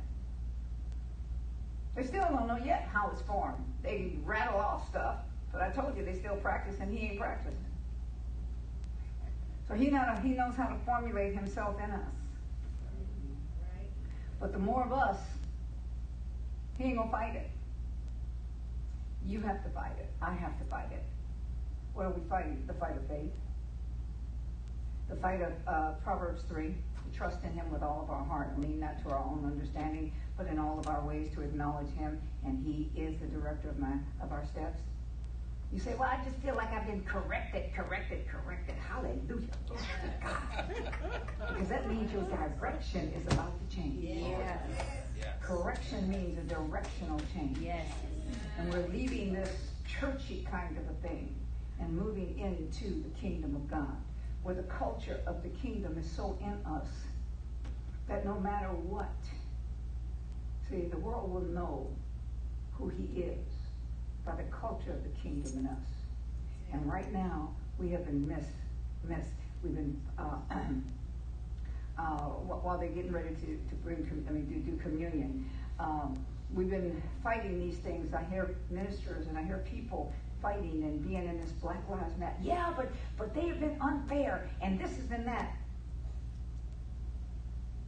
They 1.96 2.04
still 2.04 2.24
don't 2.30 2.48
know 2.48 2.58
yet 2.64 2.90
how 2.92 3.10
it's 3.12 3.22
formed. 3.22 3.64
They 3.84 4.18
rattle 4.24 4.60
off 4.60 4.88
stuff, 4.90 5.18
but 5.52 5.62
I 5.62 5.70
told 5.70 5.96
you 5.96 6.04
they 6.04 6.16
still 6.16 6.36
practice 6.36 6.76
and 6.80 6.92
he 6.92 7.08
ain't 7.08 7.20
practicing. 7.20 7.58
So 9.68 9.76
he, 9.76 9.90
not, 9.90 10.22
he 10.22 10.30
knows 10.30 10.56
how 10.56 10.68
to 10.68 10.76
formulate 10.86 11.34
himself 11.36 11.78
in 11.84 11.92
us. 11.92 12.12
But 14.40 14.52
the 14.52 14.60
more 14.60 14.84
of 14.84 14.92
us, 14.92 15.18
he 16.78 16.86
ain't 16.86 16.98
gonna 16.98 17.12
fight 17.12 17.36
it. 17.36 17.50
You 19.26 19.40
have 19.42 19.64
to 19.64 19.70
fight 19.70 19.94
it. 20.00 20.10
I 20.22 20.34
have 20.34 20.58
to 20.60 20.66
fight 20.66 20.92
it. 20.92 21.04
What 21.94 22.08
are 22.08 22.12
we 22.12 22.22
fighting? 22.28 22.64
The 22.68 22.74
fight 22.74 22.98
of 22.98 23.08
faith. 23.08 23.32
The 25.10 25.16
fight 25.16 25.42
of 25.42 25.54
uh, 25.68 25.92
Proverbs 26.04 26.44
3. 26.50 26.76
To 27.14 27.20
trust 27.20 27.44
in 27.44 27.52
him 27.54 27.72
with 27.72 27.84
all 27.84 28.02
of 28.02 28.10
our 28.10 28.24
heart 28.24 28.54
and 28.56 28.64
lean 28.64 28.80
not 28.80 29.02
to 29.04 29.10
our 29.10 29.20
own 29.24 29.46
understanding, 29.46 30.12
but 30.38 30.48
in 30.48 30.58
all 30.58 30.80
of 30.80 30.88
our 30.88 31.06
ways 31.06 31.30
to 31.36 31.42
acknowledge 31.42 31.90
him, 31.92 32.20
and 32.44 32.66
he 32.66 32.90
is 33.00 33.20
the 33.20 33.28
director 33.28 33.70
of 33.70 33.78
my 33.78 33.94
of 34.22 34.32
our 34.32 34.44
steps. 34.46 34.82
You 35.72 35.80
say, 35.80 35.96
well, 35.96 36.10
I 36.10 36.24
just 36.24 36.38
feel 36.38 36.56
like 36.56 36.72
I've 36.72 36.86
been 36.86 37.04
corrected, 37.04 37.74
corrected, 37.76 38.28
corrected. 38.28 38.76
Hallelujah. 38.76 39.48
Glory 39.68 39.84
to 40.04 40.28
God. 40.28 40.66
Because 41.48 41.70
that 41.70 41.90
means 41.90 42.12
your 42.12 42.24
direction 42.24 43.12
is 43.16 43.34
about 43.34 43.54
to 43.60 43.76
change. 43.76 44.04
Yes. 44.04 44.60
Yes. 45.18 45.28
Correction 45.42 46.10
means 46.10 46.38
a 46.38 46.44
directional 46.44 47.20
change. 47.34 47.58
Yes. 47.60 47.88
And 48.58 48.72
we're 48.72 48.88
leaving 48.88 49.34
this 49.34 49.50
churchy 49.88 50.48
kind 50.50 50.78
of 50.78 50.84
a 50.90 51.08
thing 51.08 51.34
and 51.80 51.96
moving 51.96 52.38
into 52.40 53.02
the 53.02 53.10
kingdom 53.20 53.56
of 53.56 53.70
God, 53.70 53.98
where 54.44 54.56
the 54.56 54.64
culture 54.64 55.20
of 55.26 55.42
the 55.42 55.50
kingdom 55.50 55.98
is 55.98 56.10
so 56.10 56.38
in 56.42 56.72
us 56.72 56.88
that 58.08 58.26
no 58.26 58.40
matter 58.40 58.68
what, 58.68 59.16
see, 60.70 60.82
the 60.92 60.98
world 60.98 61.32
will 61.32 61.42
know 61.42 61.88
who 62.74 62.90
he 62.90 63.22
is 63.22 63.48
by 64.26 64.36
the 64.36 64.44
culture 64.44 64.92
of 64.92 65.04
the 65.04 65.22
kingdom 65.22 65.60
in 65.60 65.68
us. 65.68 65.86
And 66.74 66.86
right 66.92 67.12
now, 67.14 67.54
we 67.78 67.90
have 67.90 68.06
been 68.06 68.28
missed, 68.28 68.50
missed. 69.08 69.30
We've 69.64 69.76
been, 69.76 70.00
uh, 70.18 70.36
uh, 71.98 72.02
while 72.02 72.78
they're 72.78 72.90
getting 72.90 73.12
ready 73.12 73.36
to, 73.36 73.46
to 73.46 73.76
bring, 73.84 74.26
I 74.28 74.32
mean, 74.32 74.48
to 74.48 74.72
do 74.72 74.78
communion, 74.78 75.50
um, 75.80 76.26
we've 76.54 76.70
been 76.70 77.02
fighting 77.24 77.60
these 77.60 77.78
things. 77.78 78.14
I 78.14 78.24
hear 78.24 78.56
ministers 78.70 79.28
and 79.28 79.38
I 79.38 79.44
hear 79.44 79.64
people 79.70 80.12
fighting 80.44 80.84
and 80.84 81.02
being 81.08 81.26
in 81.26 81.40
this 81.40 81.52
Black 81.54 81.82
Lives 81.90 82.16
Matter. 82.20 82.36
Yeah, 82.44 82.74
but 82.76 82.92
but 83.18 83.34
they 83.34 83.48
have 83.48 83.60
been 83.60 83.78
unfair, 83.82 84.50
and 84.62 84.78
this 84.78 84.92
is 85.00 85.10
and 85.10 85.26
that. 85.26 85.56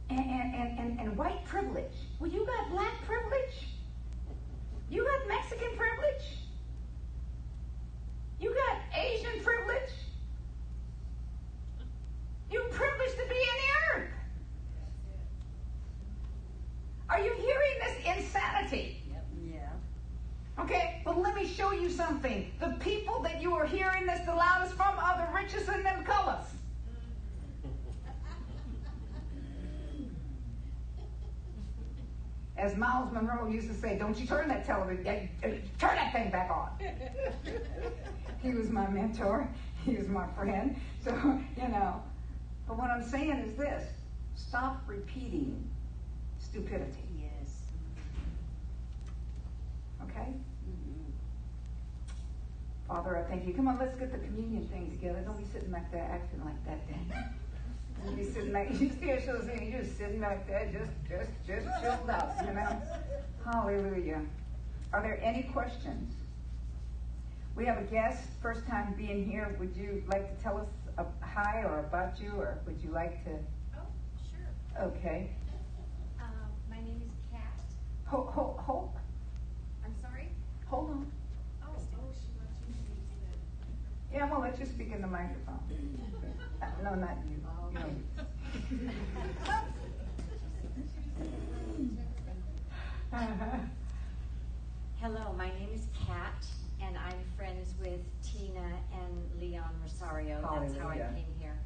And 0.08 0.18
and, 0.18 0.78
and, 0.78 1.00
and, 1.00 1.16
white 1.16 1.44
privilege. 1.44 1.92
Well, 2.18 2.30
you 2.30 2.46
got 2.46 2.70
black 2.70 2.94
privilege. 3.04 3.68
You 4.88 5.04
got 5.04 5.28
Mexican 5.28 5.76
privilege. 5.76 6.24
You 8.40 8.54
got 8.54 8.98
Asian 8.98 9.42
privilege. 9.42 9.90
You're 12.50 12.68
privileged 12.68 13.16
to 13.16 13.28
be 13.28 13.34
in 13.34 13.56
the 13.64 14.00
earth. 14.00 14.10
Are 17.08 17.20
you 17.20 17.34
hearing 17.34 17.76
this 17.82 18.16
insanity? 18.16 19.02
Okay, 20.58 21.02
but 21.04 21.18
let 21.18 21.34
me 21.34 21.46
show 21.46 21.72
you 21.72 21.90
something. 21.90 22.50
The 22.60 22.76
people 22.80 23.20
that 23.22 23.42
you 23.42 23.54
are 23.54 23.66
hearing 23.66 24.06
this 24.06 24.20
the 24.20 24.34
loudest 24.34 24.74
from 24.74 24.98
are 24.98 25.26
the 25.26 25.32
richest 25.34 25.68
in 25.68 25.82
them 25.82 26.02
colors. 26.04 26.46
As 32.56 32.74
Myles 32.74 33.12
Munroe 33.12 33.48
used 33.48 33.68
to 33.68 33.74
say, 33.74 33.98
don't 33.98 34.18
you 34.18 34.26
turn 34.26 34.48
that 34.48 34.64
television, 34.64 35.06
eh, 35.42 35.50
turn 35.78 35.94
that 35.96 36.12
thing 36.12 36.30
back 36.30 36.50
on. 36.50 36.70
he 38.42 38.50
was 38.50 38.70
my 38.70 38.88
mentor. 38.88 39.46
He 39.84 39.96
was 39.96 40.08
my 40.08 40.26
friend. 40.28 40.74
So, 41.04 41.12
you 41.56 41.68
know. 41.68 42.02
But 42.66 42.78
what 42.78 42.90
I'm 42.90 43.06
saying 43.06 43.30
is 43.30 43.56
this 43.56 43.84
stop 44.34 44.82
repeating 44.86 45.68
stupidity. 46.40 47.04
Yes. 47.20 47.52
Okay? 50.10 50.32
Mhm. 50.68 51.12
Father, 52.88 53.16
I 53.18 53.22
thank 53.28 53.46
you. 53.46 53.54
Come 53.54 53.68
on, 53.68 53.78
let's 53.78 53.96
get 53.96 54.12
the 54.12 54.18
communion 54.18 54.66
thing 54.68 54.90
together. 54.90 55.20
Don't 55.20 55.38
be 55.38 55.44
sitting 55.44 55.70
back 55.70 55.90
there 55.90 56.08
acting 56.10 56.44
like 56.44 56.64
that, 56.66 56.86
Dan. 56.88 57.34
Don't 58.04 58.16
be 58.16 58.24
sitting 58.24 58.52
back. 58.52 58.68
You 58.70 58.90
still 58.90 59.18
shows 59.20 59.46
me 59.46 59.70
you're 59.72 59.82
just 59.82 59.96
sitting 59.98 60.20
back 60.20 60.46
there, 60.46 60.70
just, 60.72 60.92
just, 61.08 61.46
just 61.46 61.82
chilled 61.82 62.10
out, 62.10 62.34
you 62.46 62.52
know. 62.52 62.82
Hallelujah. 63.44 64.22
Are 64.92 65.02
there 65.02 65.18
any 65.22 65.42
questions? 65.44 66.14
We 67.56 67.64
have 67.64 67.78
a 67.78 67.84
guest, 67.84 68.28
first 68.42 68.66
time 68.66 68.94
being 68.96 69.24
here. 69.24 69.56
Would 69.58 69.74
you 69.74 70.02
like 70.08 70.36
to 70.36 70.42
tell 70.42 70.58
us 70.58 70.68
a 70.98 71.06
hi 71.24 71.62
or 71.62 71.80
about 71.80 72.20
you, 72.20 72.32
or 72.36 72.58
would 72.66 72.80
you 72.82 72.90
like 72.90 73.24
to? 73.24 73.30
Oh, 73.76 73.86
sure. 74.30 74.84
Okay. 74.88 75.30
Um, 76.20 76.50
my 76.70 76.76
name 76.76 77.00
is 77.02 77.10
Kat. 77.32 77.40
Hold, 78.06 78.28
I'm 78.36 78.64
sorry? 78.66 79.05
Hold 80.68 80.90
on. 80.90 81.06
She 81.60 81.96
wants 81.96 82.60
you 82.66 82.74
to 82.74 82.80
use 82.90 83.04
the. 84.10 84.16
Yeah, 84.16 84.24
I'm 84.24 84.30
gonna 84.30 84.42
let 84.42 84.58
you 84.58 84.66
speak 84.66 84.92
in 84.92 85.00
the 85.00 85.06
microphone. 85.08 85.60
No, 86.82 86.94
not 86.94 87.16
you. 87.28 87.36
Uh-huh. 93.12 93.56
Hello, 95.00 95.32
my 95.36 95.46
name 95.48 95.70
is 95.74 95.86
Kat, 96.06 96.44
and 96.82 96.96
I'm 96.96 97.18
friends 97.36 97.74
with 97.80 98.00
Tina 98.22 98.72
and 98.92 99.40
Leon 99.40 99.70
Rosario. 99.82 100.40
That's 100.60 100.76
how 100.78 100.88
I 100.88 100.98
came 100.98 101.34
here. 101.40 101.56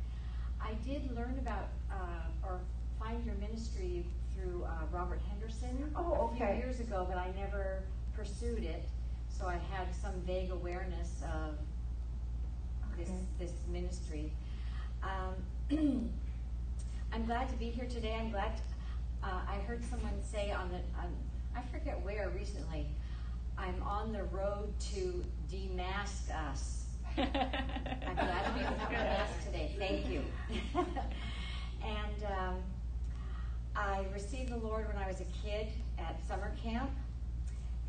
I 0.61 0.75
did 0.87 1.15
learn 1.15 1.39
about 1.39 1.69
uh, 1.91 2.47
or 2.47 2.61
find 2.99 3.25
your 3.25 3.35
ministry 3.37 4.05
through 4.35 4.65
uh, 4.65 4.87
Robert 4.93 5.21
Henderson 5.31 5.91
Oh, 5.97 6.31
a 6.33 6.37
few 6.37 6.47
years 6.47 6.81
ago, 6.81 7.07
but 7.09 7.17
I 7.19 7.31
never 7.39 7.83
pursued 8.25 8.65
it. 8.65 8.87
So 9.31 9.47
I 9.47 9.57
had 9.75 9.95
some 9.95 10.13
vague 10.27 10.51
awareness 10.51 11.23
of 11.35 11.55
this 12.99 13.09
Okay. 13.09 13.19
this 13.39 13.53
ministry. 13.73 14.31
Um, 15.03 16.11
I'm 17.13 17.25
glad 17.25 17.49
to 17.49 17.57
be 17.57 17.71
here 17.71 17.87
today. 17.89 18.15
I'm 18.21 18.31
glad. 18.31 18.53
uh, 19.23 19.41
I 19.49 19.57
heard 19.67 19.83
someone 19.89 20.13
say 20.23 20.51
on 20.51 20.69
the 20.71 20.77
on, 21.01 21.15
I 21.57 21.63
forget 21.73 21.99
where 22.05 22.31
recently. 22.37 22.87
I'm 23.57 23.83
on 23.83 24.13
the 24.13 24.25
road 24.25 24.73
to 24.95 25.25
demask 25.51 26.31
us. 26.49 26.85
I'm 27.17 27.31
glad 27.33 28.45
to 28.47 28.53
be 28.53 28.61
without 28.61 28.93
my 28.93 28.99
mask 28.99 29.45
today. 29.47 29.75
Thank 29.79 30.11
you. 30.11 30.23
and 31.85 32.25
um, 32.39 32.55
I 33.77 34.05
received 34.15 34.51
the 34.51 34.57
Lord 34.57 34.87
when 34.89 34.97
I 34.97 35.07
was 35.07 35.21
a 35.21 35.27
kid 35.47 35.69
at 35.99 36.17
summer 36.27 36.53
camp, 36.63 36.91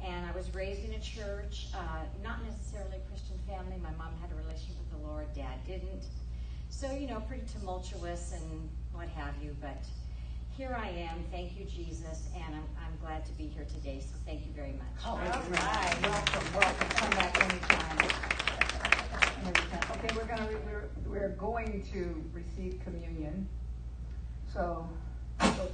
and 0.04 0.26
I 0.26 0.32
was 0.36 0.54
raised 0.54 0.84
in 0.84 0.94
a 0.94 1.00
church, 1.00 1.68
uh, 1.76 2.04
not 2.24 2.44
necessarily 2.44 2.98
a 2.98 3.10
Christian 3.10 3.38
family. 3.48 3.78
My 3.82 3.92
mom 3.92 4.14
had 4.22 4.32
a 4.32 4.36
relationship 4.36 4.76
with 4.80 5.02
the 5.02 5.08
Lord, 5.08 5.28
dad 5.34 5.60
didn't. 5.66 6.06
So, 6.70 6.92
you 6.92 7.08
know, 7.08 7.22
pretty 7.28 7.44
tumultuous 7.52 8.34
and 8.34 8.70
what 8.94 9.08
have 9.10 9.34
you, 9.42 9.56
but 9.62 9.84
here 10.58 10.78
I 10.80 10.90
am. 10.90 11.24
Thank 11.32 11.58
you, 11.58 11.66
Jesus, 11.66 12.30
and 12.36 12.56
I'm, 12.56 12.64
I'm 12.78 12.98
glad 13.02 13.26
to 13.26 13.32
be 13.34 13.46
here 13.48 13.66
today, 13.66 14.00
so 14.00 14.16
thank 14.26 14.46
you 14.46 14.52
very 14.54 14.74
much. 14.74 15.06
All 15.06 15.18
right, 15.18 16.02
welcome, 16.02 16.54
welcome. 16.56 16.88
Come 16.90 17.10
back 17.12 17.44
anytime. 17.44 17.98
Anytime. 19.44 19.98
Okay, 19.98 20.16
we're 20.16 20.26
gonna, 20.26 20.50
we're, 20.66 20.90
we're 21.06 21.36
going 21.36 21.84
to 21.94 22.24
receive 22.34 22.80
communion. 22.84 23.48
So, 24.54 24.90
go, 25.40 25.70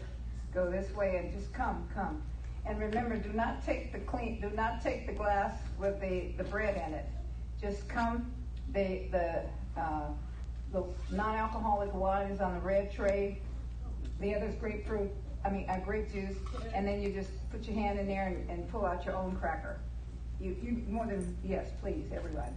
go 0.53 0.71
this 0.71 0.93
way 0.95 1.17
and 1.17 1.31
just 1.31 1.53
come, 1.53 1.87
come. 1.93 2.21
And 2.67 2.79
remember, 2.79 3.15
do 3.15 3.31
not 3.31 3.65
take 3.65 3.93
the 3.93 3.99
clean, 3.99 4.41
do 4.41 4.49
not 4.49 4.83
take 4.83 5.07
the 5.07 5.13
glass 5.13 5.53
with 5.79 6.01
the, 6.01 6.33
the 6.37 6.43
bread 6.43 6.75
in 6.85 6.93
it. 6.93 7.05
Just 7.61 7.87
come, 7.87 8.29
the, 8.73 9.07
the, 9.09 9.43
uh, 9.79 10.09
the 10.73 10.83
non-alcoholic 11.11 11.93
wine 11.93 12.29
is 12.29 12.41
on 12.41 12.55
the 12.55 12.59
red 12.59 12.91
tray. 12.91 13.41
The 14.19 14.35
other's 14.35 14.55
grapefruit, 14.55 15.11
I 15.45 15.49
mean, 15.49 15.69
uh, 15.69 15.79
grape 15.85 16.11
juice, 16.11 16.35
and 16.73 16.85
then 16.85 17.01
you 17.01 17.13
just 17.13 17.29
put 17.51 17.63
your 17.63 17.75
hand 17.75 17.99
in 17.99 18.07
there 18.07 18.27
and, 18.27 18.49
and 18.49 18.69
pull 18.69 18.85
out 18.85 19.05
your 19.05 19.15
own 19.15 19.37
cracker. 19.37 19.79
You, 20.41 20.55
you 20.61 20.83
more 20.89 21.05
than 21.05 21.37
yes, 21.43 21.67
please, 21.81 22.11
everyone. 22.13 22.53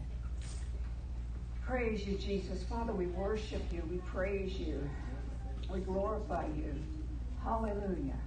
Praise 1.65 2.05
you, 2.05 2.19
Jesus. 2.19 2.65
Father, 2.65 2.93
we 2.93 3.07
worship 3.07 3.63
you. 3.73 3.83
We 3.89 3.99
praise 3.99 4.59
you. 4.59 4.91
We 5.73 5.81
glorify 5.81 6.47
you. 6.57 6.75
Hallelujah. 7.45 8.19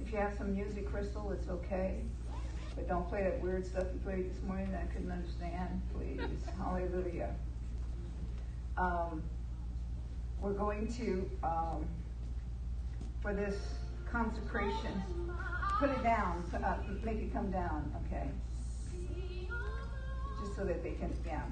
If 0.00 0.12
you 0.12 0.18
have 0.18 0.36
some 0.36 0.54
music, 0.54 0.90
Crystal, 0.90 1.32
it's 1.32 1.48
okay. 1.48 2.00
But 2.74 2.88
don't 2.88 3.08
play 3.08 3.22
that 3.22 3.40
weird 3.40 3.66
stuff 3.66 3.84
you 3.92 4.00
played 4.00 4.30
this 4.30 4.42
morning 4.42 4.70
that 4.72 4.82
I 4.82 4.92
couldn't 4.92 5.10
understand, 5.10 5.80
please. 5.94 6.20
Hallelujah. 6.58 7.34
Um, 8.76 9.22
we're 10.40 10.52
going 10.52 10.92
to, 10.94 11.30
um, 11.42 11.86
for 13.22 13.32
this 13.32 13.56
consecration, 14.10 15.02
put 15.78 15.90
it 15.90 16.02
down, 16.02 16.44
uh, 16.62 16.76
make 17.02 17.16
it 17.16 17.32
come 17.32 17.50
down, 17.50 17.94
okay? 18.06 18.28
Just 20.40 20.54
so 20.54 20.64
that 20.64 20.82
they 20.82 20.92
can, 20.92 21.12
yeah. 21.26 21.42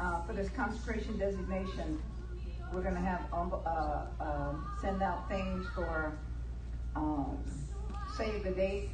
Uh, 0.00 0.22
for 0.22 0.32
this 0.32 0.48
consecration 0.50 1.18
designation, 1.18 2.02
we're 2.72 2.82
going 2.82 2.94
to 2.94 3.00
have 3.00 3.22
um, 3.32 3.54
uh, 3.64 4.06
uh, 4.20 4.54
send 4.80 5.02
out 5.02 5.28
things 5.28 5.66
for 5.74 6.18
um, 6.96 7.38
save 8.16 8.44
the 8.44 8.50
date. 8.50 8.90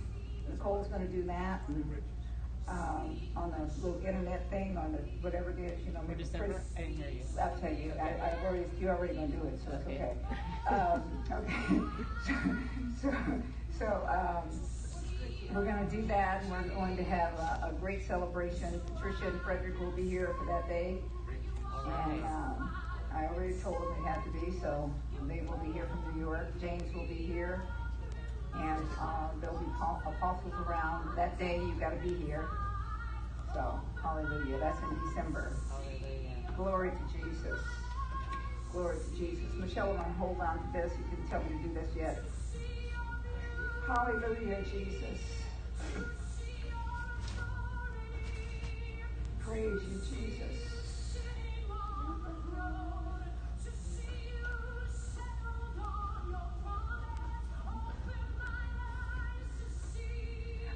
Nicole's 0.51 0.89
going 0.89 1.07
to 1.07 1.13
do 1.13 1.23
that. 1.25 1.63
Um, 2.69 3.21
on 3.37 3.51
the 3.51 3.87
little 3.87 4.01
internet 4.07 4.49
thing, 4.49 4.77
on 4.79 4.93
the 4.93 4.99
whatever 5.21 5.51
it 5.51 5.59
is, 5.59 5.85
you 5.85 5.93
know, 5.93 6.01
For 6.01 6.09
maybe 6.09 6.23
December? 6.23 6.47
Chris- 6.47 6.73
I 6.77 6.81
didn't 6.83 6.97
hear 6.97 7.11
you. 7.11 7.23
I'll 7.41 7.57
tell 7.59 7.73
you. 7.73 7.93
I, 8.01 8.09
I 8.09 8.47
already, 8.47 8.65
you're 8.81 8.97
already 8.97 9.15
going 9.15 9.31
to 9.33 9.37
do 9.37 9.45
it, 9.45 9.61
so 9.65 9.73
it's 9.77 9.87
Okay. 9.87 10.15
okay. 10.69 10.75
Um, 10.75 11.03
okay. 11.33 11.81
So, 12.25 12.33
so, 13.11 13.15
so 13.79 13.87
um, 14.09 14.49
we're 15.53 15.65
going 15.65 15.85
to 15.87 15.91
do 15.97 16.07
that, 16.07 16.43
and 16.43 16.51
we're 16.53 16.63
going 16.75 16.97
to 16.97 17.03
have 17.05 17.33
a, 17.35 17.71
a 17.71 17.73
great 17.81 18.07
celebration. 18.07 18.81
Patricia 18.95 19.27
and 19.29 19.41
Frederick 19.43 19.79
will 19.81 19.91
be 19.91 20.09
here 20.09 20.35
for 20.39 20.47
that 20.47 20.69
day. 20.69 20.99
And 21.85 22.25
um, 22.25 22.71
I 23.13 23.27
already 23.27 23.55
told 23.61 23.75
them 23.83 23.89
they 23.99 24.09
had 24.09 24.23
to 24.25 24.31
be, 24.31 24.59
so 24.61 24.91
they 25.29 25.41
will 25.47 25.59
be 25.59 25.73
here 25.73 25.89
from 25.89 26.15
New 26.15 26.25
York. 26.25 26.47
James 26.61 26.95
will 26.95 27.07
be 27.07 27.15
here. 27.15 27.63
And 28.55 28.87
uh, 29.01 29.29
there'll 29.41 29.59
be 29.59 29.67
apostles 29.77 30.55
around. 30.67 31.17
That 31.17 31.39
day, 31.39 31.59
you've 31.59 31.81
got 31.81 31.91
to 31.91 31.97
be 31.97 32.15
here. 32.15 32.47
So, 33.55 33.81
hallelujah. 34.03 34.59
That's 34.59 34.79
in 34.83 34.99
December. 35.09 35.53
Hallelujah. 35.71 36.55
Glory 36.57 36.91
to 36.91 37.19
Jesus. 37.19 37.61
Glory 38.73 38.97
to 38.99 39.17
Jesus. 39.17 39.55
Michelle, 39.59 39.91
I'm 39.91 39.97
going 39.97 40.07
to 40.07 40.13
hold 40.19 40.41
on 40.41 40.59
to 40.59 40.73
this. 40.73 40.93
You 40.99 41.05
can't 41.17 41.31
tell 41.31 41.43
me 41.43 41.63
to 41.63 41.69
do 41.69 41.75
this 41.75 41.91
yet. 41.97 42.23
Hallelujah, 43.87 44.63
Jesus. 44.71 45.21
Praise 49.41 49.83
you, 49.91 50.01
Jesus. 50.17 50.72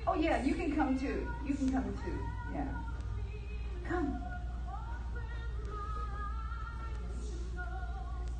Oh, 0.08 0.14
yeah, 0.14 0.42
you 0.44 0.54
can 0.54 0.74
come 0.74 0.98
too. 0.98 1.28
You 1.44 1.54
can 1.54 1.72
come 1.72 1.94
too. 2.04 2.18
Yeah. 2.54 2.68
Come. 3.88 4.22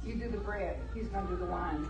You 0.05 0.15
do 0.15 0.29
the 0.29 0.39
bread. 0.39 0.79
He's 0.95 1.09
going 1.09 1.27
to 1.27 1.33
do 1.33 1.39
the 1.39 1.47
wine. 1.47 1.89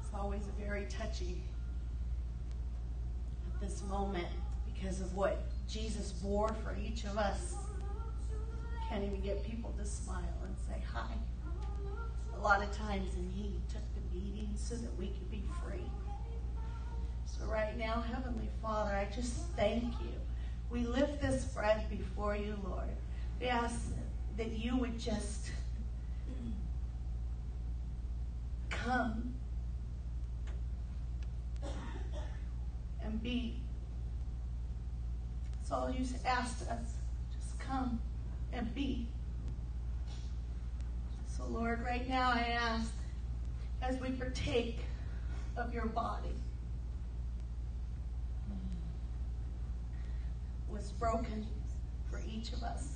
It's 0.00 0.14
always 0.14 0.42
very 0.58 0.86
touchy 0.86 1.42
at 3.52 3.60
this 3.60 3.82
moment 3.88 4.28
because 4.72 5.00
of 5.00 5.12
what 5.16 5.42
Jesus 5.68 6.12
bore 6.12 6.54
for 6.62 6.76
each 6.80 7.02
of 7.04 7.18
us. 7.18 7.65
Can't 8.88 9.04
even 9.04 9.20
get 9.20 9.44
people 9.44 9.74
to 9.78 9.84
smile 9.84 10.22
and 10.44 10.54
say 10.68 10.82
hi. 10.92 11.12
A 12.36 12.40
lot 12.40 12.62
of 12.62 12.70
times, 12.76 13.14
and 13.14 13.32
He 13.32 13.52
took 13.72 13.82
the 13.94 14.00
beating 14.12 14.50
so 14.56 14.76
that 14.76 14.96
we 14.96 15.08
could 15.08 15.30
be 15.30 15.42
free. 15.62 15.90
So, 17.24 17.46
right 17.46 17.76
now, 17.76 18.00
Heavenly 18.00 18.48
Father, 18.62 18.92
I 18.92 19.08
just 19.14 19.34
thank 19.56 19.84
you. 20.00 20.12
We 20.70 20.84
lift 20.84 21.20
this 21.20 21.44
bread 21.44 21.88
before 21.90 22.36
you, 22.36 22.56
Lord. 22.64 22.88
We 23.40 23.46
ask 23.48 23.80
that 24.36 24.52
you 24.52 24.76
would 24.76 24.98
just 24.98 25.50
come 28.70 29.34
and 33.02 33.22
be. 33.22 33.56
That's 35.58 35.72
all 35.72 35.90
you 35.90 36.04
asked 36.24 36.62
us. 36.68 36.94
Just 37.32 37.58
come 37.58 38.00
and 38.56 38.74
be. 38.74 39.06
So, 41.28 41.44
Lord, 41.48 41.84
right 41.84 42.08
now 42.08 42.30
I 42.30 42.56
ask 42.60 42.92
as 43.82 44.00
we 44.00 44.10
partake 44.10 44.80
of 45.56 45.72
your 45.72 45.86
body 45.86 46.30
was 50.68 50.90
broken 50.92 51.46
for 52.10 52.20
each 52.28 52.52
of 52.52 52.62
us. 52.62 52.94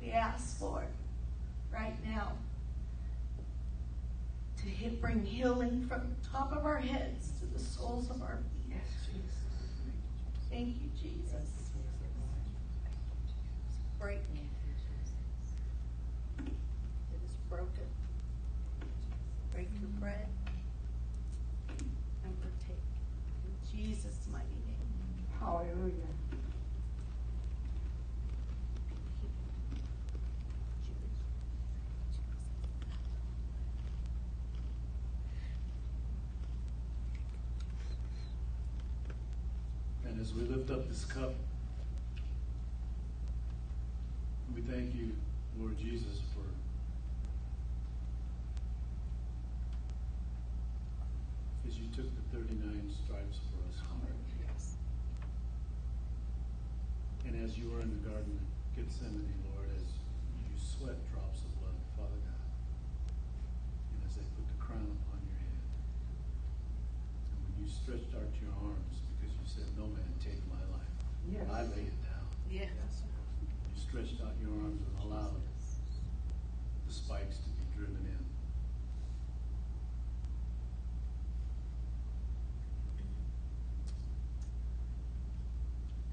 We 0.00 0.12
ask, 0.12 0.60
Lord, 0.62 0.86
right 1.72 1.96
now 2.06 2.32
to 4.58 4.64
hit, 4.66 5.00
bring 5.00 5.24
healing 5.24 5.86
from 5.88 6.02
the 6.08 6.28
top 6.28 6.52
of 6.52 6.64
our 6.64 6.78
heads 6.78 7.32
to 7.40 7.46
the 7.46 7.58
soles 7.58 8.08
of 8.10 8.22
our 8.22 8.38
feet. 8.38 8.76
Yes, 8.76 8.86
Jesus. 9.06 9.44
Thank 10.50 10.76
you, 10.80 10.88
Jesus. 11.00 11.57
Break. 14.00 14.18
It 16.38 17.20
is 17.28 17.36
broken. 17.50 17.66
Break 19.52 19.68
your 19.80 19.90
bread 20.00 20.28
and 22.24 22.40
partake. 22.40 22.84
In 23.44 23.76
Jesus' 23.76 24.28
mighty 24.30 24.46
name. 24.66 24.76
Hallelujah. 25.40 25.92
And 40.04 40.20
as 40.20 40.32
we 40.32 40.42
lift 40.42 40.70
up 40.70 40.88
this 40.88 41.04
cup, 41.04 41.34
we 44.58 44.74
thank 44.74 44.94
you, 44.94 45.14
Lord 45.56 45.78
Jesus, 45.78 46.18
for 46.34 46.42
as 51.68 51.78
you 51.78 51.86
took 51.94 52.10
the 52.10 52.24
39 52.34 52.90
stripes 52.90 53.38
for 53.54 53.62
us, 53.70 53.78
Lord. 53.86 54.18
And 57.26 57.44
as 57.44 57.58
you 57.58 57.70
were 57.70 57.82
in 57.82 57.90
the 58.02 58.02
Garden 58.08 58.34
of 58.34 58.50
Gethsemane, 58.74 59.30
Lord, 59.54 59.68
as 59.78 59.86
you 60.42 60.50
sweat 60.58 60.98
drops 61.12 61.44
of 61.46 61.54
blood, 61.62 61.78
Father 61.94 62.18
God, 62.18 62.50
and 63.94 64.00
as 64.10 64.16
they 64.16 64.26
put 64.34 64.48
the 64.48 64.58
crown 64.58 64.90
upon 64.90 65.22
your 65.22 65.38
head, 65.38 65.60
and 67.30 67.38
when 67.46 67.54
you 67.62 67.68
stretched 67.70 68.10
out 68.16 68.32
your 68.42 68.50
arms, 68.58 69.06
because 69.14 69.38
you 69.38 69.46
said, 69.46 69.70
No 69.78 69.86
man 69.86 70.08
take 70.18 70.42
my 70.50 70.62
life, 70.74 70.98
Yes. 71.30 71.46
I 71.46 71.62
lay 71.68 71.86
it 71.86 71.98
down. 72.02 72.26
Yes. 72.50 73.06
Stretched 73.88 74.20
out 74.20 74.34
your 74.40 74.50
arms 74.50 74.82
and 74.84 75.02
allowed 75.02 75.40
the 76.86 76.92
spikes 76.92 77.38
to 77.38 77.48
be 77.50 77.64
driven 77.76 78.04
in. 78.04 78.24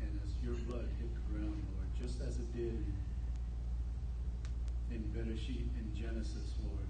And 0.01 0.19
as 0.23 0.31
your 0.43 0.55
blood 0.65 0.87
hit 0.99 1.13
the 1.13 1.21
ground, 1.33 1.61
Lord, 1.75 1.89
just 2.01 2.21
as 2.21 2.37
it 2.37 2.55
did 2.55 2.71
in, 2.71 2.93
in 4.91 5.03
Bereshit 5.13 5.67
in 5.77 5.91
Genesis, 5.93 6.55
Lord, 6.63 6.87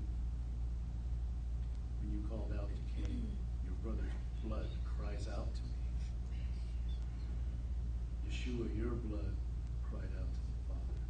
when 2.06 2.14
you 2.14 2.28
called 2.30 2.54
out 2.58 2.70
to 2.70 3.02
Cain, 3.02 3.26
your 3.66 3.74
brother's 3.82 4.14
blood 4.44 4.68
cries 4.98 5.28
out 5.28 5.50
to 5.56 5.62
me. 5.62 5.74
Yeshua, 8.30 8.70
your 8.78 8.94
blood 9.10 9.34
cried 9.90 10.14
out 10.22 10.30
to 10.30 10.42
the 10.46 10.62
Father. 10.70 11.02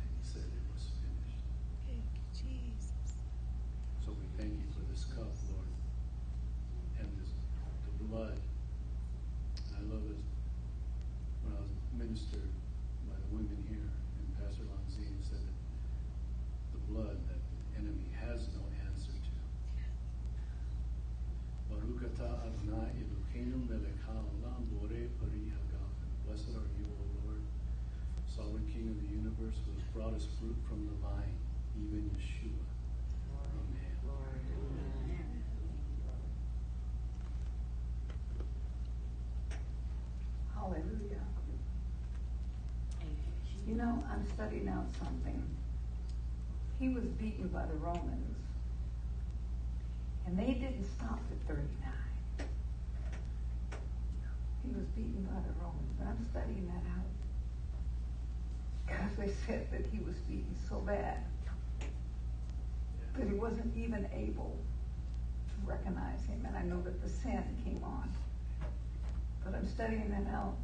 And 0.00 0.08
he 0.16 0.24
said 0.24 0.48
it 0.48 0.66
was 0.72 0.88
finished. 1.04 1.44
Thank 1.84 2.06
you, 2.16 2.24
Jesus. 2.32 3.20
So 4.04 4.16
we 4.16 4.24
thank 4.40 4.56
you 4.56 4.68
for 4.72 4.80
this 4.88 5.04
cup, 5.04 5.28
Lord, 5.52 5.68
and 7.00 7.08
this, 7.20 7.28
the 7.98 8.04
blood. 8.08 8.40
And 8.40 9.72
I 9.76 9.82
love 9.92 10.04
it 10.08 10.22
when 11.44 11.52
I 11.56 11.60
was 11.60 11.72
ministered 11.92 12.52
by 13.04 13.20
the 13.20 13.28
women 13.36 13.60
here, 13.68 13.84
and 13.84 14.26
Pastor 14.40 14.64
Adonai 22.68 22.92
Eloheinu 23.00 23.68
melech 23.68 24.00
haolam 24.06 24.66
borei. 24.70 25.08
Blessed 26.26 26.50
are 26.50 26.68
you, 26.78 26.84
O 26.84 27.04
Lord, 27.24 27.42
sovereign 28.26 28.66
King 28.70 28.88
of 28.88 29.00
the 29.00 29.08
universe, 29.08 29.56
who 29.64 29.72
has 29.72 29.82
brought 29.94 30.12
us 30.12 30.26
fruit 30.38 30.56
from 30.68 30.84
the 30.84 30.92
vine, 31.00 31.38
even 31.74 32.10
Yeshua. 32.10 32.66
Amen. 33.56 35.42
Hallelujah. 40.54 41.24
You 43.66 43.74
know, 43.76 44.04
I'm 44.12 44.26
studying 44.34 44.68
out 44.68 44.86
something. 44.98 45.42
He 46.78 46.90
was 46.90 47.04
beaten 47.04 47.48
by 47.48 47.64
the 47.64 47.74
Romans, 47.76 48.36
and 50.26 50.38
they 50.38 50.52
didn't 50.52 50.84
stop 50.84 51.20
at 51.30 51.48
39. 51.48 51.97
Was 54.78 54.86
beaten 54.94 55.26
by 55.26 55.40
the 55.42 55.50
Romans, 55.58 55.90
but 55.98 56.06
I'm 56.06 56.22
studying 56.30 56.70
that 56.70 56.86
out. 56.94 57.10
Because 58.86 59.16
they 59.18 59.32
said 59.44 59.66
that 59.72 59.82
he 59.90 59.98
was 59.98 60.14
beaten 60.30 60.54
so 60.68 60.76
bad 60.76 61.18
that 63.18 63.26
he 63.26 63.34
wasn't 63.34 63.76
even 63.76 64.08
able 64.14 64.56
to 65.48 65.68
recognize 65.68 66.24
him. 66.26 66.46
And 66.46 66.56
I 66.56 66.62
know 66.62 66.80
that 66.82 67.02
the 67.02 67.08
sin 67.08 67.42
came 67.64 67.82
on. 67.82 68.08
But 69.44 69.56
I'm 69.56 69.66
studying 69.66 70.10
that 70.10 70.32
out 70.32 70.54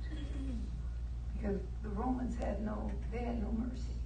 because 1.35 1.59
the 1.83 1.89
Romans 1.89 2.39
had 2.39 2.65
no, 2.65 2.93
they 3.11 3.19
had 3.19 3.43
no 3.43 3.51
mercy. 3.51 3.99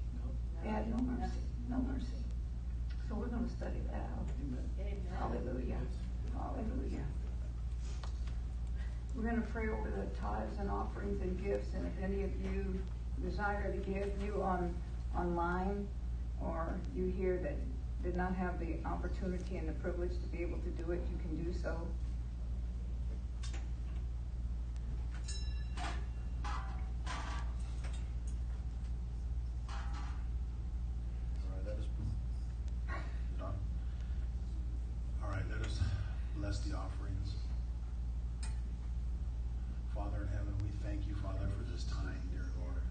They 0.64 0.70
had 0.70 0.88
no 0.88 1.02
mercy, 1.04 1.44
no 1.68 1.84
mercy. 1.92 2.24
So 3.06 3.14
we're 3.14 3.26
going 3.26 3.44
to 3.44 3.52
study 3.52 3.82
that 3.92 4.08
out. 4.16 4.26
Amen. 4.40 5.04
Hallelujah. 5.18 5.80
Hallelujah. 6.32 7.04
We're 9.18 9.30
going 9.30 9.42
to 9.42 9.48
pray 9.48 9.66
over 9.68 9.90
the 9.90 10.06
tithes 10.20 10.60
and 10.60 10.70
offerings 10.70 11.20
and 11.22 11.44
gifts, 11.44 11.70
and 11.74 11.84
if 11.84 12.04
any 12.04 12.22
of 12.22 12.30
you 12.40 12.80
desire 13.20 13.72
to 13.72 13.78
give, 13.78 14.12
you 14.24 14.40
on 14.40 14.72
online, 15.16 15.88
or 16.40 16.76
you 16.94 17.12
here 17.18 17.40
that 17.42 17.56
did 18.04 18.16
not 18.16 18.32
have 18.36 18.60
the 18.60 18.76
opportunity 18.84 19.56
and 19.56 19.68
the 19.68 19.72
privilege 19.72 20.12
to 20.12 20.28
be 20.28 20.40
able 20.40 20.58
to 20.58 20.70
do 20.70 20.92
it, 20.92 21.00
you 21.10 21.18
can 21.18 21.44
do 21.44 21.52
so. 21.52 21.80
All 26.44 26.52
right, 31.50 31.66
let 31.66 31.74
us. 31.74 31.86
Is 32.86 33.36
it 33.36 33.42
on? 33.42 33.54
All 35.24 35.30
right, 35.30 35.42
let 35.50 35.66
us 35.66 35.80
bless 36.36 36.60
the 36.60 36.76
offerings. 36.76 37.34
Father 39.98 40.22
in 40.22 40.28
heaven, 40.30 40.54
we 40.62 40.70
thank 40.86 41.02
you, 41.10 41.14
Father, 41.18 41.50
for 41.58 41.66
this 41.74 41.82
time, 41.90 42.22
dear 42.30 42.46
Lord. 42.62 42.86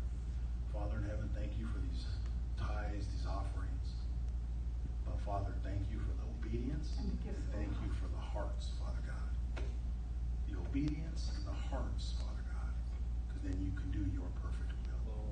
Father 0.76 1.00
in 1.00 1.08
heaven, 1.08 1.32
thank 1.32 1.56
you 1.56 1.64
for 1.72 1.80
these 1.80 2.04
tithes, 2.60 3.08
these 3.08 3.24
offerings. 3.24 3.96
But 5.08 5.16
Father, 5.24 5.56
thank 5.64 5.88
you 5.88 6.04
for 6.04 6.12
the 6.20 6.28
obedience. 6.28 7.00
And 7.00 7.08
the 7.08 7.16
gifts. 7.24 7.48
Thank 7.56 7.72
you 7.80 7.96
for 7.96 8.12
the 8.12 8.20
hearts, 8.20 8.76
Father 8.76 9.00
God. 9.08 9.64
The 10.52 10.60
obedience 10.60 11.32
and 11.40 11.48
the 11.48 11.56
hearts, 11.72 12.20
Father 12.20 12.44
God, 12.44 12.76
because 13.32 13.40
then 13.48 13.56
you 13.64 13.72
can 13.72 13.88
do 13.96 14.04
your 14.12 14.28
perfect 14.44 14.76
will. 15.08 15.32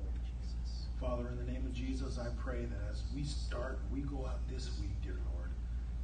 Father, 0.96 1.28
in 1.28 1.36
the 1.36 1.44
name 1.44 1.68
of 1.68 1.76
Jesus, 1.96 2.18
I 2.18 2.28
pray 2.36 2.66
that 2.66 2.90
as 2.90 3.02
we 3.14 3.24
start, 3.24 3.78
we 3.90 4.00
go 4.00 4.26
out 4.26 4.46
this 4.50 4.68
week, 4.78 4.90
dear 5.02 5.16
Lord, 5.34 5.48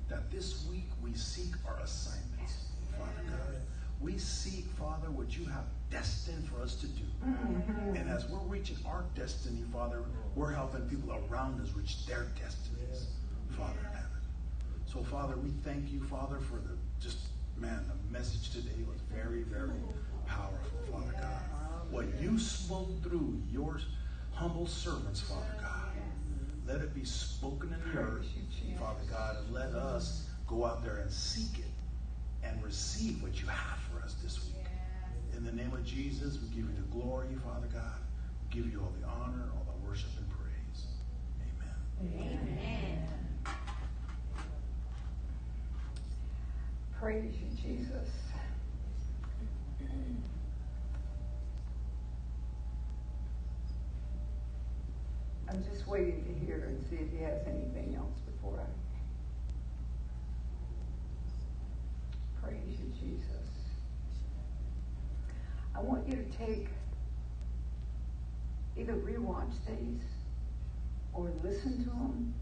that 0.09 0.31
this 0.31 0.65
week 0.71 0.89
we 1.03 1.13
seek 1.13 1.53
our 1.69 1.79
assignments, 1.81 2.69
Father 2.93 3.29
God. 3.29 3.61
We 4.01 4.17
seek, 4.17 4.65
Father, 4.79 5.11
what 5.11 5.37
you 5.37 5.45
have 5.45 5.65
destined 5.91 6.49
for 6.49 6.63
us 6.63 6.77
to 6.77 6.87
do. 6.87 7.03
Mm-hmm. 7.23 7.97
And 7.97 8.09
as 8.09 8.27
we're 8.31 8.39
reaching 8.39 8.79
our 8.87 9.05
destiny, 9.15 9.65
Father, 9.71 10.03
we're 10.35 10.53
helping 10.53 10.81
people 10.89 11.13
around 11.31 11.61
us 11.61 11.69
reach 11.77 12.07
their 12.07 12.25
destinies, 12.41 13.09
Father 13.51 13.79
in 13.81 13.95
heaven. 13.95 14.23
So, 14.87 15.03
Father, 15.03 15.37
we 15.37 15.51
thank 15.63 15.93
you, 15.93 16.01
Father, 16.05 16.39
for 16.39 16.57
the 16.57 16.75
just, 17.03 17.19
man, 17.59 17.85
the 17.87 18.19
message 18.19 18.51
today 18.51 18.83
was 18.89 18.99
very, 19.15 19.43
very 19.43 19.69
powerful, 20.27 20.79
Father 20.91 21.13
God. 21.21 21.43
What 21.91 22.07
you 22.19 22.39
spoke 22.39 23.03
through 23.03 23.43
your 23.53 23.79
humble 24.33 24.67
servants, 24.67 25.21
Father 25.21 25.55
God, 25.61 25.72
let 26.73 26.81
it 26.81 26.95
be 26.95 27.05
spoken 27.05 27.75
in 27.75 27.93
the 27.93 28.01
earth, 28.01 28.27
Father 28.79 29.03
God, 29.11 29.37
and 29.37 29.53
let 29.53 29.75
us 29.75 30.29
go 30.47 30.65
out 30.65 30.83
there 30.83 30.97
and 30.97 31.11
seek 31.11 31.59
it 31.59 31.71
and 32.43 32.63
receive 32.65 33.23
what 33.23 33.39
you 33.43 33.47
have 33.47 33.79
for 33.81 34.03
us 34.03 34.15
this 34.23 34.43
week. 34.47 34.67
In 35.37 35.45
the 35.45 35.53
name 35.53 35.73
of 35.75 35.85
Jesus, 35.85 36.39
we 36.41 36.49
give 36.49 36.71
you 36.71 36.75
the 36.75 36.99
glory, 36.99 37.27
Father 37.45 37.69
God. 37.71 38.01
We 38.41 38.63
give 38.63 38.73
you 38.73 38.81
all 38.81 38.93
the 38.99 39.07
honor, 39.07 39.51
all 39.55 39.67
the 39.67 39.87
worship 39.87 40.09
and 40.17 40.27
praise. 40.31 40.87
Amen. 42.01 42.39
Amen. 42.41 43.09
Praise 46.99 47.35
you, 47.35 47.49
Jesus. 47.63 48.09
I'm 55.53 55.63
just 55.65 55.87
waiting 55.87 56.25
to 56.25 56.47
hear 56.47 56.65
and 56.65 56.83
see 56.89 56.97
if 56.97 57.13
he 57.13 57.19
has 57.25 57.47
anything 57.47 57.95
else 57.95 58.19
before 58.21 58.59
I. 58.59 58.65
Praise 62.43 62.81
you, 62.81 62.91
Jesus. 62.99 63.49
I 65.77 65.81
want 65.81 66.09
you 66.09 66.17
to 66.17 66.25
take 66.39 66.69
either 68.79 68.95
rewatch 68.95 69.53
these 69.67 70.03
or 71.13 71.31
listen 71.43 71.85
to 71.85 71.91
them 71.91 72.35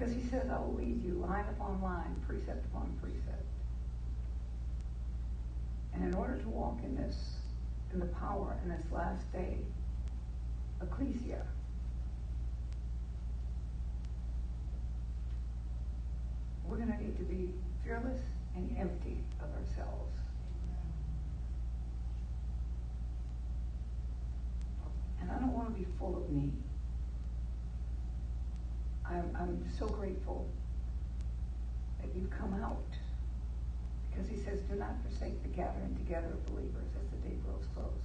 Because 0.00 0.14
he 0.14 0.22
says, 0.30 0.48
I 0.50 0.58
will 0.58 0.74
lead 0.74 1.02
you 1.04 1.12
line 1.14 1.44
upon 1.50 1.82
line, 1.82 2.16
precept 2.26 2.64
upon 2.66 2.96
precept. 3.02 3.44
And 5.92 6.04
in 6.04 6.14
order 6.14 6.38
to 6.38 6.48
walk 6.48 6.78
in 6.82 6.96
this, 6.96 7.39
in 7.92 8.00
the 8.00 8.06
power 8.06 8.56
in 8.62 8.70
this 8.70 8.82
last 8.92 9.30
day, 9.32 9.58
ecclesia, 10.80 11.42
we're 16.64 16.76
going 16.76 16.92
to 16.92 17.02
need 17.02 17.16
to 17.16 17.24
be 17.24 17.50
fearless 17.84 18.20
and 18.54 18.76
empty 18.78 19.18
of 19.40 19.48
ourselves. 19.56 20.14
And 25.20 25.30
I 25.30 25.38
don't 25.38 25.52
want 25.52 25.74
to 25.74 25.78
be 25.78 25.86
full 25.98 26.16
of 26.16 26.30
me. 26.30 26.52
I'm, 29.04 29.36
I'm 29.38 29.64
so 29.78 29.86
grateful 29.86 30.46
that 32.00 32.08
you've 32.14 32.30
come 32.30 32.54
out 32.62 32.84
because 34.10 34.28
he 34.28 34.36
says, 34.36 34.60
do 34.68 34.76
not 34.76 34.94
forsake 35.06 35.42
the 35.42 35.48
gathering 35.48 35.94
together 35.96 36.28
of 36.28 36.46
believers 36.46 36.88
as 36.98 37.08
the 37.10 37.28
day 37.28 37.36
grows 37.46 37.64
close. 37.74 38.02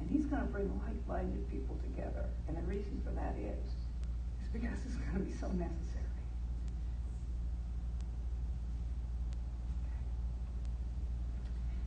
And 0.00 0.10
he's 0.10 0.26
going 0.26 0.42
to 0.42 0.48
bring 0.48 0.68
like-minded 0.84 1.50
people 1.50 1.78
together. 1.82 2.24
And 2.48 2.56
the 2.56 2.62
reason 2.62 3.00
for 3.04 3.12
that 3.12 3.34
is, 3.38 3.70
is 4.42 4.48
because 4.52 4.78
it's 4.84 4.96
going 4.96 5.24
to 5.24 5.30
be 5.30 5.32
so 5.32 5.48
necessary. 5.48 6.04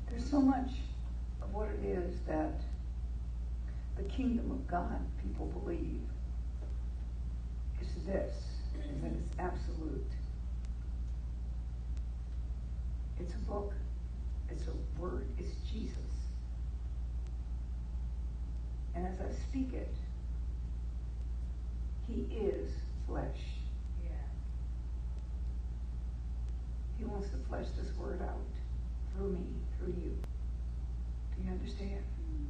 There's 0.10 0.30
so 0.30 0.42
much 0.42 0.72
of 1.42 1.54
what 1.54 1.68
it 1.70 1.86
is 1.86 2.16
that 2.28 2.62
the 3.96 4.04
kingdom 4.04 4.50
of 4.52 4.68
God 4.68 5.00
people 5.22 5.46
believe 5.48 6.02
is 7.82 8.06
this, 8.06 8.34
is 8.80 9.02
that 9.02 9.12
it's 9.12 9.40
absolute. 9.40 10.10
It's 13.20 13.34
a 13.34 13.38
book, 13.50 13.74
it's 14.50 14.64
a 14.68 15.02
word, 15.02 15.28
it's 15.38 15.56
Jesus. 15.72 15.96
And 18.96 19.06
as 19.06 19.20
I 19.20 19.32
speak 19.50 19.74
it, 19.74 19.94
he 22.08 22.26
is 22.36 22.72
flesh. 23.08 23.40
Yeah. 24.04 24.10
He 26.98 27.06
wants 27.06 27.30
to 27.30 27.38
flesh 27.48 27.68
this 27.78 27.96
word 27.98 28.22
out 28.22 28.36
through 29.16 29.32
me, 29.34 29.46
through 29.78 29.94
you. 29.94 30.18
Do 31.36 31.44
you 31.46 31.52
understand? 31.52 32.04
Hmm. 32.18 32.46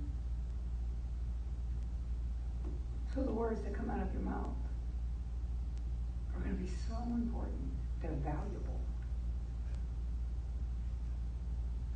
So 3.14 3.22
the 3.24 3.32
words 3.32 3.62
that 3.62 3.74
come 3.74 3.90
out 3.90 4.02
of 4.02 4.14
your 4.14 4.24
mouth 4.24 4.56
are 6.36 6.40
going 6.42 6.56
to 6.56 6.64
be 6.64 6.72
so 6.88 6.96
important. 7.14 7.72
They're 8.02 8.12
valuable. 8.24 8.80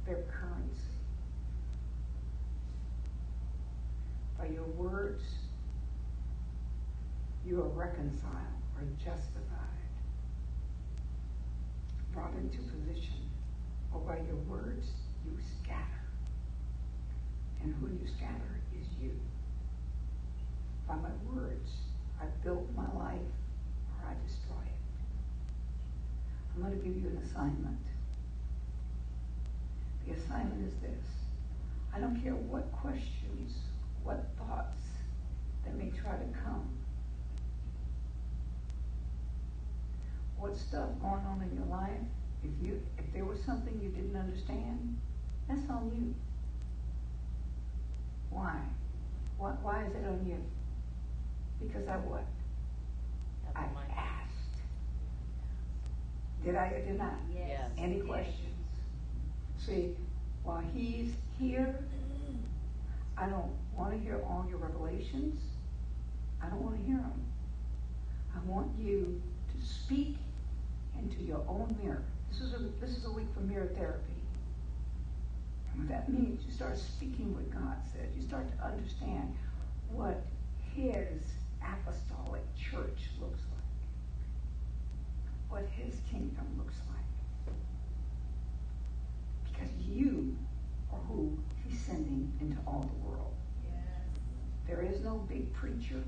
They're 0.05 0.15
currency. 0.15 0.79
By 4.37 4.47
your 4.47 4.63
words, 4.63 5.23
you 7.45 7.61
are 7.61 7.69
reconciled 7.69 8.61
or 8.77 8.83
justified. 9.03 9.63
brought 12.13 12.33
into 12.35 12.57
position, 12.57 13.29
or 13.91 13.99
by 14.01 14.17
your 14.27 14.37
words 14.47 14.87
you 15.25 15.31
scatter. 15.61 15.81
And 17.61 17.73
who 17.75 17.87
you 17.87 18.07
scatter 18.17 18.61
is 18.79 18.85
you. 19.01 19.19
By 20.87 20.95
my 20.95 21.09
words, 21.33 21.71
I 22.21 22.25
build 22.43 22.67
my 22.75 22.85
life 22.93 23.33
or 23.89 24.09
I 24.09 24.13
destroy 24.27 24.61
it. 24.61 24.79
I'm 26.55 26.61
going 26.61 26.79
to 26.79 26.85
give 26.85 27.01
you 27.01 27.09
an 27.09 27.17
assignment. 27.25 27.79
The 30.07 30.13
assignment 30.13 30.67
is 30.67 30.73
this. 30.81 31.05
I 31.95 31.99
don't 31.99 32.21
care 32.21 32.33
what 32.33 32.71
questions, 32.71 33.53
what 34.03 34.25
thoughts 34.37 34.81
that 35.63 35.75
may 35.75 35.91
try 35.91 36.17
to 36.17 36.25
come. 36.43 36.69
What 40.37 40.57
stuff 40.57 40.89
going 41.01 41.25
on 41.25 41.41
in 41.49 41.55
your 41.55 41.67
life, 41.67 42.01
if 42.43 42.51
you 42.61 42.81
if 42.97 43.13
there 43.13 43.25
was 43.25 43.39
something 43.45 43.79
you 43.81 43.89
didn't 43.89 44.15
understand, 44.15 44.97
that's 45.47 45.69
on 45.69 45.91
you. 45.95 46.13
Why? 48.29 48.59
Why, 49.37 49.51
why 49.61 49.85
is 49.85 49.95
it 49.95 50.05
on 50.05 50.25
you? 50.25 50.37
Because 51.65 51.87
I 51.87 51.97
what? 51.97 52.25
I 53.55 53.61
asked. 53.95 54.33
Did 56.43 56.55
I 56.55 56.67
or 56.67 56.85
did 56.85 56.97
not? 56.97 57.13
Yes. 57.33 57.69
Any 57.77 57.99
questions? 58.01 58.52
See, 59.65 59.95
while 60.43 60.61
he's 60.73 61.13
here, 61.39 61.79
I 63.17 63.27
don't 63.27 63.51
want 63.77 63.93
to 63.93 63.97
hear 63.97 64.21
all 64.27 64.45
your 64.49 64.57
revelations. 64.57 65.41
I 66.41 66.47
don't 66.47 66.61
want 66.61 66.77
to 66.77 66.83
hear 66.83 66.97
them. 66.97 67.23
I 68.35 68.39
want 68.45 68.71
you 68.77 69.21
to 69.51 69.65
speak 69.65 70.17
into 70.99 71.23
your 71.23 71.43
own 71.47 71.75
mirror. 71.81 72.03
This 72.29 72.41
is 72.41 72.53
a 72.53 72.59
this 72.81 72.97
is 72.97 73.05
a 73.05 73.11
week 73.11 73.27
for 73.33 73.39
mirror 73.41 73.69
therapy. 73.77 74.13
And 75.71 75.81
what 75.81 75.89
that 75.89 76.09
means, 76.09 76.43
you 76.45 76.51
start 76.51 76.77
speaking 76.77 77.33
what 77.33 77.49
God 77.51 77.77
said. 77.93 78.09
You 78.15 78.21
start 78.21 78.45
to 78.57 78.65
understand 78.65 79.33
what 79.91 80.25
His 80.75 81.21
apostolic 81.61 82.43
church 82.55 83.09
looks 83.21 83.39
like, 83.39 83.63
what 85.49 85.65
His 85.71 85.95
kingdom 86.11 86.47
looks 86.57 86.75
like. 86.89 87.02
Because 89.63 89.87
you 89.87 90.35
are 90.91 90.99
who 91.07 91.37
He's 91.65 91.79
sending 91.79 92.31
into 92.41 92.57
all 92.67 92.81
the 92.81 93.09
world. 93.09 93.33
There 94.67 94.81
is 94.81 95.01
no 95.01 95.17
big 95.29 95.53
preacher. 95.53 96.03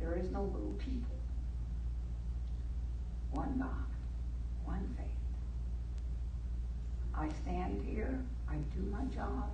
There 0.00 0.16
is 0.16 0.30
no 0.30 0.42
little 0.42 0.74
people. 0.78 1.14
One 3.32 3.58
God, 3.58 3.68
one 4.64 4.96
faith. 4.96 5.06
I 7.14 7.28
stand 7.42 7.84
here, 7.86 8.18
I 8.48 8.54
do 8.74 8.80
my 8.90 9.04
job, 9.14 9.50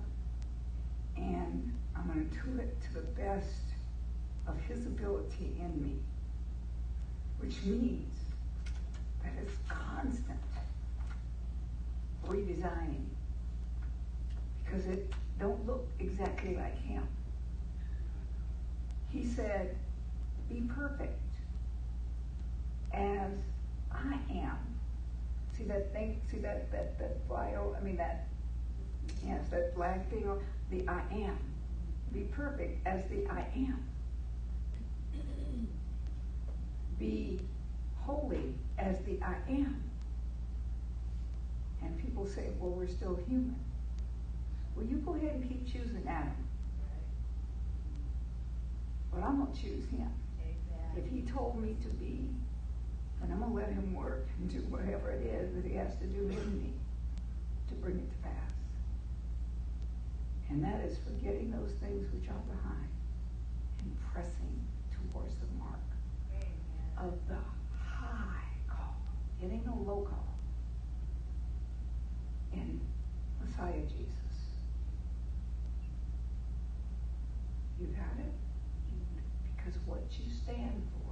and 1.17 1.73
I'm 1.95 2.07
going 2.07 2.29
to 2.29 2.35
do 2.35 2.59
it 2.59 2.75
to 2.83 2.93
the 2.93 3.07
best 3.21 3.63
of 4.47 4.59
His 4.61 4.85
ability 4.85 5.55
in 5.59 5.83
me, 5.83 5.95
which 7.39 7.61
means 7.63 8.13
that 9.23 9.33
it's 9.41 9.57
constant 9.67 10.39
redesigning 12.25 13.05
because 14.63 14.85
it 14.85 15.13
don't 15.39 15.65
look 15.65 15.87
exactly 15.99 16.55
like 16.55 16.77
Him. 16.81 17.07
He 19.09 19.25
said, 19.25 19.75
"Be 20.49 20.61
perfect 20.61 21.19
as 22.93 23.31
I 23.91 24.17
am." 24.31 24.57
See 25.57 25.63
that 25.65 25.91
thing? 25.93 26.21
See 26.29 26.37
that 26.39 26.71
that 26.71 26.97
that 26.99 27.27
bio? 27.27 27.75
I 27.77 27.83
mean 27.83 27.97
that. 27.97 28.27
Yes, 29.25 29.47
that 29.49 29.75
black 29.75 30.09
thing. 30.09 30.29
The 30.69 30.87
I 30.87 31.01
am. 31.11 31.37
Be 32.13 32.21
perfect 32.21 32.85
as 32.87 33.03
the 33.09 33.27
I 33.29 33.45
am. 33.55 33.83
Be 36.97 37.39
holy 37.97 38.53
as 38.77 38.97
the 39.05 39.19
I 39.21 39.35
am. 39.49 39.90
And 41.81 41.97
people 41.97 42.25
say, 42.25 42.49
"Well, 42.59 42.71
we're 42.71 42.87
still 42.87 43.15
human." 43.27 43.59
Well, 44.75 44.85
you 44.85 44.97
go 44.97 45.15
ahead 45.15 45.35
and 45.35 45.47
keep 45.47 45.65
choosing 45.65 46.07
Adam. 46.07 46.47
But 49.11 49.23
I'm 49.23 49.39
gonna 49.39 49.53
choose 49.53 49.85
him. 49.89 50.09
If 50.95 51.07
he 51.07 51.21
told 51.21 51.61
me 51.61 51.75
to 51.81 51.89
be, 51.89 52.29
then 53.19 53.31
I'm 53.31 53.39
gonna 53.39 53.53
let 53.53 53.69
him 53.69 53.93
work 53.93 54.27
and 54.39 54.49
do 54.49 54.59
whatever 54.69 55.11
it 55.11 55.21
is 55.21 55.53
that 55.55 55.65
he 55.65 55.75
has 55.75 55.95
to 55.97 56.05
do 56.05 56.21
in 56.21 56.61
me 56.63 56.73
to 57.69 57.75
bring 57.75 57.97
it 57.97 58.09
to 58.09 58.17
pass. 58.23 58.51
And 60.49 60.63
that 60.63 60.81
is 60.81 60.97
forgetting 60.97 61.51
those 61.51 61.71
things 61.79 62.11
which 62.13 62.29
are 62.29 62.43
behind 62.55 62.89
and 63.79 63.95
pressing 64.11 64.65
towards 64.91 65.33
the 65.35 65.47
mark 65.59 65.79
of 66.97 67.13
the 67.27 67.39
high 67.77 68.49
call. 68.67 68.95
It 69.41 69.51
ain't 69.51 69.65
no 69.65 69.77
low 69.85 70.01
call. 70.01 70.30
In 72.53 72.79
Messiah 73.43 73.81
Jesus. 73.81 74.21
You 77.79 77.87
got 77.87 78.19
it? 78.19 78.33
Because 79.55 79.79
what 79.85 80.03
you 80.11 80.31
stand 80.43 80.81
for. 80.93 81.11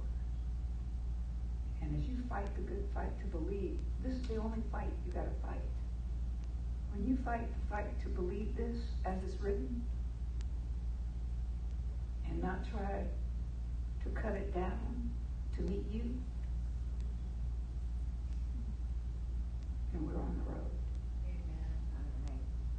And 1.82 1.96
as 1.96 2.08
you 2.08 2.16
fight 2.28 2.54
the 2.56 2.62
good 2.62 2.84
fight 2.94 3.18
to 3.20 3.26
believe, 3.26 3.78
this 4.04 4.14
is 4.14 4.22
the 4.28 4.36
only 4.36 4.62
fight 4.70 4.90
you 5.06 5.12
got 5.12 5.24
to 5.24 5.46
fight. 5.46 5.60
When 6.94 7.06
you 7.06 7.16
fight 7.24 7.48
the 7.48 7.74
fight 7.74 8.00
to 8.02 8.08
believe 8.08 8.56
this 8.56 8.76
as 9.04 9.16
it's 9.26 9.40
written, 9.40 9.82
and 12.28 12.42
not 12.42 12.58
try 12.70 13.04
to 14.04 14.10
cut 14.10 14.32
it 14.32 14.54
down 14.54 15.10
to 15.56 15.62
meet 15.62 15.84
you, 15.92 16.02
and 19.92 20.06
we're 20.06 20.20
on 20.20 20.40
the 20.44 20.52
road. 20.52 20.79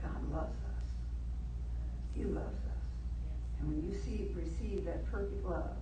God 0.02 0.34
loves 0.34 0.58
us. 0.58 0.86
He 2.16 2.24
loves 2.24 2.58
us. 2.66 2.82
And 3.60 3.70
when 3.70 3.90
you 3.90 3.98
see 3.98 4.22
receive 4.36 4.86
that 4.86 5.10
perfect 5.12 5.46
love, 5.46 5.78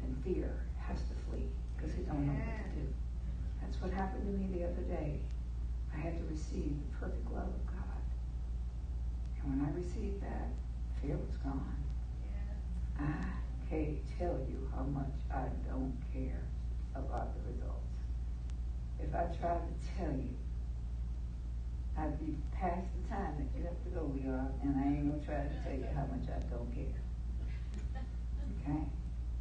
then 0.00 0.16
fear 0.24 0.64
has 0.78 0.98
to 0.98 1.14
flee 1.28 1.46
because 1.76 1.92
it 1.94 2.06
don't 2.06 2.26
know 2.26 2.32
what 2.32 2.74
to 2.74 2.80
do. 2.80 2.86
That's 3.60 3.80
what 3.80 3.92
happened 3.92 4.26
to 4.26 4.32
me 4.38 4.58
the 4.58 4.64
other 4.64 4.82
day. 4.82 5.20
I 5.94 5.98
had 5.98 6.16
to 6.18 6.24
receive 6.30 6.74
the 6.76 6.98
perfect 6.98 7.30
love 7.32 7.48
of 7.48 7.66
God. 7.66 8.02
And 9.42 9.60
when 9.60 9.68
I 9.68 9.72
received 9.74 10.22
that, 10.22 10.48
fear 11.00 11.16
was 11.16 11.36
gone. 11.38 11.76
I 12.98 13.12
can't 13.68 13.98
tell 14.18 14.38
you 14.48 14.70
how 14.74 14.84
much 14.84 15.12
I 15.30 15.46
don't 15.68 15.96
care 16.12 16.42
about 16.94 17.34
the 17.34 17.52
results. 17.52 17.78
If 19.00 19.14
I 19.14 19.24
tried 19.40 19.62
to 19.66 19.74
tell 19.96 20.12
you, 20.12 20.34
I'd 21.96 22.18
be 22.18 22.36
past 22.52 22.86
the 22.96 23.14
time 23.14 23.34
that 23.38 23.58
you 23.58 23.64
have 23.64 23.82
to 23.84 23.90
go, 23.90 24.12
y'all, 24.24 24.50
and 24.62 24.76
I 24.76 24.88
ain't 24.88 25.10
gonna 25.10 25.24
try 25.24 25.44
to 25.44 25.62
tell 25.62 25.76
you 25.76 25.86
how 25.94 26.06
much 26.06 26.28
I 26.28 26.40
don't 26.48 26.72
care. 26.74 26.98
Okay? 28.60 28.84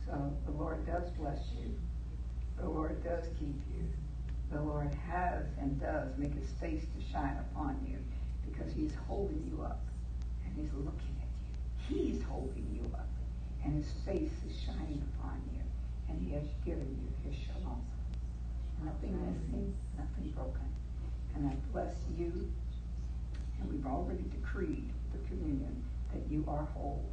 So 0.06 0.34
the 0.46 0.52
Lord 0.52 0.86
does 0.86 1.10
bless 1.12 1.40
you. 1.58 1.74
The 2.60 2.68
Lord 2.68 3.04
does 3.04 3.26
keep 3.40 3.56
you. 3.74 3.88
The 4.52 4.62
Lord 4.62 4.94
has 5.10 5.46
and 5.60 5.80
does 5.80 6.18
make 6.18 6.34
his 6.34 6.50
face 6.60 6.84
to 6.84 7.12
shine 7.12 7.38
upon 7.52 7.80
you 7.88 7.98
because 8.50 8.74
he's 8.74 8.94
holding 9.08 9.50
you 9.50 9.64
up 9.64 9.80
and 10.46 10.54
he's 10.56 10.74
looking 10.74 11.16
at 11.22 11.30
you. 11.90 11.96
He's 11.96 12.24
holding 12.24 12.68
you 12.74 12.92
up 12.94 13.08
and 13.64 13.74
his 13.76 13.92
face 14.06 14.32
is 14.48 14.60
shining 14.60 15.02
upon 15.16 15.42
you 15.54 15.62
and 16.10 16.22
he 16.22 16.34
has 16.34 16.48
given 16.66 17.00
you 17.00 17.30
his 17.30 17.40
shalom. 17.40 17.82
Nothing 18.84 19.14
missing, 19.26 19.74
nothing 19.98 20.32
broken 20.32 20.68
and 21.36 21.48
I 21.48 21.56
bless 21.72 21.94
you. 22.18 22.52
And 23.60 23.72
we've 23.72 23.86
already 23.86 24.24
decreed 24.24 24.90
the 25.12 25.20
communion 25.28 25.84
that 26.14 26.24
you 26.30 26.44
are 26.48 26.66
whole. 26.74 27.06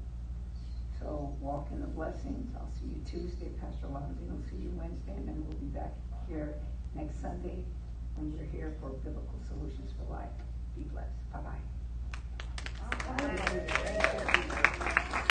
So 0.99 1.35
walk 1.41 1.69
in 1.73 1.81
the 1.81 1.87
blessings. 1.87 2.55
I'll 2.57 2.71
see 2.81 2.89
you 2.89 3.01
Tuesday, 3.05 3.51
Pastor 3.61 3.87
Longden 3.87 4.31
will 4.31 4.43
see 4.51 4.57
you 4.57 4.73
Wednesday, 4.75 5.13
and 5.17 5.29
then 5.29 5.45
we'll 5.47 5.59
be 5.59 5.67
back 5.67 5.93
here 6.29 6.55
next 6.95 7.21
Sunday 7.21 7.65
when 8.17 8.33
you're 8.33 8.47
here 8.47 8.75
for 8.81 8.91
Biblical 8.91 9.39
Solutions 9.47 9.93
for 9.97 10.13
Life. 10.13 10.29
Be 10.77 10.83
blessed. 10.85 11.15
Bye-bye. 11.33 11.63
Bye. 14.79 15.15